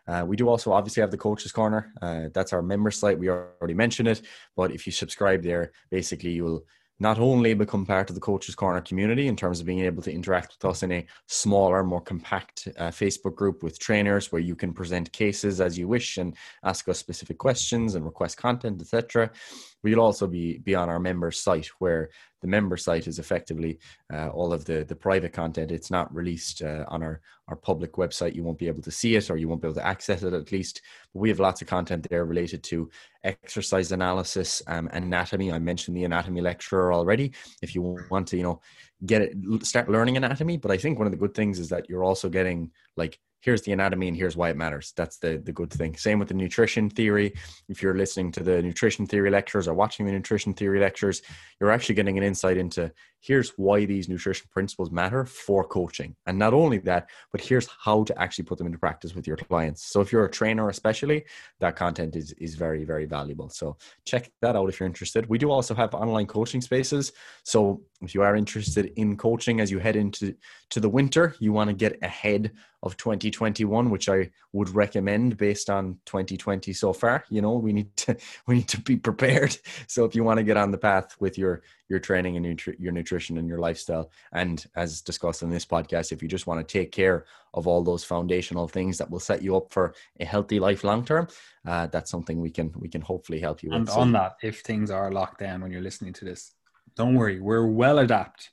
Uh, 0.06 0.24
we 0.26 0.36
do 0.36 0.48
also 0.48 0.72
obviously 0.72 1.00
have 1.00 1.10
the 1.10 1.16
coaches 1.16 1.52
corner. 1.52 1.92
Uh, 2.00 2.28
that's 2.32 2.52
our 2.52 2.62
member 2.62 2.90
site. 2.90 3.18
We 3.18 3.28
already 3.28 3.74
mentioned 3.74 4.08
it, 4.08 4.22
but 4.56 4.70
if 4.70 4.86
you 4.86 4.92
subscribe 4.92 5.42
there, 5.42 5.72
basically 5.90 6.30
you'll 6.30 6.64
not 6.98 7.18
only 7.18 7.52
become 7.52 7.84
part 7.84 8.08
of 8.08 8.14
the 8.14 8.20
Coaches 8.20 8.54
Corner 8.54 8.80
community 8.80 9.28
in 9.28 9.36
terms 9.36 9.60
of 9.60 9.66
being 9.66 9.80
able 9.80 10.02
to 10.02 10.12
interact 10.12 10.56
with 10.56 10.70
us 10.70 10.82
in 10.82 10.92
a 10.92 11.06
smaller, 11.26 11.84
more 11.84 12.00
compact 12.00 12.68
uh, 12.78 12.88
Facebook 12.88 13.34
group 13.34 13.62
with 13.62 13.78
trainers 13.78 14.32
where 14.32 14.40
you 14.40 14.56
can 14.56 14.72
present 14.72 15.12
cases 15.12 15.60
as 15.60 15.76
you 15.76 15.88
wish 15.88 16.16
and 16.16 16.34
ask 16.64 16.88
us 16.88 16.98
specific 16.98 17.36
questions 17.36 17.94
and 17.94 18.04
request 18.04 18.38
content, 18.38 18.80
etc. 18.80 19.30
We'll 19.82 20.00
also 20.00 20.26
be, 20.26 20.58
be 20.58 20.74
on 20.74 20.88
our 20.88 20.98
member 20.98 21.30
site 21.30 21.68
where 21.78 22.08
the 22.42 22.48
member 22.48 22.76
site 22.76 23.06
is 23.06 23.18
effectively 23.18 23.78
uh, 24.12 24.28
all 24.28 24.52
of 24.52 24.64
the, 24.64 24.84
the 24.84 24.94
private 24.94 25.32
content. 25.32 25.70
It's 25.70 25.90
not 25.90 26.14
released 26.14 26.62
uh, 26.62 26.84
on 26.88 27.02
our, 27.02 27.20
our 27.48 27.56
public 27.56 27.92
website. 27.92 28.34
You 28.34 28.44
won't 28.44 28.58
be 28.58 28.68
able 28.68 28.82
to 28.82 28.90
see 28.90 29.16
it 29.16 29.30
or 29.30 29.36
you 29.36 29.48
won't 29.48 29.62
be 29.62 29.68
able 29.68 29.76
to 29.76 29.86
access 29.86 30.22
it 30.22 30.32
at 30.32 30.52
least. 30.52 30.82
But 31.12 31.20
we 31.20 31.28
have 31.28 31.40
lots 31.40 31.62
of 31.62 31.68
content 31.68 32.06
there 32.08 32.24
related 32.24 32.62
to 32.64 32.90
exercise 33.24 33.92
analysis, 33.92 34.62
um, 34.66 34.88
anatomy. 34.92 35.52
I 35.52 35.58
mentioned 35.58 35.96
the 35.96 36.04
anatomy 36.04 36.40
lecturer 36.40 36.92
already. 36.92 37.32
If 37.62 37.74
you 37.74 37.98
want 38.10 38.28
to, 38.28 38.36
you 38.36 38.42
know, 38.42 38.60
get 39.04 39.22
it, 39.22 39.66
start 39.66 39.88
learning 39.88 40.16
anatomy. 40.16 40.56
But 40.56 40.70
I 40.70 40.76
think 40.76 40.98
one 40.98 41.06
of 41.06 41.12
the 41.12 41.18
good 41.18 41.34
things 41.34 41.58
is 41.58 41.68
that 41.70 41.88
you're 41.88 42.04
also 42.04 42.28
getting 42.28 42.70
like 42.96 43.18
here's 43.46 43.62
the 43.62 43.70
anatomy 43.70 44.08
and 44.08 44.16
here's 44.16 44.36
why 44.36 44.50
it 44.50 44.56
matters. 44.56 44.92
That's 44.96 45.18
the 45.18 45.38
the 45.38 45.52
good 45.52 45.70
thing. 45.70 45.96
Same 45.96 46.18
with 46.18 46.26
the 46.26 46.34
nutrition 46.34 46.90
theory. 46.90 47.32
If 47.68 47.80
you're 47.80 47.96
listening 47.96 48.32
to 48.32 48.42
the 48.42 48.60
nutrition 48.60 49.06
theory 49.06 49.30
lectures 49.30 49.68
or 49.68 49.74
watching 49.74 50.04
the 50.04 50.10
nutrition 50.10 50.52
theory 50.52 50.80
lectures, 50.80 51.22
you're 51.60 51.70
actually 51.70 51.94
getting 51.94 52.18
an 52.18 52.24
insight 52.24 52.56
into 52.56 52.92
here's 53.26 53.50
why 53.56 53.84
these 53.84 54.08
nutrition 54.08 54.48
principles 54.52 54.90
matter 54.90 55.24
for 55.24 55.64
coaching. 55.64 56.14
And 56.26 56.38
not 56.38 56.54
only 56.54 56.78
that, 56.78 57.08
but 57.32 57.40
here's 57.40 57.68
how 57.80 58.04
to 58.04 58.20
actually 58.20 58.44
put 58.44 58.58
them 58.58 58.66
into 58.66 58.78
practice 58.78 59.14
with 59.14 59.26
your 59.26 59.36
clients. 59.36 59.84
So 59.84 60.00
if 60.00 60.12
you're 60.12 60.24
a 60.24 60.30
trainer 60.30 60.68
especially, 60.68 61.24
that 61.60 61.76
content 61.76 62.14
is 62.16 62.32
is 62.32 62.54
very 62.54 62.84
very 62.84 63.06
valuable. 63.06 63.48
So 63.48 63.76
check 64.04 64.30
that 64.42 64.56
out 64.56 64.68
if 64.68 64.78
you're 64.78 64.86
interested. 64.86 65.28
We 65.28 65.38
do 65.38 65.50
also 65.50 65.74
have 65.74 65.94
online 65.94 66.26
coaching 66.26 66.60
spaces. 66.60 67.12
So 67.42 67.82
if 68.02 68.14
you 68.14 68.22
are 68.22 68.36
interested 68.36 68.92
in 68.96 69.16
coaching 69.16 69.60
as 69.60 69.70
you 69.70 69.78
head 69.78 69.96
into 69.96 70.34
to 70.70 70.80
the 70.80 70.88
winter, 70.88 71.34
you 71.38 71.52
want 71.52 71.68
to 71.70 71.74
get 71.74 71.98
ahead 72.02 72.52
of 72.82 72.96
2021, 72.96 73.90
which 73.90 74.08
I 74.08 74.30
would 74.52 74.68
recommend 74.70 75.36
based 75.36 75.70
on 75.70 75.98
2020 76.06 76.72
so 76.72 76.92
far. 76.92 77.24
You 77.30 77.42
know, 77.42 77.54
we 77.54 77.72
need 77.72 77.96
to 77.98 78.16
we 78.46 78.56
need 78.56 78.68
to 78.68 78.80
be 78.80 78.96
prepared. 78.96 79.56
So 79.88 80.04
if 80.04 80.14
you 80.14 80.24
want 80.24 80.38
to 80.38 80.44
get 80.44 80.56
on 80.56 80.70
the 80.70 80.78
path 80.78 81.16
with 81.20 81.36
your 81.38 81.62
your 81.88 82.00
training 82.00 82.36
and 82.36 82.44
nutri- 82.44 82.78
your 82.78 82.92
nutrition 82.92 83.15
and 83.38 83.48
your 83.48 83.58
lifestyle, 83.58 84.10
and 84.32 84.64
as 84.76 85.00
discussed 85.00 85.42
in 85.42 85.50
this 85.50 85.64
podcast, 85.64 86.12
if 86.12 86.22
you 86.22 86.28
just 86.28 86.46
want 86.46 86.66
to 86.66 86.72
take 86.72 86.92
care 86.92 87.24
of 87.54 87.66
all 87.66 87.82
those 87.82 88.04
foundational 88.04 88.68
things 88.68 88.98
that 88.98 89.10
will 89.10 89.20
set 89.20 89.42
you 89.42 89.56
up 89.56 89.72
for 89.72 89.94
a 90.20 90.24
healthy 90.24 90.60
life 90.60 90.84
long 90.84 91.04
term, 91.04 91.26
uh, 91.66 91.86
that's 91.86 92.10
something 92.10 92.40
we 92.40 92.50
can 92.50 92.72
we 92.76 92.88
can 92.88 93.00
hopefully 93.00 93.40
help 93.40 93.62
you 93.62 93.70
and 93.72 93.86
with. 93.86 93.90
And 93.90 94.00
on 94.00 94.12
that, 94.12 94.36
if 94.42 94.60
things 94.60 94.90
are 94.90 95.10
locked 95.10 95.40
down 95.40 95.62
when 95.62 95.70
you're 95.70 95.82
listening 95.82 96.12
to 96.14 96.24
this, 96.24 96.52
don't 96.94 97.14
worry, 97.14 97.40
we're 97.40 97.66
well 97.66 97.98
adapt 97.98 98.50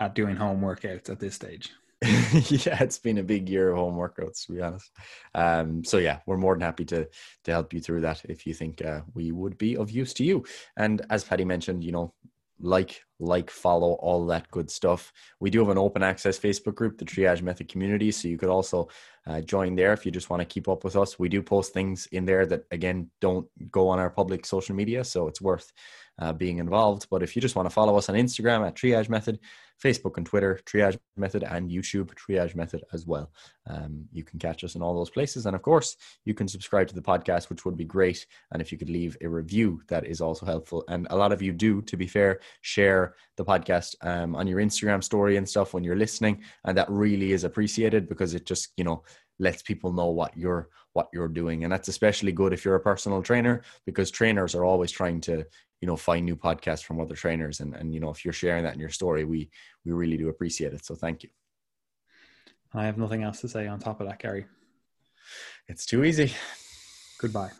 at 0.00 0.14
doing 0.14 0.36
home 0.36 0.60
workouts 0.60 1.10
at 1.10 1.20
this 1.20 1.34
stage. 1.34 1.72
yeah, 2.02 2.82
it's 2.82 2.98
been 2.98 3.18
a 3.18 3.22
big 3.22 3.48
year 3.48 3.70
of 3.70 3.78
home 3.78 3.96
workouts, 3.96 4.46
to 4.46 4.52
be 4.52 4.60
honest. 4.60 4.90
Um, 5.34 5.82
so 5.82 5.96
yeah, 5.96 6.18
we're 6.26 6.36
more 6.36 6.54
than 6.54 6.60
happy 6.60 6.84
to 6.86 7.08
to 7.44 7.50
help 7.50 7.72
you 7.72 7.80
through 7.80 8.02
that 8.02 8.22
if 8.26 8.46
you 8.46 8.52
think 8.52 8.84
uh, 8.84 9.00
we 9.14 9.32
would 9.32 9.56
be 9.56 9.76
of 9.76 9.90
use 9.90 10.12
to 10.14 10.24
you. 10.24 10.44
And 10.76 11.04
as 11.08 11.24
Paddy 11.24 11.46
mentioned, 11.46 11.82
you 11.82 11.92
know, 11.92 12.12
like, 12.60 13.02
like, 13.18 13.50
follow 13.50 13.92
all 13.94 14.26
that 14.26 14.50
good 14.50 14.70
stuff. 14.70 15.12
We 15.40 15.50
do 15.50 15.60
have 15.60 15.68
an 15.68 15.78
open 15.78 16.02
access 16.02 16.38
Facebook 16.38 16.74
group, 16.74 16.98
the 16.98 17.04
Triage 17.04 17.42
Method 17.42 17.68
Community, 17.68 18.10
so 18.10 18.28
you 18.28 18.38
could 18.38 18.48
also 18.48 18.88
uh, 19.26 19.40
join 19.40 19.74
there 19.74 19.92
if 19.92 20.04
you 20.04 20.12
just 20.12 20.30
want 20.30 20.40
to 20.40 20.46
keep 20.46 20.68
up 20.68 20.84
with 20.84 20.96
us. 20.96 21.18
We 21.18 21.28
do 21.28 21.42
post 21.42 21.72
things 21.72 22.06
in 22.12 22.24
there 22.24 22.46
that 22.46 22.64
again 22.70 23.10
don't 23.20 23.46
go 23.70 23.88
on 23.88 23.98
our 23.98 24.10
public 24.10 24.46
social 24.46 24.74
media, 24.74 25.04
so 25.04 25.28
it's 25.28 25.40
worth 25.40 25.72
uh, 26.18 26.32
being 26.32 26.58
involved. 26.58 27.06
But 27.10 27.22
if 27.22 27.36
you 27.36 27.42
just 27.42 27.56
want 27.56 27.66
to 27.66 27.74
follow 27.74 27.96
us 27.96 28.08
on 28.08 28.14
Instagram 28.14 28.66
at 28.66 28.74
Triage 28.74 29.08
Method, 29.08 29.38
Facebook 29.82 30.16
and 30.16 30.24
Twitter, 30.24 30.58
Triage 30.64 30.98
Method, 31.16 31.42
and 31.42 31.70
YouTube, 31.70 32.10
Triage 32.14 32.54
Method 32.54 32.82
as 32.92 33.06
well. 33.06 33.30
Um, 33.66 34.06
you 34.12 34.24
can 34.24 34.38
catch 34.38 34.64
us 34.64 34.74
in 34.74 34.82
all 34.82 34.94
those 34.94 35.10
places. 35.10 35.46
And 35.46 35.54
of 35.54 35.62
course, 35.62 35.96
you 36.24 36.34
can 36.34 36.48
subscribe 36.48 36.88
to 36.88 36.94
the 36.94 37.02
podcast, 37.02 37.50
which 37.50 37.64
would 37.64 37.76
be 37.76 37.84
great. 37.84 38.26
And 38.52 38.62
if 38.62 38.72
you 38.72 38.78
could 38.78 38.88
leave 38.88 39.16
a 39.20 39.28
review, 39.28 39.82
that 39.88 40.06
is 40.06 40.20
also 40.20 40.46
helpful. 40.46 40.84
And 40.88 41.06
a 41.10 41.16
lot 41.16 41.32
of 41.32 41.42
you 41.42 41.52
do, 41.52 41.82
to 41.82 41.96
be 41.96 42.06
fair, 42.06 42.40
share 42.62 43.16
the 43.36 43.44
podcast 43.44 43.94
um, 44.00 44.34
on 44.34 44.46
your 44.46 44.60
Instagram 44.60 45.04
story 45.04 45.36
and 45.36 45.48
stuff 45.48 45.74
when 45.74 45.84
you're 45.84 45.96
listening. 45.96 46.42
And 46.64 46.76
that 46.78 46.90
really 46.90 47.32
is 47.32 47.44
appreciated 47.44 48.08
because 48.08 48.34
it 48.34 48.46
just, 48.46 48.72
you 48.76 48.84
know, 48.84 49.02
lets 49.38 49.62
people 49.62 49.92
know 49.92 50.10
what 50.10 50.36
you're 50.36 50.68
what 50.92 51.08
you're 51.12 51.28
doing. 51.28 51.64
And 51.64 51.72
that's 51.72 51.88
especially 51.88 52.32
good 52.32 52.52
if 52.52 52.64
you're 52.64 52.76
a 52.76 52.80
personal 52.80 53.22
trainer 53.22 53.62
because 53.84 54.10
trainers 54.10 54.54
are 54.54 54.64
always 54.64 54.90
trying 54.90 55.20
to 55.22 55.44
you 55.80 55.86
know 55.86 55.96
find 55.96 56.24
new 56.24 56.36
podcasts 56.36 56.82
from 56.82 57.00
other 57.00 57.14
trainers. 57.14 57.60
And 57.60 57.74
and 57.74 57.94
you 57.94 58.00
know 58.00 58.10
if 58.10 58.24
you're 58.24 58.32
sharing 58.32 58.64
that 58.64 58.74
in 58.74 58.80
your 58.80 58.90
story 58.90 59.24
we 59.24 59.50
we 59.84 59.92
really 59.92 60.16
do 60.16 60.28
appreciate 60.28 60.72
it. 60.72 60.84
So 60.84 60.94
thank 60.94 61.22
you. 61.22 61.30
I 62.74 62.84
have 62.84 62.98
nothing 62.98 63.22
else 63.22 63.40
to 63.40 63.48
say 63.48 63.66
on 63.66 63.78
top 63.78 64.00
of 64.00 64.06
that 64.08 64.18
gary. 64.18 64.46
It's 65.68 65.86
too 65.86 66.04
easy. 66.04 66.32
Goodbye 67.18 67.50